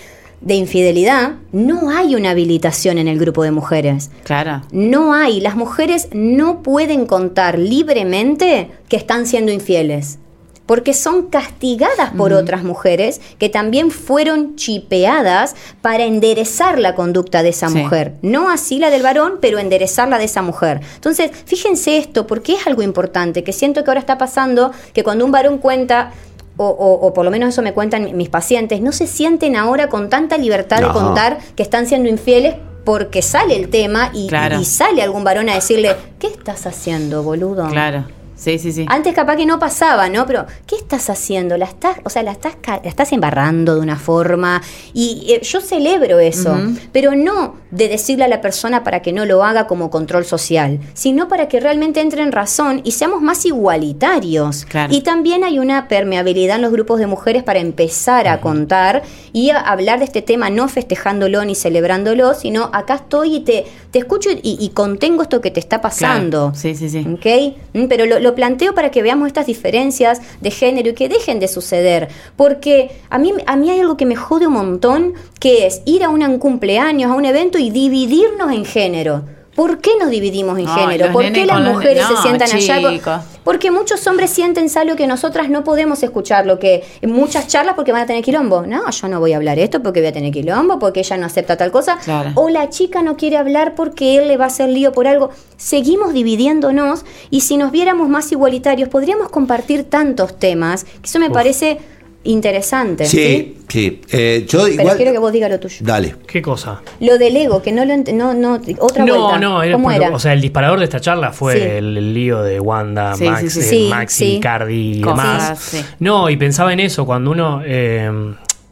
de 0.41 0.55
infidelidad, 0.55 1.33
no 1.53 1.91
hay 1.91 2.15
una 2.15 2.31
habilitación 2.31 2.99
en 2.99 3.09
el 3.09 3.19
grupo 3.19 3.43
de 3.43 3.51
mujeres. 3.51 4.11
Claro. 4.25 4.63
No 4.71 5.13
hay. 5.13 5.41
Las 5.41 5.57
mujeres 5.57 6.09
no 6.13 6.63
pueden 6.63 7.07
contar 7.07 7.59
libremente 7.59 8.71
que 8.89 8.97
están 8.97 9.27
siendo 9.27 9.53
infieles. 9.53 10.19
Porque 10.67 10.93
son 10.93 11.29
castigadas 11.29 12.11
por 12.15 12.35
otras 12.35 12.63
mujeres 12.63 13.23
que 13.39 13.49
también 13.49 13.91
fueron 13.91 14.55
chipeadas 14.57 15.57
para 15.81 16.05
enderezar 16.05 16.79
la 16.79 16.95
conducta 16.95 17.43
de 17.43 17.49
esa 17.49 17.71
Sí. 17.71 17.79
mujer. 17.79 18.17
No 18.21 18.51
así 18.51 18.79
la 18.79 18.91
del 18.91 19.03
varón, 19.03 19.39
pero 19.41 19.59
enderezarla 19.59 20.19
de 20.19 20.25
esa 20.27 20.43
mujer. 20.43 20.81
Entonces, 20.97 21.31
fíjense 21.47 21.97
esto, 21.97 22.27
porque 22.27 22.53
es 22.53 22.67
algo 22.67 22.83
importante, 22.83 23.43
que 23.45 23.55
siento 23.55 23.83
que 23.83 23.89
ahora 23.91 24.01
está 24.01 24.19
pasando, 24.19 24.71
que 24.93 25.03
cuando 25.03 25.25
un 25.25 25.33
varón 25.33 25.57
cuenta, 25.57 26.13
o, 26.59 26.67
o- 26.67 27.07
o 27.07 27.13
por 27.15 27.25
lo 27.25 27.31
menos 27.31 27.49
eso 27.51 27.63
me 27.63 27.73
cuentan 27.73 28.15
mis 28.17 28.29
pacientes, 28.29 28.81
no 28.83 28.93
se 28.93 29.07
sienten 29.07 29.57
ahora 29.57 29.89
con 29.89 30.11
tanta 30.11 30.37
libertad 30.37 30.81
de 30.83 30.89
contar 30.89 31.39
que 31.57 31.63
están 31.63 31.87
siendo 31.87 32.09
infieles 32.11 32.57
porque 32.85 33.23
sale 33.23 33.57
el 33.57 33.69
tema 33.71 34.11
y, 34.15 34.27
Claro. 34.29 34.61
y 34.61 34.65
sale 34.65 35.03
algún 35.03 35.23
varón 35.25 35.49
a 35.49 35.55
decirle, 35.55 35.95
¿qué 36.19 36.27
estás 36.27 36.67
haciendo, 36.67 37.23
boludo? 37.23 37.69
Claro. 37.69 38.05
Sí, 38.39 38.59
sí, 38.61 38.73
sí. 38.73 38.87
Antes 38.89 39.15
capaz 39.15 39.35
que 39.35 39.47
no 39.47 39.59
pasaba, 39.59 40.09
¿no? 40.09 40.25
Pero, 40.25 40.47
¿qué 40.67 40.77
estás 40.77 41.11
haciendo? 41.11 41.57
La 41.57 41.65
estás, 41.65 41.97
o 42.05 42.11
sea, 42.11 42.23
la 42.23 42.31
estás, 42.31 42.55
la 42.67 42.89
estás 42.89 43.13
embarrando 43.13 43.75
de 43.75 43.81
una 43.81 43.97
forma. 43.97 44.63
Y 44.95 45.27
eh, 45.29 45.41
yo 45.43 45.61
celebro 45.61 46.21
eso, 46.21 46.57
pero 46.93 47.17
no 47.17 47.57
de 47.73 47.89
decirle 47.89 48.25
a 48.25 48.29
la 48.29 48.41
persona 48.41 48.85
para 48.85 49.03
que 49.03 49.13
no 49.13 49.27
lo 49.27 49.45
haga 49.45 49.67
como 49.67 49.91
control 49.91 50.25
social, 50.25 50.79
sino 50.95 51.27
para 51.27 51.49
que 51.49 51.59
realmente 51.59 52.01
entre 52.01 52.23
en 52.23 52.31
razón 52.33 52.81
y 52.85 52.93
seamos 52.93 53.21
más 53.23 53.45
igualitarios. 53.45 54.65
Claro. 54.65 54.95
Y 54.95 55.03
también 55.03 55.43
hay 55.45 55.59
una 55.59 55.89
permeabilidad 55.89 56.57
en 56.57 56.63
los 56.63 56.73
grupos 56.73 57.01
de 57.01 57.07
mujeres 57.07 57.43
para 57.43 57.59
empezar 57.59 58.29
a 58.29 58.41
contar 58.41 59.03
y 59.33 59.51
a 59.51 59.59
hablar 59.59 59.99
de 59.99 60.05
este 60.05 60.23
tema, 60.23 60.49
no 60.49 60.69
festejándolo 60.69 61.45
ni 61.45 61.55
celebrándolo, 61.55 62.35
sino 62.35 62.71
acá 62.73 62.95
estoy 62.95 63.37
y 63.37 63.41
te, 63.41 63.67
te 63.91 63.99
escucho 63.99 64.31
y, 64.31 64.57
y 64.61 64.69
contengo 64.71 65.23
esto 65.23 65.41
que 65.41 65.51
te 65.51 65.61
está 65.61 65.81
pasando. 65.81 66.53
Claro. 66.53 66.55
Sí, 66.55 66.75
sí, 66.75 66.89
sí. 66.89 67.07
¿Ok? 67.13 67.57
Mm, 67.75 67.89
Pero 67.89 68.07
lo, 68.07 68.19
lo 68.21 68.28
planteo 68.35 68.75
para 68.75 68.91
que 68.91 69.03
veamos 69.03 69.27
estas 69.27 69.47
diferencias 69.47 70.21
de 70.41 70.51
género 70.51 70.91
y 70.91 70.95
que 70.95 71.09
dejen 71.09 71.41
de 71.41 71.49
suceder. 71.49 72.09
Porque 72.37 72.91
a 73.11 73.19
mí, 73.19 73.33
a 73.47 73.57
mí 73.57 73.71
hay 73.71 73.81
algo 73.81 73.97
que 73.97 74.07
me 74.07 74.17
jode 74.17 74.47
un 74.47 74.55
montón, 74.55 75.15
que 75.41 75.67
es 75.67 75.83
ir 75.85 76.05
a 76.05 76.09
un 76.09 76.39
cumpleaños, 76.39 77.11
a 77.11 77.15
un 77.15 77.25
evento 77.25 77.59
y 77.59 77.71
dividirnos 77.71 78.53
en 78.53 78.65
género. 78.65 79.38
¿Por 79.59 79.81
qué 79.81 79.91
nos 79.99 80.11
dividimos 80.11 80.57
en 80.57 80.69
género? 80.69 81.11
¿Por 81.11 81.33
qué 81.33 81.45
las 81.45 81.61
los- 81.61 81.75
mujeres 81.75 82.05
no, 82.09 82.15
se 82.17 82.23
sientan 82.23 82.53
allá? 82.53 83.23
Porque 83.43 83.73
muchos 83.73 84.07
hombres 84.07 84.31
sienten 84.31 84.69
algo 84.77 84.95
que 84.95 85.09
nosotras 85.09 85.51
no 85.51 85.65
podemos 85.65 86.01
escuchar, 86.05 86.47
lo 86.47 86.61
que 86.61 86.85
en 87.03 87.11
muchas 87.11 87.49
charlas 87.49 87.75
porque 87.75 87.91
van 87.91 88.03
a 88.03 88.07
tener 88.07 88.23
quilombo. 88.23 88.63
No, 88.63 88.89
yo 88.89 89.09
no 89.09 89.19
voy 89.19 89.33
a 89.33 89.37
hablar 89.37 89.59
esto 89.59 89.83
porque 89.83 89.99
voy 89.99 90.11
a 90.11 90.13
tener 90.13 90.31
quilombo, 90.31 90.79
porque 90.79 91.01
ella 91.01 91.17
no 91.17 91.27
acepta 91.27 91.57
tal 91.57 91.73
cosa. 91.73 91.99
Claro. 92.05 92.31
O 92.37 92.49
la 92.51 92.69
chica 92.71 93.03
no 93.03 93.17
quiere 93.17 93.37
hablar 93.37 93.75
porque 93.75 94.19
él 94.19 94.29
le 94.29 94.37
va 94.37 94.45
a 94.45 94.47
hacer 94.47 94.69
lío 94.69 94.93
por 94.93 95.09
algo. 95.09 95.31
Seguimos 95.57 96.13
dividiéndonos 96.13 97.05
y 97.31 97.41
si 97.41 97.57
nos 97.57 97.73
viéramos 97.73 98.09
más 98.09 98.31
igualitarios 98.31 98.89
podríamos 98.89 99.29
compartir 99.29 99.83
tantos 99.91 100.39
temas. 100.39 100.85
que 100.85 100.91
Eso 101.09 101.19
me 101.19 101.31
parece 101.31 101.81
interesante. 102.25 103.07
Sí, 103.07 103.59
sí. 103.69 104.01
Eh, 104.11 104.45
yo 104.49 104.65
Pero 104.65 104.75
igual. 104.83 104.97
quiero 104.97 105.13
que 105.13 105.19
vos 105.19 105.33
digas 105.33 105.51
lo 105.51 105.59
tuyo. 105.61 105.77
Dale. 105.81 106.15
¿Qué 106.27 106.43
cosa? 106.43 106.83
Lo 107.01 107.17
del 107.19 107.37
ego, 107.37 107.63
que 107.63 107.73
no 107.73 107.85
lo 107.85 107.95
ent- 107.95 108.13
no, 108.13 108.35
no, 108.35 108.61
otra 108.81 109.05
no, 109.05 109.19
vuelta. 109.19 109.39
no, 109.39 109.63
era 109.63 109.73
¿Cómo 109.75 109.85
porque- 109.89 109.97
era? 110.05 110.15
o 110.15 110.19
sea, 110.19 110.33
el 110.33 110.41
disparador 110.41 110.79
de 110.79 110.85
esta 110.85 111.01
charla 111.01 111.33
fue 111.33 111.55
Sí. 111.55 111.63
el, 111.63 111.97
el 111.97 112.15
lío 112.15 112.43
de 112.43 112.61
Wanda, 112.61 113.15
Sí, 113.15 113.25
Max, 113.25 113.41
sí, 113.53 113.63
sí. 113.63 113.69
Sí, 113.69 113.87
Maxi, 113.91 114.25
sí. 114.35 114.41
Cardi 114.41 114.99
y 114.99 115.01
demás. 115.01 115.59
sí. 115.59 115.85
No, 116.01 116.29
y 116.29 116.37
pensaba 116.37 116.73
en 116.73 116.81
eso, 116.81 117.07
cuando 117.07 117.31
uno 117.31 117.63
eh, 117.65 118.11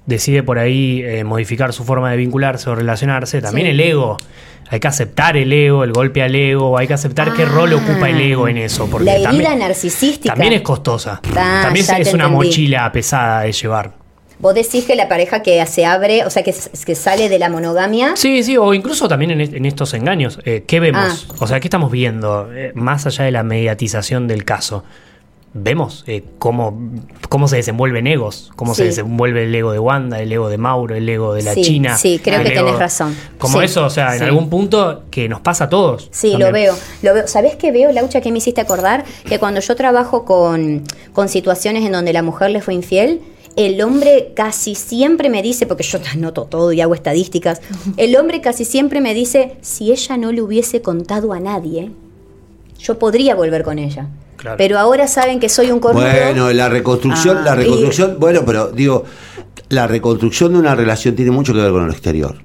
decide 0.07 0.43
por 0.43 0.59
ahí 0.59 1.03
eh, 1.05 1.25
modificar 1.25 1.73
su 1.73 1.85
forma 1.85 2.11
de 2.11 2.17
vincularse 2.17 2.69
o 2.71 2.75
relacionarse, 2.75 3.41
también 3.41 3.67
Sí. 3.69 3.71
el 3.73 3.81
ego. 3.81 4.19
Hay 4.69 4.81
que 4.81 4.89
aceptar 4.89 5.37
el 5.37 5.53
ego, 5.53 5.85
el 5.85 5.93
golpe 5.93 6.23
al 6.23 6.35
ego, 6.35 6.77
hay 6.77 6.87
que 6.87 6.95
aceptar 6.95 7.33
qué 7.35 7.45
rol 7.45 7.73
ocupa 7.73 8.09
el 8.11 8.21
ego 8.21 8.49
en 8.49 8.59
eso. 8.59 8.89
Porque 8.91 9.05
La 9.05 9.15
herida 9.15 9.29
también, 9.31 9.59
narcisística. 9.59 10.35
también 10.35 10.55
es 10.55 10.63
costosa. 10.63 11.21
Ah, 11.37 11.61
también 11.65 11.87
es 11.99 12.13
una 12.13 12.29
mochila 12.29 12.91
pesada 12.93 13.43
de 13.43 13.53
llevar. 13.53 13.93
Vos 14.39 14.55
decís 14.55 14.85
que 14.85 14.97
la 14.97 15.09
pareja 15.09 15.41
que 15.41 15.65
se 15.67 15.87
abre, 15.87 16.25
o 16.27 16.31
sea, 16.31 16.43
que, 16.43 16.53
sale 16.53 17.29
de 17.29 17.39
la 17.39 17.49
monogamia. 17.49 18.17
Sí, 18.17 18.43
sí, 18.43 18.57
o 18.59 18.75
incluso 18.75 19.09
también 19.09 19.31
en 19.41 19.65
estos 19.65 19.95
engaños. 19.95 20.41
eh, 20.45 20.65
¿Qué 20.67 20.79
vemos? 20.79 21.27
Ah. 21.31 21.35
O 21.39 21.47
sea, 21.47 21.59
¿qué 21.61 21.69
estamos 21.69 21.91
viendo? 21.91 22.53
Eh, 22.53 22.73
más 22.75 23.07
allá 23.07 23.25
de 23.25 23.31
la 23.31 23.43
mediatización 23.43 24.29
del 24.29 24.45
caso. 24.45 24.85
Vemos 25.59 26.05
eh, 26.07 26.23
cómo, 26.39 26.79
cómo 27.29 27.49
se 27.49 27.57
desenvuelven 27.57 28.07
egos, 28.07 28.51
cómo 28.57 28.75
se 28.75 28.85
desenvuelve 28.85 29.45
el 29.45 29.55
ego 29.55 29.73
de 29.73 29.79
Wanda, 29.79 30.21
el 30.21 30.31
ego 30.31 30.49
de 30.49 30.59
Mauro, 30.59 30.95
el 30.95 31.09
ego 31.09 31.33
de 31.35 31.43
la 31.43 31.55
Sí, 31.55 31.63
China. 31.63 31.97
sí, 31.97 32.21
creo 32.23 32.43
que 32.43 32.51
tenés 32.51 32.79
razón. 32.79 33.17
Como 33.39 33.59
Sí. 33.61 33.65
eso, 33.65 33.85
o 33.87 33.91
sea, 33.91 34.13
en 34.13 34.19
Sí. 34.19 34.25
algún 34.25 34.51
punto 34.51 35.05
que 35.11 35.29
nos 35.29 35.41
pasa 35.41 35.65
a 35.65 35.69
todos. 35.69 36.09
Sí, 36.13 36.33
también. 36.33 36.49
lo 36.49 36.53
veo, 36.53 36.75
lo 37.03 37.15
veo. 37.15 37.27
¿Sabés 37.27 37.57
qué 37.57 37.73
veo, 37.73 37.91
Laucha, 37.93 38.21
que 38.21 38.31
me 38.33 38.39
hiciste 38.39 38.61
acordar? 38.61 39.05
Que 39.29 39.39
cuando 39.39 39.61
yo 39.61 39.75
trabajo 39.77 40.25
con, 40.25 40.83
con 41.13 41.29
situaciones 41.29 41.85
en 41.85 41.93
donde 41.93 42.13
la 42.13 42.23
mujer 42.23 42.51
le 42.51 42.61
fue 42.61 42.75
infiel, 42.75 43.21
el 43.57 43.81
hombre 43.81 44.33
casi 44.35 44.75
siempre 44.75 45.31
me 45.31 45.41
dice, 45.43 45.67
porque 45.67 45.83
yo 45.83 45.99
anoto 46.13 46.45
todo 46.45 46.73
y 46.73 46.83
hago 46.83 46.95
estadísticas, 46.95 47.63
el 47.97 48.15
hombre 48.17 48.43
casi 48.43 48.67
siempre 48.67 49.01
me 49.01 49.15
dice, 49.15 49.57
si 49.63 49.91
ella 49.93 50.19
no 50.19 50.31
le 50.33 50.43
hubiese 50.43 50.83
contado 50.83 51.33
a 51.33 51.41
nadie, 51.41 51.91
yo 52.79 52.99
podría 52.99 53.35
volver 53.35 53.63
con 53.63 53.79
ella. 53.79 54.09
Claro. 54.47 54.59
Pero 54.59 54.79
ahora 54.79 55.09
saben 55.09 55.41
que 55.41 55.49
soy 55.49 55.71
un 55.73 55.81
cornudo. 55.81 56.05
Bueno, 56.07 56.53
la 56.53 56.69
reconstrucción, 56.69 57.39
Ah. 57.39 57.43
la 57.45 57.55
reconstrucción, 57.57 58.17
bueno, 58.19 58.43
pero 58.47 58.69
digo, 58.69 59.05
la 59.71 59.87
reconstrucción 59.89 60.53
de 60.53 60.59
una 60.61 60.75
relación 60.77 61.17
tiene 61.17 61.33
mucho 61.33 61.53
que 61.53 61.61
ver 61.61 61.73
con 61.73 61.85
lo 61.87 61.93
exterior. 61.93 62.37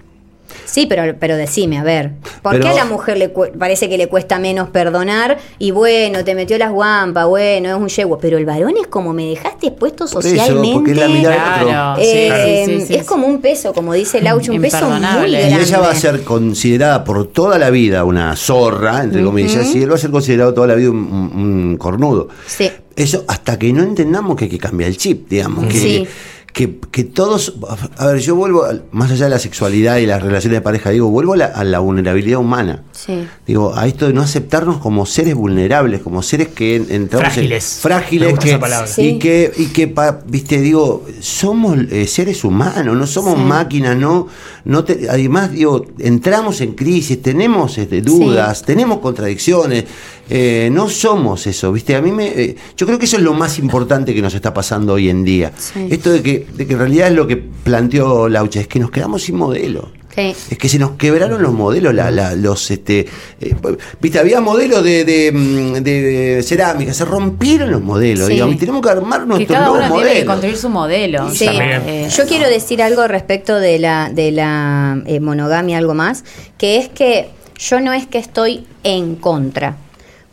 Sí, 0.71 0.85
pero, 0.87 1.15
pero 1.19 1.35
decime, 1.35 1.77
a 1.79 1.83
ver, 1.83 2.11
¿por 2.41 2.53
Pero- 2.53 2.63
qué 2.63 2.69
a 2.69 2.73
la 2.73 2.85
mujer 2.85 3.17
le 3.17 3.31
cu- 3.31 3.47
parece 3.59 3.89
que 3.89 3.97
le 3.97 4.07
cuesta 4.07 4.39
menos 4.39 4.69
perdonar? 4.69 5.37
Y 5.59 5.71
bueno, 5.71 6.23
te 6.23 6.33
metió 6.33 6.57
las 6.57 6.71
guampas, 6.71 7.27
bueno, 7.27 7.67
es 7.69 7.75
un 7.75 7.89
yegua. 7.89 8.17
Pero 8.21 8.37
el 8.37 8.45
varón 8.45 8.75
es 8.79 8.87
como 8.87 9.11
me 9.13 9.25
dejaste 9.25 9.71
puesto 9.71 10.05
Por 10.05 10.25
eso, 10.25 10.29
socialmente. 10.37 10.91
es 10.91 10.97
Claro, 10.97 12.01
Eh, 12.01 12.63
sí, 12.65 12.79
sí, 12.79 12.85
sí, 12.87 12.95
es 12.95 13.03
como 13.05 13.27
un 13.27 13.41
peso, 13.41 13.73
como 13.73 13.93
dice 13.93 14.21
Laucho, 14.21 14.53
un 14.53 14.61
peso 14.61 14.89
muy 14.89 14.99
grande. 15.01 15.29
Y 15.49 15.53
ella 15.61 15.79
va 15.79 15.91
a 15.91 15.95
ser 15.95 16.23
considerada 16.23 17.03
por 17.03 17.27
toda 17.27 17.57
la 17.57 17.69
vida 17.69 18.03
una 18.05 18.35
zorra, 18.37 19.03
entre 19.03 19.23
comillas, 19.23 19.75
y 19.75 19.83
él 19.83 19.91
va 19.91 19.95
a 19.95 19.99
ser 19.99 20.11
considerado 20.11 20.53
toda 20.53 20.67
la 20.67 20.75
vida 20.75 20.89
un, 20.89 20.97
un- 20.97 21.31
un 21.71 21.77
cornudo. 21.77 22.29
Sí. 22.47 22.71
Eso 22.95 23.23
hasta 23.27 23.57
que 23.59 23.71
no 23.73 23.83
entendamos 23.83 24.35
que 24.37 24.45
hay 24.45 24.49
que 24.51 24.57
cambiar 24.57 24.89
el 24.89 24.97
chip, 24.97 25.27
digamos. 25.29 25.65
Que, 25.65 25.77
Sí. 25.79 26.07
Que, 26.53 26.79
que 26.91 27.03
todos. 27.03 27.55
A 27.97 28.07
ver, 28.07 28.19
yo 28.19 28.35
vuelvo, 28.35 28.65
más 28.91 29.09
allá 29.11 29.25
de 29.25 29.29
la 29.31 29.39
sexualidad 29.39 29.97
y 29.97 30.05
las 30.05 30.21
relaciones 30.21 30.57
de 30.57 30.61
pareja, 30.61 30.89
digo, 30.89 31.09
vuelvo 31.09 31.33
a 31.33 31.37
la, 31.37 31.45
a 31.45 31.63
la 31.63 31.79
vulnerabilidad 31.79 32.39
humana. 32.39 32.83
Sí. 32.91 33.25
Digo, 33.47 33.73
a 33.75 33.87
esto 33.87 34.07
de 34.07 34.13
no 34.13 34.21
aceptarnos 34.21 34.77
como 34.77 35.05
seres 35.05 35.35
vulnerables, 35.35 36.01
como 36.01 36.21
seres 36.21 36.49
que 36.49 36.75
en- 36.75 36.87
entramos 36.91 37.27
en- 37.27 37.33
Frágiles. 37.33 37.79
frágiles, 37.81 38.29
que. 38.39 38.57
Sí. 38.87 39.01
y 39.01 39.19
que, 39.19 39.51
y 39.57 39.65
que 39.67 39.87
pa- 39.87 40.19
viste, 40.27 40.59
digo, 40.59 41.05
somos 41.21 41.77
eh, 41.89 42.05
seres 42.07 42.43
humanos, 42.43 42.97
no 42.97 43.07
somos 43.07 43.35
Sí. 43.35 43.43
máquinas, 43.45 43.95
no, 43.97 44.27
no 44.65 44.83
te- 44.83 45.09
además, 45.09 45.51
digo, 45.51 45.85
entramos 45.99 46.61
en 46.61 46.73
crisis, 46.73 47.21
tenemos 47.21 47.77
este, 47.77 48.01
dudas, 48.01 48.61
tenemos 48.63 48.99
contradicciones, 48.99 49.85
eh, 50.33 50.69
no 50.71 50.89
somos 50.89 51.45
eso, 51.45 51.71
viste, 51.73 51.95
a 51.95 52.01
mí 52.01 52.11
me, 52.11 52.27
eh, 52.27 52.55
yo 52.77 52.85
creo 52.87 52.97
que 52.97 53.05
eso 53.05 53.17
es 53.17 53.23
lo 53.23 53.33
más 53.33 53.59
importante 53.59 54.15
que 54.15 54.21
nos 54.21 54.33
está 54.33 54.53
pasando 54.53 54.93
hoy 54.93 55.09
en 55.09 55.23
día. 55.23 55.51
Sí. 55.57 55.87
Esto 55.91 56.11
de 56.11 56.23
que, 56.23 56.47
de 56.55 56.65
que 56.65 56.73
en 56.73 56.79
realidad 56.79 57.09
es 57.09 57.13
lo 57.15 57.27
que 57.27 57.35
planteó 57.37 58.29
Laucha, 58.29 58.61
es 58.61 58.67
que 58.67 58.79
nos 58.79 58.91
quedamos 58.91 59.23
sin 59.23 59.35
modelo. 59.35 59.91
Sí. 60.15 60.33
Es 60.49 60.57
que 60.57 60.67
se 60.67 60.77
nos 60.77 60.91
quebraron 60.91 61.41
los 61.41 61.53
modelos, 61.53 61.93
la, 61.93 62.11
la- 62.11 62.35
los 62.35 62.69
este, 62.69 63.07
eh, 63.39 63.55
viste, 64.01 64.19
había 64.19 64.41
modelos 64.41 64.83
de, 64.83 65.05
de, 65.05 65.31
mm, 65.31 65.73
de 65.83 66.41
cerámica, 66.43 66.93
se 66.93 67.05
rompieron 67.05 67.71
los 67.71 67.81
modelos, 67.81 68.27
Sí. 68.27 68.33
digamos, 68.33 68.55
y 68.55 68.57
tenemos 68.57 68.81
que 68.81 68.89
armar 68.89 69.21
Que 69.21 69.27
nuestros 69.27 69.57
cada 69.57 69.67
nuevos 69.69 69.85
uno 69.87 69.95
tiene 69.95 70.09
que 70.09 70.15
modelos. 70.15 70.33
construir 70.33 70.57
su 70.57 70.69
modelo. 70.69 71.29
Sí. 71.33 71.47
Eh, 71.49 72.09
Yo 72.13 72.25
quiero 72.25 72.49
decir 72.49 72.81
algo 72.81 73.07
respecto 73.07 73.55
de 73.57 73.79
la, 73.79 74.09
de 74.13 74.31
la 74.33 75.01
eh, 75.05 75.21
monogamia, 75.21 75.77
algo 75.77 75.93
más, 75.93 76.25
que 76.57 76.75
es 76.77 76.89
que 76.89 77.29
yo 77.57 77.79
no 77.79 77.93
es 77.93 78.05
que 78.05 78.17
estoy 78.17 78.65
en 78.83 79.15
contra. 79.15 79.77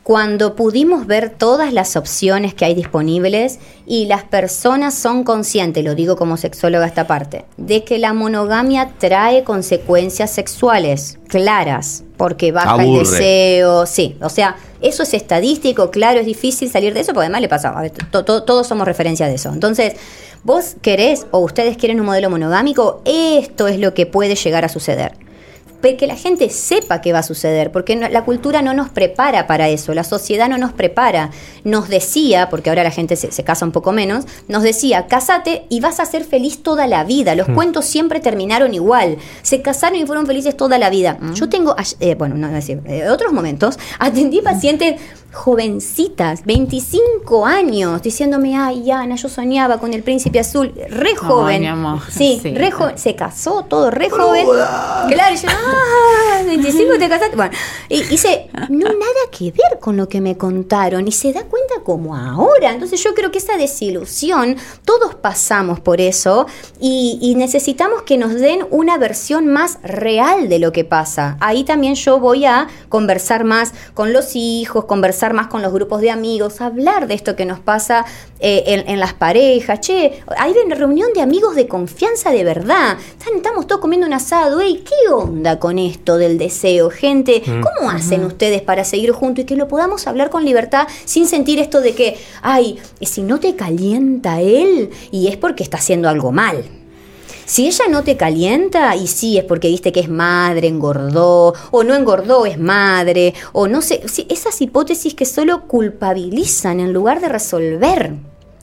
Cuando 0.09 0.57
pudimos 0.57 1.07
ver 1.07 1.29
todas 1.29 1.71
las 1.71 1.95
opciones 1.95 2.55
que 2.55 2.65
hay 2.65 2.75
disponibles 2.75 3.59
y 3.87 4.07
las 4.07 4.25
personas 4.25 4.95
son 4.95 5.23
conscientes, 5.23 5.85
lo 5.85 5.95
digo 5.95 6.17
como 6.17 6.39
sexóloga 6.39 6.87
esta 6.87 7.07
parte, 7.07 7.45
de 7.59 7.85
que 7.85 7.99
la 7.99 8.15
monogamia 8.15 8.93
trae 8.97 9.45
consecuencias 9.45 10.31
sexuales 10.31 11.19
claras, 11.29 12.05
porque 12.17 12.53
baja 12.53 12.77
el 12.77 12.89
deseo, 13.19 13.85
sí, 13.85 14.17
o 14.23 14.31
sea, 14.31 14.57
eso 14.81 15.03
es 15.03 15.13
estadístico, 15.13 15.91
claro, 15.91 16.21
es 16.21 16.25
difícil 16.25 16.71
salir 16.71 16.95
de 16.95 17.01
eso, 17.01 17.13
porque 17.13 17.27
además 17.27 17.43
le 17.43 17.49
pasa, 17.51 17.69
a 17.79 17.83
ver, 17.83 17.91
to- 17.91 18.25
to- 18.25 18.45
todos 18.45 18.67
somos 18.67 18.87
referencia 18.87 19.27
de 19.29 19.35
eso. 19.35 19.51
Entonces, 19.53 19.93
vos 20.43 20.77
querés 20.81 21.27
o 21.33 21.41
ustedes 21.41 21.77
quieren 21.77 22.01
un 22.01 22.07
modelo 22.07 22.31
monogámico, 22.31 23.03
esto 23.05 23.69
es 23.69 23.79
lo 23.79 23.93
que 23.93 24.07
puede 24.07 24.37
llegar 24.37 24.65
a 24.65 24.71
suceder. 24.71 25.13
Que 25.81 26.07
la 26.07 26.17
gente 26.17 26.51
sepa 26.51 27.01
que 27.01 27.13
va 27.13 27.21
a 27.21 27.23
suceder, 27.23 27.71
porque 27.73 27.97
no- 27.97 28.09
la 28.09 28.25
cultura 28.25 28.63
no 28.63 28.75
nos 28.75 28.89
prepara 28.91 29.47
para 29.47 29.69
eso, 29.69 29.95
la 29.95 30.05
sociedad 30.05 30.49
no 30.49 30.59
nos 30.59 30.73
prepara. 30.73 31.31
Nos 31.65 31.89
decía, 31.89 32.49
porque 32.51 32.69
ahora 32.69 32.83
la 32.85 32.91
gente 32.91 33.17
se, 33.17 33.31
se 33.33 33.45
casa 33.45 33.65
un 33.65 33.73
poco 33.73 33.93
menos, 33.93 34.25
nos 34.49 34.63
decía, 34.65 35.07
casate 35.07 35.65
y 35.69 35.81
vas 35.81 35.99
a 36.01 36.05
ser 36.05 36.25
feliz 36.25 36.63
toda 36.63 36.87
la 36.87 37.05
vida. 37.05 37.35
Los 37.35 37.49
cuentos 37.49 37.85
siempre 37.87 38.21
terminaron 38.21 38.75
igual. 38.75 39.17
Se 39.43 39.63
casaron 39.63 39.99
y 39.99 40.05
fueron 40.07 40.27
felices 40.27 40.57
toda 40.57 40.79
la 40.79 40.91
vida. 40.91 41.17
Yo 41.35 41.49
tengo, 41.49 41.75
eh, 42.01 42.15
bueno, 42.17 42.35
no 42.35 42.49
decir, 42.49 42.81
eh, 42.87 43.09
otros 43.09 43.33
momentos, 43.33 43.79
atendí 43.99 44.43
pacientes 44.43 45.01
jovencitas, 45.33 46.45
25 46.47 47.45
años, 47.47 48.01
diciéndome, 48.03 48.57
ay, 48.57 48.91
Ana, 48.91 49.17
yo 49.17 49.29
soñaba 49.29 49.79
con 49.79 49.93
el 49.93 50.03
príncipe 50.03 50.41
azul, 50.41 50.73
re 50.89 51.15
joven. 51.17 51.61
mi 51.61 51.67
amor, 51.67 52.01
Sí, 52.11 52.39
sí. 52.43 52.55
re 52.55 52.71
joven, 52.71 52.97
se 52.97 53.15
casó 53.15 53.65
todo 53.65 53.91
re 53.91 54.09
joven. 54.09 54.47
Claro, 54.47 55.35
y 55.35 55.37
yo, 55.37 55.49
ah, 55.49 56.43
25 56.47 56.99
te 56.99 57.09
casaste. 57.09 57.37
Bueno, 57.37 57.53
y 57.89 57.99
y 57.99 58.03
dice, 58.05 58.49
no 58.71 58.85
nada 58.89 59.23
que 59.37 59.51
ver 59.51 59.79
con 59.81 59.97
lo 59.97 60.09
que 60.09 60.21
me 60.21 60.37
contaron. 60.37 61.07
Y 61.09 61.13
se 61.13 61.33
da 61.33 61.43
cuenta 61.45 61.68
como 61.89 62.15
ahora. 62.15 62.71
Entonces 62.75 63.03
yo 63.03 63.15
creo 63.15 63.31
que 63.31 63.39
esa 63.39 63.57
desilusión, 63.57 64.57
todos 64.85 65.15
pasamos 65.15 65.81
por 65.81 66.03
eso 66.03 66.47
y, 66.79 67.19
y 67.23 67.35
necesitamos 67.35 68.03
que 68.03 68.19
nos 68.19 68.35
den 68.35 68.67
una 68.71 68.99
versión 68.99 69.47
más 69.47 69.79
real 69.83 70.51
de 70.51 70.59
lo 70.59 70.71
que 70.71 70.85
pasa. 70.85 71.39
Ahí 71.41 71.65
también 71.65 71.95
yo 71.95 72.21
voy 72.21 72.45
a 72.45 72.69
conversar 72.91 73.45
más 73.45 73.73
con 73.95 74.13
los 74.13 74.37
hijos, 74.37 74.85
conversar 74.85 75.33
más 75.33 75.47
con 75.47 75.63
los 75.63 75.73
grupos 75.73 76.03
de 76.03 76.11
amigos, 76.11 76.61
hablar 76.61 77.07
de 77.07 77.15
esto 77.15 77.37
que 77.37 77.47
nos 77.47 77.59
pasa 77.59 78.05
eh, 78.39 78.65
en, 78.67 78.87
en 78.87 79.01
las 79.01 79.15
parejas. 79.15 79.81
Che, 79.81 80.23
hay 80.37 80.53
una 80.67 80.75
reunión 80.75 81.09
de 81.15 81.23
amigos 81.23 81.55
de 81.55 81.69
confianza 81.69 82.33
de 82.33 82.45
verdad. 82.45 82.99
Estamos 83.35 83.67
todos 83.67 83.81
comiendo 83.81 84.07
un 84.07 84.13
asado. 84.13 84.61
Ey, 84.61 84.85
¿qué 84.85 85.11
onda 85.11 85.59
con 85.59 85.79
esto 85.79 86.19
del 86.19 86.37
deseo? 86.37 86.91
Gente, 86.91 87.43
¿cómo 87.47 87.91
hacen 87.91 88.27
ustedes 88.27 88.61
para 88.61 88.85
seguir 88.85 89.13
juntos 89.13 89.45
y 89.45 89.47
que 89.47 89.57
lo 89.57 89.69
podamos 89.69 90.07
hablar 90.07 90.29
con 90.29 90.45
libertad 90.45 90.87
sin 91.07 91.27
sentir 91.27 91.59
esto 91.59 91.78
de 91.81 91.95
que, 91.95 92.19
ay, 92.43 92.79
si 93.01 93.23
no 93.23 93.41
te 93.41 93.57
calienta 93.57 94.41
él 94.41 94.91
y 95.11 95.29
es 95.29 95.37
porque 95.37 95.63
está 95.63 95.79
haciendo 95.79 96.09
algo 96.09 96.33
mal? 96.33 96.65
Si 97.49 97.67
ella 97.67 97.87
no 97.89 98.05
te 98.05 98.19
calienta, 98.19 98.95
y 98.95 99.07
sí 99.07 99.39
es 99.39 99.45
porque 99.45 99.69
viste 99.69 99.91
que 99.91 100.01
es 100.01 100.11
madre, 100.11 100.69
engordó, 100.69 101.55
o 101.71 101.83
no 101.83 101.95
engordó, 101.95 102.45
es 102.45 102.59
madre, 102.59 103.33
o 103.53 103.69
no 103.69 103.81
sé, 103.81 104.03
esas 104.29 104.61
hipótesis 104.61 105.15
que 105.15 105.25
solo 105.25 105.67
culpabilizan 105.67 106.79
en 106.79 106.93
lugar 106.93 107.23
de 107.23 107.31
resolver. 107.31 108.13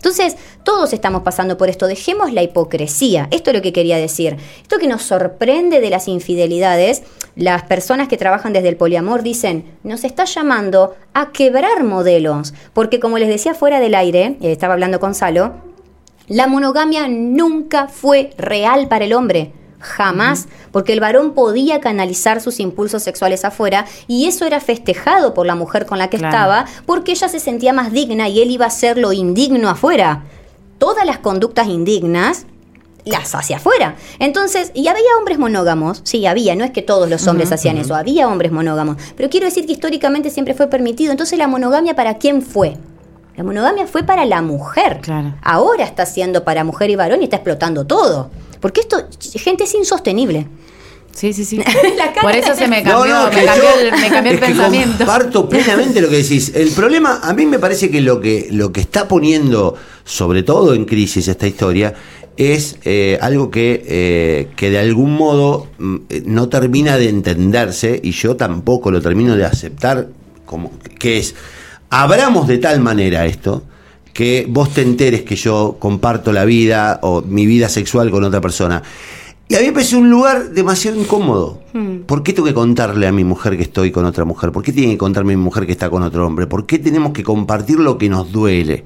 Entonces, 0.06 0.38
todos 0.62 0.94
estamos 0.94 1.24
pasando 1.24 1.58
por 1.58 1.68
esto, 1.68 1.88
dejemos 1.88 2.32
la 2.32 2.44
hipocresía. 2.44 3.28
Esto 3.32 3.50
es 3.50 3.56
lo 3.56 3.64
que 3.64 3.74
quería 3.74 3.98
decir. 3.98 4.38
Esto 4.62 4.78
que 4.78 4.88
nos 4.88 5.02
sorprende 5.02 5.82
de 5.82 5.90
las 5.90 6.08
infidelidades, 6.08 7.02
las 7.36 7.64
personas 7.64 8.08
que 8.08 8.16
trabajan 8.16 8.54
desde 8.54 8.70
el 8.70 8.78
poliamor 8.78 9.24
dicen, 9.24 9.66
nos 9.82 10.04
está 10.04 10.26
llamando 10.26 10.96
a 11.16 11.32
quebrar 11.32 11.84
modelos, 11.84 12.54
porque 12.74 13.00
como 13.00 13.18
les 13.18 13.30
decía 13.30 13.56
fuera 13.56 13.80
del 13.80 13.96
aire, 13.96 14.38
eh, 14.42 14.52
estaba 14.52 14.76
hablando 14.76 15.00
con 15.00 15.16
Salo, 15.16 15.54
la 16.28 16.46
monogamia 16.46 17.08
nunca 17.08 17.88
fue 17.88 18.30
real 18.38 18.88
para 18.88 19.06
el 19.06 19.14
hombre. 19.14 19.54
Jamás, 19.86 20.48
porque 20.72 20.94
el 20.94 21.00
varón 21.00 21.34
podía 21.34 21.80
canalizar 21.80 22.42
sus 22.42 22.60
impulsos 22.60 23.04
sexuales 23.04 23.46
afuera 23.46 23.86
y 24.08 24.26
eso 24.26 24.46
era 24.46 24.60
festejado 24.60 25.34
por 25.34 25.46
la 25.46 25.56
mujer 25.56 25.86
con 25.86 26.00
la 26.00 26.10
que 26.10 26.18
Claro. 26.18 26.36
estaba 26.36 26.66
porque 26.86 27.12
ella 27.12 27.30
se 27.30 27.40
sentía 27.40 27.72
más 27.72 27.92
digna 27.92 28.28
y 28.28 28.42
él 28.42 28.52
iba 28.52 28.66
a 28.66 28.70
ser 28.72 28.98
lo 28.98 29.14
indigno 29.14 29.70
afuera. 29.70 30.24
Todas 30.80 31.06
las 31.06 31.20
conductas 31.20 31.68
indignas 31.68 32.46
las 33.06 33.36
hacia 33.36 33.58
afuera. 33.58 33.96
Entonces, 34.18 34.72
y 34.74 34.88
había 34.88 35.04
hombres 35.20 35.38
monógamos, 35.38 36.02
sí, 36.04 36.26
había, 36.26 36.56
no 36.56 36.64
es 36.66 36.72
que 36.72 36.82
todos 36.82 37.08
los 37.08 37.28
hombres 37.28 37.52
hacían 37.52 37.78
eso, 37.78 37.94
había 37.96 38.28
hombres 38.28 38.52
monógamos, 38.52 38.98
pero 39.16 39.30
quiero 39.30 39.46
decir 39.46 39.68
que 39.68 39.74
históricamente 39.74 40.32
siempre 40.32 40.56
fue 40.56 40.68
permitido. 40.68 41.12
Entonces, 41.12 41.38
la 41.38 41.48
monogamia 41.48 41.96
para 41.96 42.16
quién 42.18 42.42
fue? 42.42 42.78
La 43.38 43.44
monogamia 43.44 43.86
fue 43.86 44.04
para 44.04 44.26
la 44.26 44.42
mujer. 44.42 45.02
Claro. 45.02 45.36
Ahora 45.44 45.84
está 45.84 46.06
siendo 46.06 46.44
para 46.44 46.64
mujer 46.64 46.90
y 46.90 46.96
varón 46.96 47.22
y 47.22 47.26
está 47.26 47.36
explotando 47.36 47.86
todo. 47.86 48.32
Porque 48.66 48.82
esto, 48.82 48.98
gente, 49.36 49.66
es 49.66 49.76
insostenible. 49.76 50.48
Sí, 51.12 51.34
sí, 51.34 51.46
sí. 51.46 51.58
La 51.98 52.12
cara 52.12 52.22
Por 52.24 52.36
eso 52.36 52.56
se 52.56 52.68
me 52.68 52.82
cambió, 52.82 53.06
no, 53.06 53.30
me 53.30 53.46
cambió 53.46 53.64
yo- 53.64 53.80
el, 53.80 53.92
me 53.92 54.10
cambió 54.10 54.32
el 54.32 54.40
pensamiento. 54.40 54.98
Comparto 54.98 55.48
plenamente 55.48 56.02
lo 56.02 56.10
que 56.10 56.16
decís. 56.16 56.52
El 56.56 56.70
problema, 56.70 57.20
a 57.22 57.32
mí 57.36 57.46
me 57.46 57.60
parece 57.60 57.92
que 57.92 58.02
lo 58.02 58.20
que, 58.20 58.48
lo 58.50 58.72
que 58.72 58.82
está 58.82 59.08
poniendo, 59.08 59.76
sobre 60.04 60.42
todo 60.42 60.74
en 60.74 60.86
crisis, 60.86 61.28
esta 61.28 61.46
historia, 61.46 61.94
es 62.38 62.78
eh, 62.86 63.20
algo 63.22 63.52
que, 63.52 63.84
eh, 63.88 64.48
que 64.56 64.72
de 64.72 64.80
algún 64.80 65.14
modo 65.14 65.68
mm, 65.78 65.96
eh, 66.10 66.24
no 66.26 66.50
termina 66.50 66.98
de 66.98 67.10
entenderse 67.10 68.00
y 68.04 68.14
yo 68.14 68.36
tampoco 68.36 68.90
lo 68.90 69.00
termino 69.00 69.36
de 69.36 69.46
aceptar, 69.46 70.08
como 70.48 70.72
que 70.98 71.20
es, 71.20 71.36
abramos 71.92 72.48
de 72.48 72.58
tal 72.58 72.80
manera 72.80 73.28
esto 73.28 73.62
que 74.16 74.46
vos 74.48 74.74
te 74.74 74.82
enteres 74.82 75.24
que 75.24 75.36
yo 75.36 75.76
comparto 75.78 76.32
la 76.32 76.46
vida 76.46 77.02
o 77.04 77.22
mi 77.22 77.46
vida 77.46 77.68
sexual 77.68 78.10
con 78.12 78.24
otra 78.24 78.40
persona. 78.40 78.82
Y 79.50 79.56
a 79.56 79.60
mí 79.60 79.66
me 79.66 79.74
parece 79.74 79.98
un 79.98 80.10
lugar 80.10 80.52
demasiado 80.52 80.98
incómodo. 80.98 81.60
¿Por 82.06 82.24
qué 82.24 82.32
tengo 82.32 82.48
que 82.48 82.54
contarle 82.54 83.08
a 83.08 83.12
mi 83.12 83.26
mujer 83.26 83.58
que 83.58 83.64
estoy 83.64 83.92
con 83.92 84.06
otra 84.06 84.24
mujer? 84.24 84.54
¿Por 84.54 84.64
qué 84.64 84.72
tiene 84.72 84.94
que 84.94 84.98
contarme 84.98 85.34
a 85.34 85.38
mi 85.38 85.44
mujer 85.44 85.66
que 85.66 85.74
está 85.74 85.90
con 85.90 86.02
otro 86.02 86.26
hombre? 86.26 86.48
¿Por 86.48 86.66
qué 86.66 86.80
tenemos 86.80 87.12
que 87.12 87.24
compartir 87.24 87.78
lo 87.78 87.98
que 87.98 88.08
nos 88.08 88.32
duele? 88.32 88.86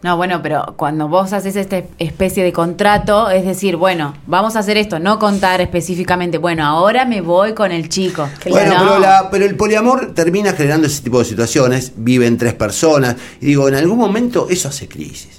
No, 0.00 0.16
bueno, 0.16 0.40
pero 0.42 0.74
cuando 0.76 1.08
vos 1.08 1.32
haces 1.32 1.56
esta 1.56 1.82
especie 1.98 2.44
de 2.44 2.52
contrato, 2.52 3.30
es 3.30 3.44
decir, 3.44 3.74
bueno, 3.74 4.14
vamos 4.28 4.54
a 4.54 4.60
hacer 4.60 4.76
esto, 4.76 5.00
no 5.00 5.18
contar 5.18 5.60
específicamente, 5.60 6.38
bueno, 6.38 6.64
ahora 6.64 7.04
me 7.04 7.20
voy 7.20 7.52
con 7.52 7.72
el 7.72 7.88
chico. 7.88 8.28
Bueno, 8.48 8.74
No. 8.74 8.78
pero, 8.80 8.98
la- 9.00 9.28
pero 9.28 9.44
el 9.44 9.56
poliamor 9.56 10.14
termina 10.14 10.52
generando 10.52 10.86
ese 10.86 11.02
tipo 11.02 11.18
de 11.18 11.24
situaciones. 11.24 11.92
Viven 11.96 12.38
tres 12.38 12.54
personas. 12.54 13.16
Y 13.40 13.46
digo, 13.46 13.66
en 13.68 13.74
algún 13.74 13.98
momento 13.98 14.46
eso 14.48 14.68
hace 14.68 14.86
crisis. 14.86 15.37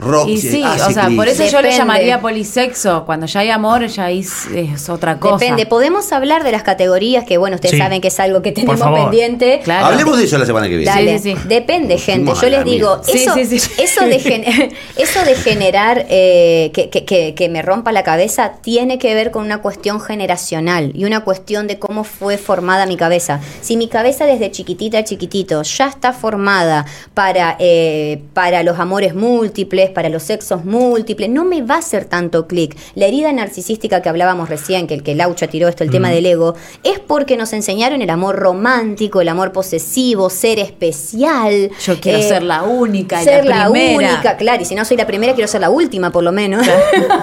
Rock 0.00 0.28
Y 0.28 0.38
sí, 0.38 0.62
hace 0.64 0.82
o 0.84 0.90
sea, 0.92 1.08
por 1.14 1.28
eso 1.28 1.44
yo 1.46 1.60
le 1.62 1.70
llamaría 1.72 2.20
polisexo. 2.20 3.04
Cuando 3.04 3.26
ya 3.26 3.40
hay 3.40 3.50
amor, 3.50 3.86
ya 3.86 4.10
es, 4.10 4.46
es 4.54 4.88
otra 4.88 5.18
cosa. 5.18 5.36
Depende, 5.38 5.66
podemos 5.66 6.10
hablar 6.12 6.42
de 6.44 6.52
las 6.52 6.62
categorías 6.62 7.24
que, 7.24 7.38
bueno, 7.38 7.56
ustedes 7.56 7.72
Sí. 7.72 7.78
saben 7.78 8.00
que 8.00 8.08
es 8.08 8.18
algo 8.20 8.42
que 8.42 8.52
tenemos 8.52 8.80
pendiente. 8.80 9.60
Claro. 9.62 9.86
Hablemos 9.86 10.18
de 10.18 10.24
eso 10.24 10.38
la 10.38 10.46
semana 10.46 10.68
que 10.68 10.76
viene. 10.76 10.90
Dale, 10.90 11.18
Sí, 11.18 11.30
sí, 11.30 11.36
sí. 11.42 11.48
depende, 11.48 11.98
gente. 11.98 12.32
Yo 12.40 12.48
les 12.48 12.64
digo, 12.64 13.00
eso, 13.06 13.34
sí, 13.34 13.58
sí. 13.58 13.70
eso, 13.82 14.04
de, 14.06 14.18
gen- 14.18 14.44
eso 14.96 15.22
de 15.24 15.34
generar 15.36 16.06
eh, 16.08 16.70
que, 16.74 16.88
que- 16.90 17.04
que- 17.04 17.34
que 17.34 17.48
me 17.48 17.62
rompa 17.62 17.92
la 17.92 18.02
cabeza 18.02 18.52
tiene 18.62 18.98
que 18.98 19.14
ver 19.14 19.30
con 19.30 19.44
una 19.44 19.58
cuestión 19.58 20.00
generacional 20.00 20.92
y 20.94 21.04
una 21.04 21.20
cuestión 21.20 21.66
de 21.66 21.78
cómo 21.78 22.04
fue 22.04 22.38
formada 22.38 22.86
mi 22.86 22.96
cabeza. 22.96 23.40
Si 23.60 23.76
mi 23.76 23.88
cabeza 23.88 24.24
desde 24.24 24.50
chiquitita, 24.50 25.04
chiquitito, 25.04 25.62
ya 25.62 25.86
está 25.88 26.12
formada 26.12 26.86
para, 27.14 27.56
eh, 27.58 28.22
para 28.34 28.62
los 28.62 28.78
amores 28.78 29.14
múltiples, 29.14 29.89
para 29.90 30.08
los 30.08 30.24
sexos 30.24 30.64
múltiples, 30.64 31.30
no 31.30 31.44
me 31.44 31.62
va 31.62 31.76
a 31.76 31.78
hacer 31.78 32.04
tanto 32.04 32.46
clic. 32.46 32.76
La 32.94 33.06
herida 33.06 33.32
narcisística 33.32 34.02
que 34.02 34.08
hablábamos 34.08 34.48
recién, 34.48 34.86
que 34.86 34.94
el 34.94 35.02
que 35.02 35.14
Laucha 35.14 35.46
tiró 35.46 35.68
esto, 35.68 35.84
el 35.84 35.90
tema 35.90 36.10
del 36.10 36.26
ego, 36.26 36.54
es 36.82 36.98
porque 36.98 37.36
nos 37.36 37.52
enseñaron 37.52 38.02
el 38.02 38.10
amor 38.10 38.36
romántico, 38.36 39.20
el 39.20 39.28
amor 39.28 39.52
posesivo, 39.52 40.28
ser 40.28 40.58
especial. 40.58 41.70
Yo 41.84 42.00
quiero 42.00 42.18
eh, 42.18 42.22
ser 42.22 42.42
la 42.42 42.64
única, 42.64 43.22
ser 43.22 43.44
la 43.44 43.56
la, 43.56 43.70
primera. 43.70 44.14
única, 44.14 44.36
claro, 44.36 44.62
y 44.62 44.64
si 44.64 44.74
no 44.74 44.84
soy 44.84 44.96
la 44.96 45.06
primera, 45.06 45.34
quiero 45.34 45.48
ser 45.48 45.60
la 45.60 45.70
última, 45.70 46.10
por 46.10 46.24
lo 46.24 46.32
menos. 46.32 46.66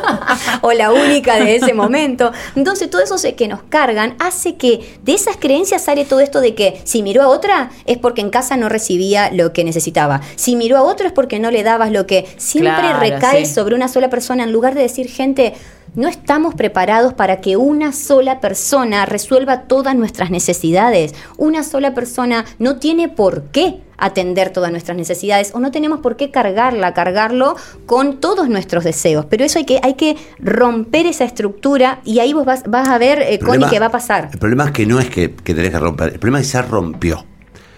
o 0.62 0.72
la 0.72 0.92
única 0.92 1.36
de 1.36 1.58
ese 1.58 1.74
momento. 1.74 2.32
Entonces, 2.56 2.90
todo 2.90 3.02
eso 3.02 3.18
que 3.36 3.48
nos 3.48 3.64
cargan 3.64 4.16
hace 4.20 4.56
que 4.56 4.98
de 5.04 5.14
esas 5.14 5.38
creencias 5.38 5.84
sale 5.84 6.06
todo 6.06 6.20
esto 6.20 6.40
de 6.40 6.56
que 6.56 6.82
si 6.84 7.02
miró 7.02 7.24
a 7.24 7.30
otra 7.30 7.72
es 7.86 7.98
porque 7.98 8.22
en 8.22 8.30
casa 8.30 8.58
no 8.58 8.70
recibía 8.70 9.32
lo 9.32 9.54
que 9.54 9.64
necesitaba. 9.64 10.22
Si 10.36 10.56
miró 10.56 10.78
a 10.78 10.84
otro 10.84 11.08
es 11.08 11.14
porque 11.14 11.40
no 11.40 11.52
le 11.52 11.64
dabas 11.64 11.92
lo 11.92 12.06
que 12.06 12.28
siempre 12.60 12.82
Claro, 12.82 13.00
recae 13.00 13.46
sí. 13.46 13.54
sobre 13.54 13.76
una 13.76 13.88
sola 13.88 14.10
persona 14.10 14.44
en 14.44 14.52
lugar 14.52 14.76
de 14.76 14.82
decir, 14.82 15.08
gente, 15.08 15.54
no 15.96 16.08
estamos 16.08 16.54
preparados 16.54 17.14
para 17.14 17.42
que 17.42 17.58
una 17.58 17.92
sola 17.92 18.40
persona 18.40 19.06
resuelva 19.06 19.64
todas 19.64 19.96
nuestras 19.96 20.30
necesidades. 20.30 21.16
Una 21.38 21.64
sola 21.64 21.94
persona 21.94 22.46
no 22.60 22.78
tiene 22.78 23.10
por 23.10 23.46
qué 23.46 23.82
atender 23.98 24.52
todas 24.52 24.70
nuestras 24.72 24.96
necesidades 24.96 25.52
o 25.56 25.60
no 25.60 25.72
tenemos 25.72 26.02
por 26.02 26.16
qué 26.16 26.30
cargarla, 26.30 26.94
cargarlo 26.94 27.56
con 27.88 28.20
todos 28.20 28.48
nuestros 28.48 28.84
deseos. 28.84 29.26
Pero 29.26 29.44
eso 29.44 29.58
hay 29.58 29.66
que, 29.66 29.80
hay 29.82 29.96
que 29.96 30.18
romper 30.40 31.08
esa 31.08 31.26
estructura 31.26 32.00
y 32.06 32.20
ahí 32.20 32.34
vos 32.34 32.46
vas, 32.46 32.64
vas 32.68 32.88
a 32.90 32.98
ver, 32.98 33.22
eh, 33.22 33.40
Connie, 33.40 33.68
qué 33.70 33.80
va 33.80 33.88
a 33.88 33.92
pasar. 33.92 34.30
El 34.32 34.40
problema 34.40 34.66
es 34.66 34.72
que 34.72 34.86
no 34.86 35.00
es 35.00 35.10
que, 35.10 35.34
que 35.34 35.54
tenés 35.56 35.72
que 35.72 35.80
romper, 35.80 36.14
el 36.14 36.20
problema 36.20 36.40
es 36.40 36.48
que 36.48 36.52
se 36.52 36.62
rompió. 36.62 37.26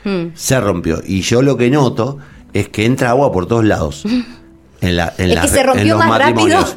Mm. 0.03 0.27
Se 0.34 0.59
rompió. 0.59 1.01
Y 1.05 1.21
yo 1.21 1.41
lo 1.41 1.55
que 1.55 1.69
noto 1.69 2.17
es 2.53 2.69
que 2.69 2.86
entra 2.86 3.11
agua 3.11 3.32
por 3.32 3.47
todos 3.47 3.63
lados. 3.63 4.03
En 4.82 4.95
la, 4.95 5.13
en 5.17 5.30
Es 5.30 5.36
la- 5.36 5.41
que 5.41 5.47
se 5.49 5.59
en 5.59 5.65
rompió 5.67 5.97
los 5.97 6.05
más. 6.05 6.21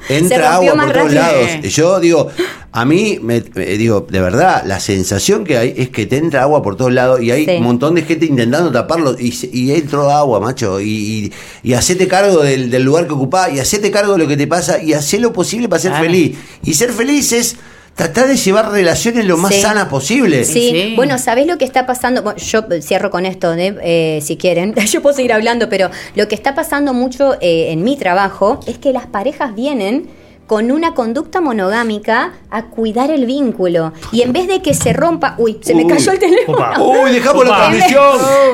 Se 0.08 0.16
Entra 0.18 0.38
rompió 0.52 0.72
agua 0.72 0.74
más 0.74 0.86
por 0.86 0.94
todos 0.96 1.12
lados. 1.12 1.48
Yo 1.62 2.00
digo, 2.00 2.30
a 2.72 2.84
mí, 2.84 3.18
me, 3.22 3.44
me- 3.54 3.64
digo, 3.76 4.06
de 4.10 4.20
verdad, 4.20 4.64
la 4.66 4.80
sensación 4.80 5.44
que 5.44 5.56
hay 5.56 5.74
es 5.76 5.90
que 5.90 6.06
te 6.06 6.16
entra 6.16 6.42
agua 6.42 6.62
por 6.62 6.76
todos 6.76 6.92
lados 6.92 7.20
y 7.22 7.30
hay 7.30 7.44
Sí. 7.44 7.50
un 7.58 7.62
montón 7.62 7.94
de 7.94 8.02
gente 8.02 8.26
intentando 8.26 8.72
taparlo 8.72 9.14
y, 9.18 9.32
y 9.52 9.70
entró 9.72 10.10
agua, 10.10 10.40
macho. 10.40 10.80
Y, 10.80 10.86
y, 10.86 11.32
y 11.62 11.74
hacete 11.74 12.08
cargo 12.08 12.42
del, 12.42 12.70
del 12.70 12.82
lugar 12.82 13.06
que 13.06 13.12
ocupás 13.12 13.52
y 13.52 13.60
hacete 13.60 13.90
cargo 13.92 14.14
de 14.14 14.18
lo 14.18 14.26
que 14.26 14.36
te 14.36 14.46
pasa 14.48 14.82
y 14.82 14.94
hacé 14.94 15.20
lo 15.20 15.32
posible 15.32 15.68
para 15.68 15.80
ser 15.80 15.92
feliz. 15.94 16.36
Y 16.64 16.74
ser 16.74 16.92
feliz 16.92 17.32
es 17.32 17.56
tratar 17.94 18.26
de 18.26 18.36
llevar 18.36 18.70
relaciones 18.70 19.24
lo 19.26 19.36
más 19.36 19.54
Sí. 19.54 19.60
sanas 19.60 19.86
posible. 19.88 20.44
Sí, 20.44 20.70
Sí. 20.72 20.92
bueno, 20.96 21.18
¿sabés 21.18 21.46
lo 21.46 21.58
que 21.58 21.64
está 21.64 21.86
pasando? 21.86 22.22
Bueno, 22.22 22.38
yo 22.38 22.62
cierro 22.80 23.10
con 23.10 23.26
esto, 23.26 23.52
¿eh? 23.54 23.76
Eh, 23.82 24.20
si 24.22 24.36
quieren. 24.36 24.74
Yo 24.90 25.02
puedo 25.02 25.14
seguir 25.14 25.32
hablando, 25.32 25.68
pero 25.68 25.90
lo 26.14 26.26
que 26.28 26.34
está 26.34 26.54
pasando 26.54 26.94
mucho 26.94 27.34
eh, 27.40 27.70
en 27.70 27.84
mi 27.84 27.96
trabajo 27.96 28.60
es 28.66 28.78
que 28.78 28.92
las 28.92 29.06
parejas 29.06 29.54
vienen 29.54 30.08
con 30.46 30.70
una 30.70 30.92
conducta 30.92 31.40
monogámica 31.40 32.32
a 32.50 32.64
cuidar 32.66 33.10
el 33.10 33.24
vínculo. 33.26 33.92
Y 34.10 34.20
en 34.22 34.32
vez 34.34 34.48
de 34.48 34.60
que 34.60 34.74
se 34.74 34.92
rompa... 34.92 35.34
Uy, 35.38 35.58
se 35.62 35.74
me 35.74 35.84
Uy. 35.84 35.90
cayó 35.92 36.12
el 36.12 36.18
teléfono. 36.18 36.58
Opa. 36.58 36.78
Uy, 36.80 37.12
dejamos 37.12 37.46
la 37.48 37.56
transmisión. 37.70 38.12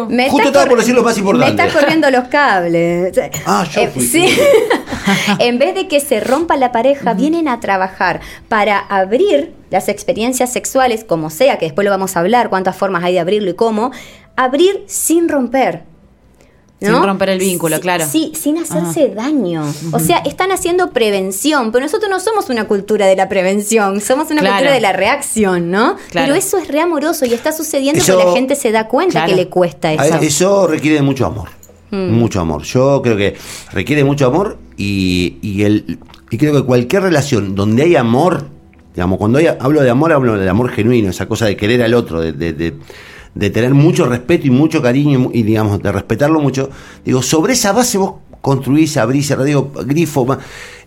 Me 0.08 0.30
Justo 0.30 0.48
estaba 0.48 0.66
por 0.66 0.78
decir 0.78 0.94
lo 0.94 1.02
más 1.02 1.18
importante. 1.18 1.54
Me 1.60 1.66
está 1.68 1.80
corriendo 1.80 2.08
los 2.10 2.28
cables. 2.28 3.18
Ah, 3.46 3.66
yo 3.72 3.80
Eh, 3.80 3.88
fui. 3.92 4.06
sí. 4.06 4.26
en 5.38 5.58
vez 5.58 5.74
de 5.74 5.88
que 5.88 6.00
se 6.00 6.20
rompa 6.20 6.56
la 6.56 6.72
pareja, 6.72 7.14
vienen 7.14 7.48
a 7.48 7.60
trabajar 7.60 8.20
para 8.48 8.78
abrir 8.78 9.52
las 9.70 9.88
experiencias 9.88 10.52
sexuales, 10.52 11.04
como 11.04 11.30
sea, 11.30 11.58
que 11.58 11.66
después 11.66 11.84
lo 11.84 11.90
vamos 11.90 12.16
a 12.16 12.20
hablar, 12.20 12.48
cuántas 12.48 12.76
formas 12.76 13.04
hay 13.04 13.14
de 13.14 13.20
abrirlo 13.20 13.50
y 13.50 13.54
cómo, 13.54 13.90
abrir 14.36 14.84
sin 14.86 15.28
romper. 15.28 15.82
¿no? 16.80 16.94
Sin 16.94 17.02
romper 17.02 17.30
el 17.30 17.40
vínculo, 17.40 17.74
Sí, 17.76 17.82
claro. 17.82 18.04
Sí, 18.08 18.32
sin 18.36 18.56
hacerse 18.56 19.08
daño. 19.08 19.64
O 19.90 19.98
sea, 19.98 20.18
están 20.18 20.52
haciendo 20.52 20.90
prevención, 20.92 21.72
pero 21.72 21.84
nosotros 21.84 22.08
no 22.08 22.20
somos 22.20 22.50
una 22.50 22.68
cultura 22.68 23.06
de 23.06 23.16
la 23.16 23.28
prevención, 23.28 24.00
somos 24.00 24.30
una 24.30 24.42
Claro. 24.42 24.54
cultura 24.58 24.72
de 24.74 24.80
la 24.80 24.92
reacción, 24.92 25.72
¿no? 25.72 25.96
Claro. 26.10 26.26
Pero 26.26 26.34
eso 26.36 26.56
es 26.56 26.68
re 26.68 26.80
amoroso 26.80 27.26
y 27.26 27.34
está 27.34 27.50
sucediendo 27.50 28.00
Eso- 28.00 28.12
porque 28.14 28.26
la 28.28 28.32
gente 28.32 28.54
se 28.54 28.70
da 28.70 28.86
cuenta 28.86 29.10
Claro. 29.12 29.28
que 29.30 29.34
le 29.34 29.48
cuesta 29.48 29.88
A 29.88 29.94
eso. 29.94 30.14
ver, 30.14 30.22
Eso 30.24 30.66
requiere 30.68 30.94
de 30.98 31.02
mucho 31.02 31.26
amor. 31.26 31.48
Mm. 31.90 32.10
Mucho 32.12 32.40
amor. 32.40 32.62
Yo 32.62 33.02
creo 33.02 33.16
que 33.16 33.36
requiere 33.72 34.04
mucho 34.04 34.26
amor 34.26 34.56
y, 34.78 35.36
y 35.42 35.62
el, 35.64 35.98
y 36.30 36.38
creo 36.38 36.54
que 36.54 36.62
cualquier 36.62 37.02
relación 37.02 37.54
donde 37.54 37.82
hay 37.82 37.96
amor, 37.96 38.46
digamos, 38.94 39.18
cuando 39.18 39.38
hablo 39.60 39.82
de 39.82 39.90
amor, 39.90 40.12
hablo 40.12 40.38
del 40.38 40.48
amor 40.48 40.70
genuino, 40.70 41.10
esa 41.10 41.26
cosa 41.26 41.44
de 41.46 41.56
querer 41.56 41.82
al 41.82 41.92
otro, 41.94 42.20
de, 42.22 42.32
de- 42.32 42.52
de- 42.54 42.74
de 43.34 43.50
tener 43.50 43.74
mucho 43.74 44.06
respeto 44.06 44.46
y 44.46 44.50
mucho 44.50 44.80
cariño 44.82 45.30
y, 45.32 45.42
digamos, 45.42 45.80
de 45.82 45.92
respetarlo 45.92 46.40
mucho. 46.40 46.70
Digo, 47.04 47.22
sobre 47.22 47.52
esa 47.52 47.72
base 47.72 47.98
vos 47.98 48.14
construís, 48.40 48.96
abrís, 48.96 49.32
digo, 49.44 49.70
grifo. 49.84 50.26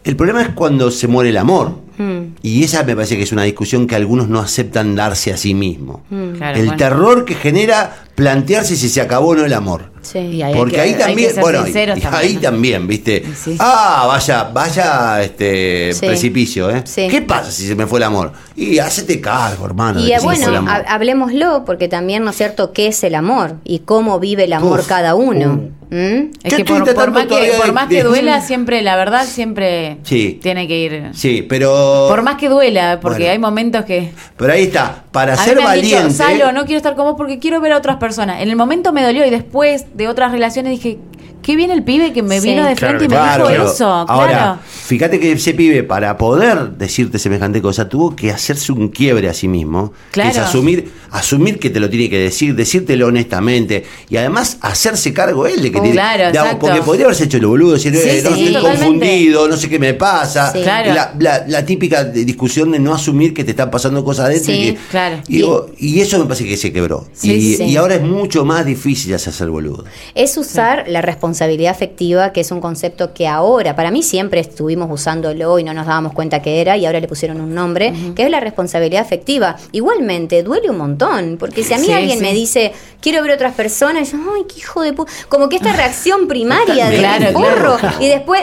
El 0.04 0.16
problema 0.16 0.42
es 0.42 0.50
cuando 0.50 0.90
se 0.92 1.08
muere 1.08 1.30
el 1.30 1.38
amor. 1.38 1.80
Mm. 1.98 2.36
Y 2.42 2.64
esa 2.64 2.84
me 2.84 2.96
parece 2.96 3.18
que 3.18 3.24
es 3.24 3.32
una 3.32 3.44
discusión 3.44 3.86
que 3.86 3.96
algunos 3.96 4.28
no 4.28 4.40
aceptan 4.40 4.96
darse 4.96 5.32
a 5.32 5.38
sí 5.38 5.54
mismo. 5.54 6.02
Mm. 6.10 6.32
Claro, 6.38 6.58
el 6.58 6.66
bueno. 6.66 6.78
terror 6.78 7.26
que 7.26 7.36
genera 7.36 7.98
plantearse 8.16 8.76
si 8.76 8.90
se 8.90 9.02
acabó 9.02 9.30
o 9.30 9.36
no 9.36 9.46
el 9.46 9.54
amor. 9.54 9.92
Sí. 10.02 10.18
Y 10.18 10.42
ahí 10.42 10.54
hay 10.54 10.58
Porque 10.58 10.76
que- 10.76 10.82
ahí 10.82 10.94
también, 10.96 11.32
bueno, 11.40 11.60
y- 11.68 11.72
también, 11.72 12.02
ahí 12.12 12.34
¿no? 12.36 12.42
también, 12.42 12.88
¿viste? 12.88 13.24
Sí. 13.36 13.56
Ah, 13.60 14.06
vaya, 14.08 14.44
vaya 14.46 15.22
este 15.22 15.94
Sí. 15.94 16.08
precipicio, 16.08 16.72
¿eh? 16.72 16.82
Sí. 16.86 17.08
¿Qué 17.08 17.22
pasa 17.22 17.52
si 17.52 17.68
se 17.68 17.76
me 17.76 17.86
fue 17.86 18.00
el 18.00 18.04
amor? 18.04 18.32
Y 18.56 18.80
hacete 18.80 19.22
cargo, 19.22 19.66
hermano. 19.66 20.00
Y 20.00 20.12
bueno, 20.24 20.66
hablemoslo, 20.88 21.64
porque 21.66 21.88
también, 21.88 22.24
¿no 22.24 22.32
es 22.32 22.38
cierto?, 22.38 22.74
qué 22.74 22.88
es 22.88 23.04
el 23.04 23.14
amor 23.16 23.58
y 23.64 23.80
cómo 23.80 24.20
vive 24.20 24.46
el 24.46 24.54
amor 24.54 24.80
Uf, 24.80 24.88
cada 24.88 25.14
uno. 25.14 25.54
uh. 25.54 25.72
¿Mm? 25.94 26.32
Es 26.44 26.54
que 26.54 26.64
por, 26.64 26.94
por 26.94 27.12
más 27.12 27.26
que, 27.28 27.52
por 27.58 27.74
más 27.74 27.90
que 27.90 28.02
duela, 28.04 28.40
siempre, 28.42 28.82
la 28.82 28.96
verdad, 28.96 29.26
siempre 29.28 29.91
Sí. 30.04 30.40
tiene 30.42 30.68
que 30.68 30.78
ir. 30.78 31.10
Sí, 31.14 31.46
pero. 31.48 32.06
Por 32.10 32.22
más 32.22 32.36
que 32.36 32.50
duela, 32.50 33.00
porque 33.02 33.20
Bueno. 33.20 33.32
hay 33.34 33.40
momentos 33.40 33.86
que. 33.86 34.12
Pero 34.38 34.54
ahí 34.54 34.64
está, 34.64 35.04
para 35.12 35.34
A 35.34 35.38
mí 35.38 35.44
ser 35.44 35.58
me 35.58 35.64
han 35.64 35.82
dicho, 35.82 35.96
valiente. 35.96 36.14
Salo, 36.16 36.52
no 36.52 36.66
quiero 36.66 36.78
estar 36.78 36.96
con 36.96 37.06
vos 37.06 37.16
porque 37.18 37.40
quiero 37.40 37.62
ver 37.62 37.74
a 37.74 37.78
otras 37.78 37.98
personas. 37.98 38.42
En 38.42 38.50
el 38.50 38.56
momento 38.56 38.92
me 38.94 39.04
dolió 39.04 39.26
y 39.26 39.30
después 39.30 39.86
de 39.96 40.08
otras 40.08 40.32
relaciones 40.32 40.72
dije, 40.72 40.98
qué 41.42 41.56
bien 41.56 41.72
el 41.72 41.84
pibe 41.84 42.14
que 42.14 42.22
me 42.24 42.40
Sí. 42.40 42.50
vino 42.50 42.66
de 42.66 42.76
Claro, 42.76 42.98
frente 43.00 43.06
y 43.06 43.08
me 43.08 43.16
Claro, 43.16 43.48
dijo 43.48 43.60
pero 43.62 43.72
eso. 43.74 43.86
Ahora, 43.88 44.28
claro. 44.32 44.60
fíjate 44.64 45.20
que 45.20 45.32
ese 45.34 45.54
pibe, 45.54 45.84
para 45.84 46.18
poder 46.18 46.72
decirte 46.78 47.20
semejante 47.20 47.62
cosa, 47.62 47.88
tuvo 47.90 48.16
que 48.16 48.32
hacerse 48.32 48.72
un 48.72 48.90
quiebre 48.90 49.30
a 49.30 49.34
sí 49.34 49.48
mismo. 49.48 49.94
Claro. 50.12 50.32
Que 50.32 50.38
es 50.38 50.44
asumir, 50.44 50.92
asumir 51.12 51.60
que 51.60 51.70
te 51.70 51.80
lo 51.80 51.90
tiene 51.90 52.10
que 52.10 52.18
decir, 52.20 52.56
decírtelo 52.56 53.08
honestamente. 53.08 53.86
Y 54.10 54.18
además 54.18 54.58
hacerse 54.62 55.14
cargo 55.14 55.48
él 55.48 55.62
de 55.62 55.72
que 55.72 55.80
Oh, 55.80 55.82
tiene. 55.82 55.96
claro, 55.96 56.24
exacto. 56.26 56.60
porque 56.60 56.82
podría 56.82 57.06
haberse 57.06 57.26
hecho 57.26 57.38
el 57.38 57.46
boludo, 57.46 57.74
decir, 57.74 57.94
Sí, 57.96 58.02
"Eh, 58.10 58.22
no, 58.24 58.36
sí, 58.36 58.48
estoy 58.48 58.62
confundido, 58.62 59.48
no 59.48 59.58
sé 59.58 59.70
qué 59.70 59.80
me 59.80 59.94
pasa. 59.94 60.52
Sí. 60.52 60.62
Claro. 60.62 60.94
La, 60.94 61.14
la- 61.20 61.44
la 61.48 61.66
típica 61.66 62.04
de- 62.04 62.26
discusión 62.26 62.72
de 62.72 62.80
no 62.80 62.94
asumir 62.94 63.34
que 63.34 63.44
te 63.44 63.52
están 63.52 63.70
pasando 63.72 64.04
cosas 64.04 64.26
adentro. 64.26 64.46
Sí, 64.54 64.60
y, 64.60 64.72
que- 64.74 64.78
claro. 64.90 65.22
y 65.28 65.36
digo, 65.38 65.68
y 65.78 66.00
eso 66.00 66.20
me 66.20 66.26
parece 66.26 66.46
que 66.46 66.58
se 66.58 66.72
quebró. 66.72 67.08
Sí, 67.14 67.32
y, 67.34 67.56
sí. 67.58 67.64
y 67.64 67.76
ahora 67.78 67.96
es 67.96 68.02
mucho 68.02 68.46
más 68.46 68.66
difícil 68.66 69.14
hacerse 69.14 69.44
el 69.44 69.50
boludo. 69.50 69.86
Es 70.16 70.38
usar 70.38 70.86
la 70.88 71.02
responsabilidad 71.02 71.31
afectiva, 71.72 72.34
que 72.34 72.42
es 72.42 72.52
un 72.52 72.60
concepto 72.62 73.14
que 73.14 73.28
ahora, 73.28 73.76
para 73.76 73.92
mí 73.92 74.04
siempre 74.04 74.40
estuvimos 74.42 74.90
usándolo 74.92 75.60
y 75.60 75.64
no 75.64 75.74
nos 75.74 75.86
dábamos 75.86 76.14
cuenta 76.14 76.42
que 76.42 76.62
era, 76.62 76.78
y 76.78 76.86
ahora 76.86 77.00
le 77.00 77.08
pusieron 77.08 77.40
un 77.42 77.54
nombre, 77.54 77.94
que 78.16 78.24
es 78.24 78.30
la 78.32 78.40
responsabilidad 78.40 79.02
afectiva. 79.02 79.56
Igualmente, 79.72 80.44
duele 80.44 80.70
un 80.70 80.78
montón, 80.78 81.38
porque 81.40 81.64
si 81.64 81.74
a 81.74 81.78
mí 81.78 81.86
Sí, 81.86 81.92
alguien 81.94 82.20
sí. 82.20 82.24
me 82.24 82.34
dice, 82.34 82.72
quiero 83.02 83.22
ver 83.24 83.32
otras 83.32 83.54
personas, 83.54 84.12
yo, 84.12 84.18
ay, 84.36 84.44
qué 84.48 84.60
hijo 84.60 84.82
de 84.82 84.94
puta. 84.94 85.12
Como 85.30 85.50
que 85.50 85.58
esta 85.58 85.74
reacción 85.74 86.28
primaria 86.28 86.90
de 86.90 86.98
Claro, 87.00 87.34
porro, 87.34 87.78
claro. 87.78 87.98
y 88.00 88.08
después. 88.08 88.42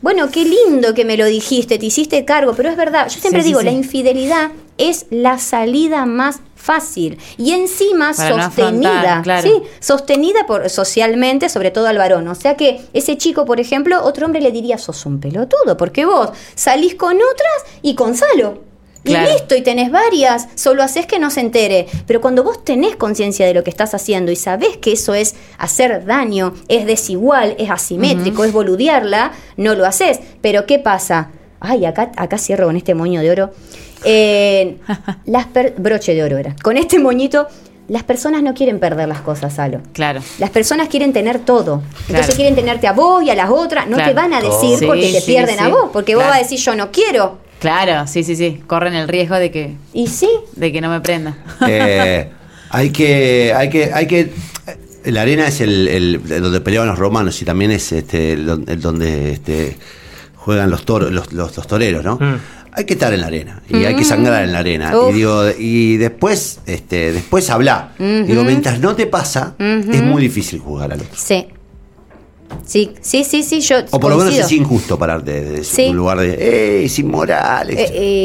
Bueno, 0.00 0.30
qué 0.30 0.44
lindo 0.44 0.94
que 0.94 1.04
me 1.04 1.16
lo 1.16 1.26
dijiste, 1.26 1.76
te 1.76 1.86
hiciste 1.86 2.24
cargo, 2.24 2.54
pero 2.56 2.68
es 2.70 2.76
verdad, 2.76 3.08
yo 3.08 3.18
siempre 3.20 3.42
Sí, 3.42 3.46
sí, 3.46 3.48
digo, 3.48 3.58
sí. 3.60 3.64
la 3.66 3.72
infidelidad 3.72 4.50
es 4.76 5.06
la 5.10 5.38
salida 5.38 6.06
más 6.06 6.38
fácil 6.58 7.18
y 7.38 7.52
encima 7.52 8.12
Para 8.14 8.30
no 8.36 8.42
sostenida, 8.44 8.90
afrontar, 8.90 9.22
claro. 9.22 9.48
¿sí? 9.48 9.62
sostenida 9.80 10.46
por 10.46 10.68
socialmente, 10.68 11.48
sobre 11.48 11.70
todo 11.70 11.86
al 11.86 11.96
varón. 11.98 12.28
O 12.28 12.34
sea 12.34 12.56
que 12.56 12.80
ese 12.92 13.16
chico, 13.16 13.44
por 13.44 13.60
ejemplo, 13.60 14.02
otro 14.04 14.26
hombre 14.26 14.40
le 14.40 14.50
diría, 14.52 14.76
sos 14.76 15.06
un 15.06 15.20
pelotudo, 15.20 15.76
porque 15.76 16.04
vos 16.04 16.30
salís 16.54 16.94
con 16.96 17.16
otras 17.16 17.78
y 17.82 17.94
con 17.94 18.14
Salo. 18.14 18.66
Y 19.04 19.10
Claro. 19.12 19.30
listo, 19.30 19.54
y 19.54 19.62
tenés 19.62 19.92
varias, 19.92 20.48
solo 20.56 20.82
haces 20.82 21.06
que 21.06 21.20
no 21.20 21.30
se 21.30 21.40
entere. 21.40 21.86
Pero 22.06 22.20
cuando 22.20 22.42
vos 22.42 22.64
tenés 22.64 22.96
conciencia 22.96 23.46
de 23.46 23.54
lo 23.54 23.62
que 23.62 23.70
estás 23.70 23.94
haciendo 23.94 24.32
y 24.32 24.36
sabés 24.36 24.76
que 24.76 24.92
eso 24.92 25.14
es 25.14 25.36
hacer 25.56 26.04
daño, 26.04 26.52
es 26.66 26.84
desigual, 26.84 27.54
es 27.58 27.70
asimétrico, 27.70 28.44
es 28.44 28.52
boludearla, 28.52 29.32
no 29.56 29.74
lo 29.76 29.86
haces. 29.86 30.18
Pero 30.42 30.66
¿qué 30.66 30.80
pasa? 30.80 31.30
Ay, 31.60 31.84
acá, 31.86 32.12
acá 32.16 32.38
cierro 32.38 32.66
con 32.66 32.76
este 32.76 32.94
moño 32.94 33.20
de 33.20 33.30
oro. 33.30 33.50
Eh, 34.04 34.76
las 35.26 35.46
per- 35.46 35.74
broche 35.78 36.14
de 36.14 36.22
oro 36.22 36.38
era. 36.38 36.54
Con 36.62 36.76
este 36.76 36.98
moñito, 36.98 37.48
las 37.88 38.02
personas 38.04 38.42
no 38.42 38.54
quieren 38.54 38.78
perder 38.78 39.08
las 39.08 39.20
cosas, 39.22 39.54
Salo. 39.54 39.80
Claro. 39.92 40.20
Las 40.38 40.50
personas 40.50 40.88
quieren 40.88 41.12
tener 41.12 41.38
todo. 41.40 41.82
Entonces 42.02 42.26
Claro. 42.26 42.34
quieren 42.36 42.54
tenerte 42.54 42.86
a 42.86 42.92
vos 42.92 43.22
y 43.22 43.30
a 43.30 43.34
las 43.34 43.50
otras. 43.50 43.88
No 43.88 43.96
Claro. 43.96 44.10
te 44.10 44.14
van 44.14 44.32
a 44.34 44.40
decir 44.40 44.78
Sí, 44.78 44.86
porque 44.86 45.10
te 45.12 45.20
sí, 45.20 45.32
pierden 45.32 45.58
a 45.60 45.68
vos. 45.68 45.90
Porque 45.92 46.14
vos 46.14 46.24
vas 46.24 46.36
a 46.36 46.38
decir 46.38 46.58
yo 46.58 46.74
no 46.76 46.90
quiero. 46.92 47.38
Claro, 47.60 48.06
sí, 48.06 48.22
sí, 48.22 48.36
sí. 48.36 48.62
Corren 48.68 48.94
el 48.94 49.08
riesgo 49.08 49.34
de 49.34 49.50
que, 49.50 49.74
Y 49.92 50.06
sí, 50.06 50.28
de 50.54 50.70
que 50.70 50.80
no 50.80 50.90
me 50.90 51.00
prenda. 51.00 51.36
Eh, 51.66 52.28
hay 52.70 52.90
que, 52.90 53.52
hay 53.56 53.68
que, 53.68 53.90
hay 53.92 54.06
que. 54.06 54.30
La 55.06 55.22
arena 55.22 55.48
es 55.48 55.60
el, 55.60 55.88
el- 55.88 56.40
donde 56.42 56.60
peleaban 56.60 56.88
los 56.88 56.98
romanos 56.98 57.40
y 57.42 57.44
también 57.44 57.70
es 57.72 57.90
este 57.92 58.34
el 58.34 58.46
don- 58.46 58.64
el 58.68 58.80
donde 58.80 59.32
este, 59.32 59.76
juegan 60.48 60.70
los 60.70 60.86
toros, 60.86 61.12
los, 61.12 61.30
los- 61.34 61.54
los 61.54 61.66
toreros, 61.66 62.02
¿no? 62.02 62.16
Mm. 62.16 62.36
Hay 62.72 62.84
que 62.84 62.94
estar 62.94 63.12
en 63.12 63.20
la 63.20 63.26
arena 63.26 63.60
y 63.68 63.84
hay 63.84 63.94
que 63.94 64.02
sangrar 64.04 64.44
en 64.44 64.52
la 64.52 64.60
arena. 64.60 64.96
Uf. 64.96 65.10
Y 65.10 65.12
digo, 65.18 65.42
y 65.58 65.96
después, 65.98 66.60
este, 66.64 67.12
después 67.12 67.50
habla. 67.50 67.92
Digo, 67.98 68.44
mientras 68.44 68.80
no 68.80 68.94
te 68.96 69.06
pasa, 69.06 69.54
es 69.58 70.02
muy 70.02 70.22
difícil 70.22 70.58
jugar 70.60 70.92
al 70.92 71.00
otro. 71.00 71.12
sí. 71.14 71.46
Sí, 72.64 72.92
sí, 73.00 73.24
sí, 73.24 73.42
sí, 73.42 73.60
yo 73.60 73.76
O 73.90 73.98
por 74.00 74.10
lo 74.10 74.18
menos 74.18 74.34
es 74.34 74.52
injusto 74.52 74.98
pararte 74.98 75.32
de, 75.32 75.50
de 75.52 75.64
Sí. 75.64 75.86
un 75.88 75.96
lugar 75.96 76.18
de, 76.18 76.34
¡eh, 76.38 76.84
es 76.84 76.98
inmoral! 76.98 77.70
Eh, 77.70 77.76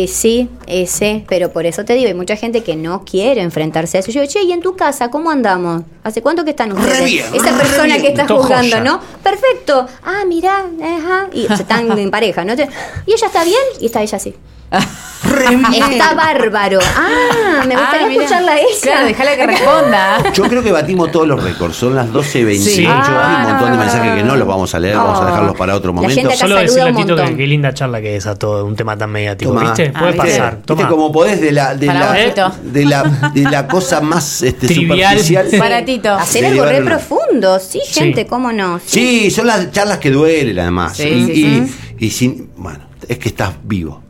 eh, 0.04 0.08
sí, 0.08 0.50
eh, 0.68 0.86
sí, 0.86 1.24
pero 1.28 1.52
por 1.52 1.66
eso 1.66 1.86
te 1.86 1.94
digo, 1.94 2.08
hay 2.08 2.14
mucha 2.14 2.36
gente 2.36 2.62
que 2.62 2.76
no 2.76 3.06
quiere 3.06 3.42
enfrentarse 3.42 3.98
a 3.98 4.00
eso. 4.02 4.12
Yo 4.12 4.22
digo, 4.22 4.32
che, 4.32 4.44
¿y 4.44 4.52
en 4.52 4.62
tu 4.62 4.76
casa 4.76 5.10
cómo 5.10 5.30
andamos? 5.32 5.84
¿Hace 6.04 6.22
cuánto 6.22 6.44
que 6.44 6.50
están 6.52 6.72
ustedes? 6.74 7.06
bien, 7.06 7.26
Esa 7.34 7.52
re 7.52 7.58
persona 7.58 7.86
bien. 7.86 8.02
que 8.02 8.08
estás 8.10 8.30
juzgando. 8.32 8.82
¿no? 8.82 9.00
Perfecto. 9.24 9.88
Ah, 10.04 10.24
mira, 10.28 10.66
ajá. 10.82 11.30
Y 11.34 11.48
se 11.48 11.54
están 11.64 11.98
en 11.98 12.12
pareja, 12.12 12.44
¿no? 12.44 12.54
¿Y 12.54 13.14
ella 13.14 13.28
está 13.28 13.44
bien? 13.44 13.58
Y 13.80 13.86
está 13.86 14.02
ella 14.02 14.18
así. 14.18 14.34
Está 14.74 16.14
bárbaro. 16.16 16.80
Ah, 16.96 17.64
me 17.66 17.76
gustaría 17.76 18.06
Ah, 18.06 18.10
mira. 18.10 18.24
escucharla 18.24 18.52
a 18.52 18.58
ella. 18.58 18.68
Claro, 18.82 19.06
déjala 19.08 19.36
que 19.38 19.48
responda. 19.48 20.32
Yo 20.34 20.44
creo 20.44 20.64
que 20.64 20.72
batimos 20.72 21.12
todos 21.12 21.28
los 21.28 21.42
récords. 21.42 21.76
Son 21.76 21.96
las 21.96 22.12
12.28. 22.12 22.60
Sí. 22.76 22.86
Hay 22.86 23.36
un 23.46 23.52
montón 23.52 23.72
de 23.72 23.78
Ah. 23.78 23.80
mensajes 23.80 24.16
que 24.16 24.24
no 24.24 24.36
los 24.36 24.48
vamos 24.48 24.76
a 24.76 24.80
leer. 24.80 24.98
Vamos 24.98 25.18
a 25.20 25.22
Oh. 25.24 25.26
dejarlos 25.26 25.56
para 25.56 25.76
otro 25.76 25.92
La 25.92 25.96
momento. 25.96 26.16
gente 26.16 26.34
acá 26.34 26.40
Solo 26.42 26.56
decirle 26.58 26.82
a 26.82 26.86
un 26.88 26.96
Tito 26.98 27.16
que 27.16 27.36
qué 27.38 27.48
linda 27.48 27.74
charla 27.74 28.02
que 28.02 28.16
es 28.18 28.28
a 28.28 28.36
todo 28.36 28.66
un 28.66 28.76
tema 28.76 28.98
tan 28.98 29.12
mediático. 29.12 29.52
Toma. 29.54 29.64
¿Viste? 29.64 29.92
Ah, 29.96 30.00
Puede 30.00 30.14
pasar. 30.14 30.52
Viste 30.58 30.66
Toma. 30.68 30.90
como 30.90 31.12
podés 31.12 31.40
de 31.42 31.52
la, 31.52 31.74
de 31.76 31.88
Para 31.88 32.00
la, 32.14 32.26
Tito. 32.26 32.52
de 32.64 32.86
la, 32.86 33.04
de 33.34 33.42
la 33.44 33.68
cosa 33.68 34.02
más 34.02 34.42
este, 34.42 34.68
Trivial. 34.68 35.18
superficial. 35.20 35.48
Baratito. 35.60 36.14
Hacer 36.14 36.42
De 36.42 36.48
algo 36.50 36.66
re 36.66 36.82
profundo. 36.82 37.60
Sí, 37.60 37.80
Sí. 37.88 37.94
gente, 38.02 38.28
¿cómo 38.28 38.52
no? 38.52 38.80
Sí, 38.86 39.32
son 39.32 39.48
las 39.48 39.72
charlas 39.72 39.98
que 40.00 40.12
duelen 40.12 40.60
además. 40.60 40.98
Sí, 40.98 41.04
y, 41.08 41.26
sí, 41.26 41.32
y- 41.32 41.68
sí. 41.68 41.76
y 42.00 42.10
sin, 42.12 42.50
bueno, 42.58 42.80
es 43.08 43.18
que 43.18 43.30
estás 43.30 43.52
vivo. 43.64 44.03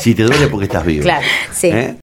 Si 0.00 0.14
te 0.14 0.22
duele 0.24 0.48
porque 0.48 0.64
estás 0.66 0.84
vivo. 0.84 1.02
Claro. 1.02 1.26
Sí. 1.52 1.68
¿Eh? 1.68 1.96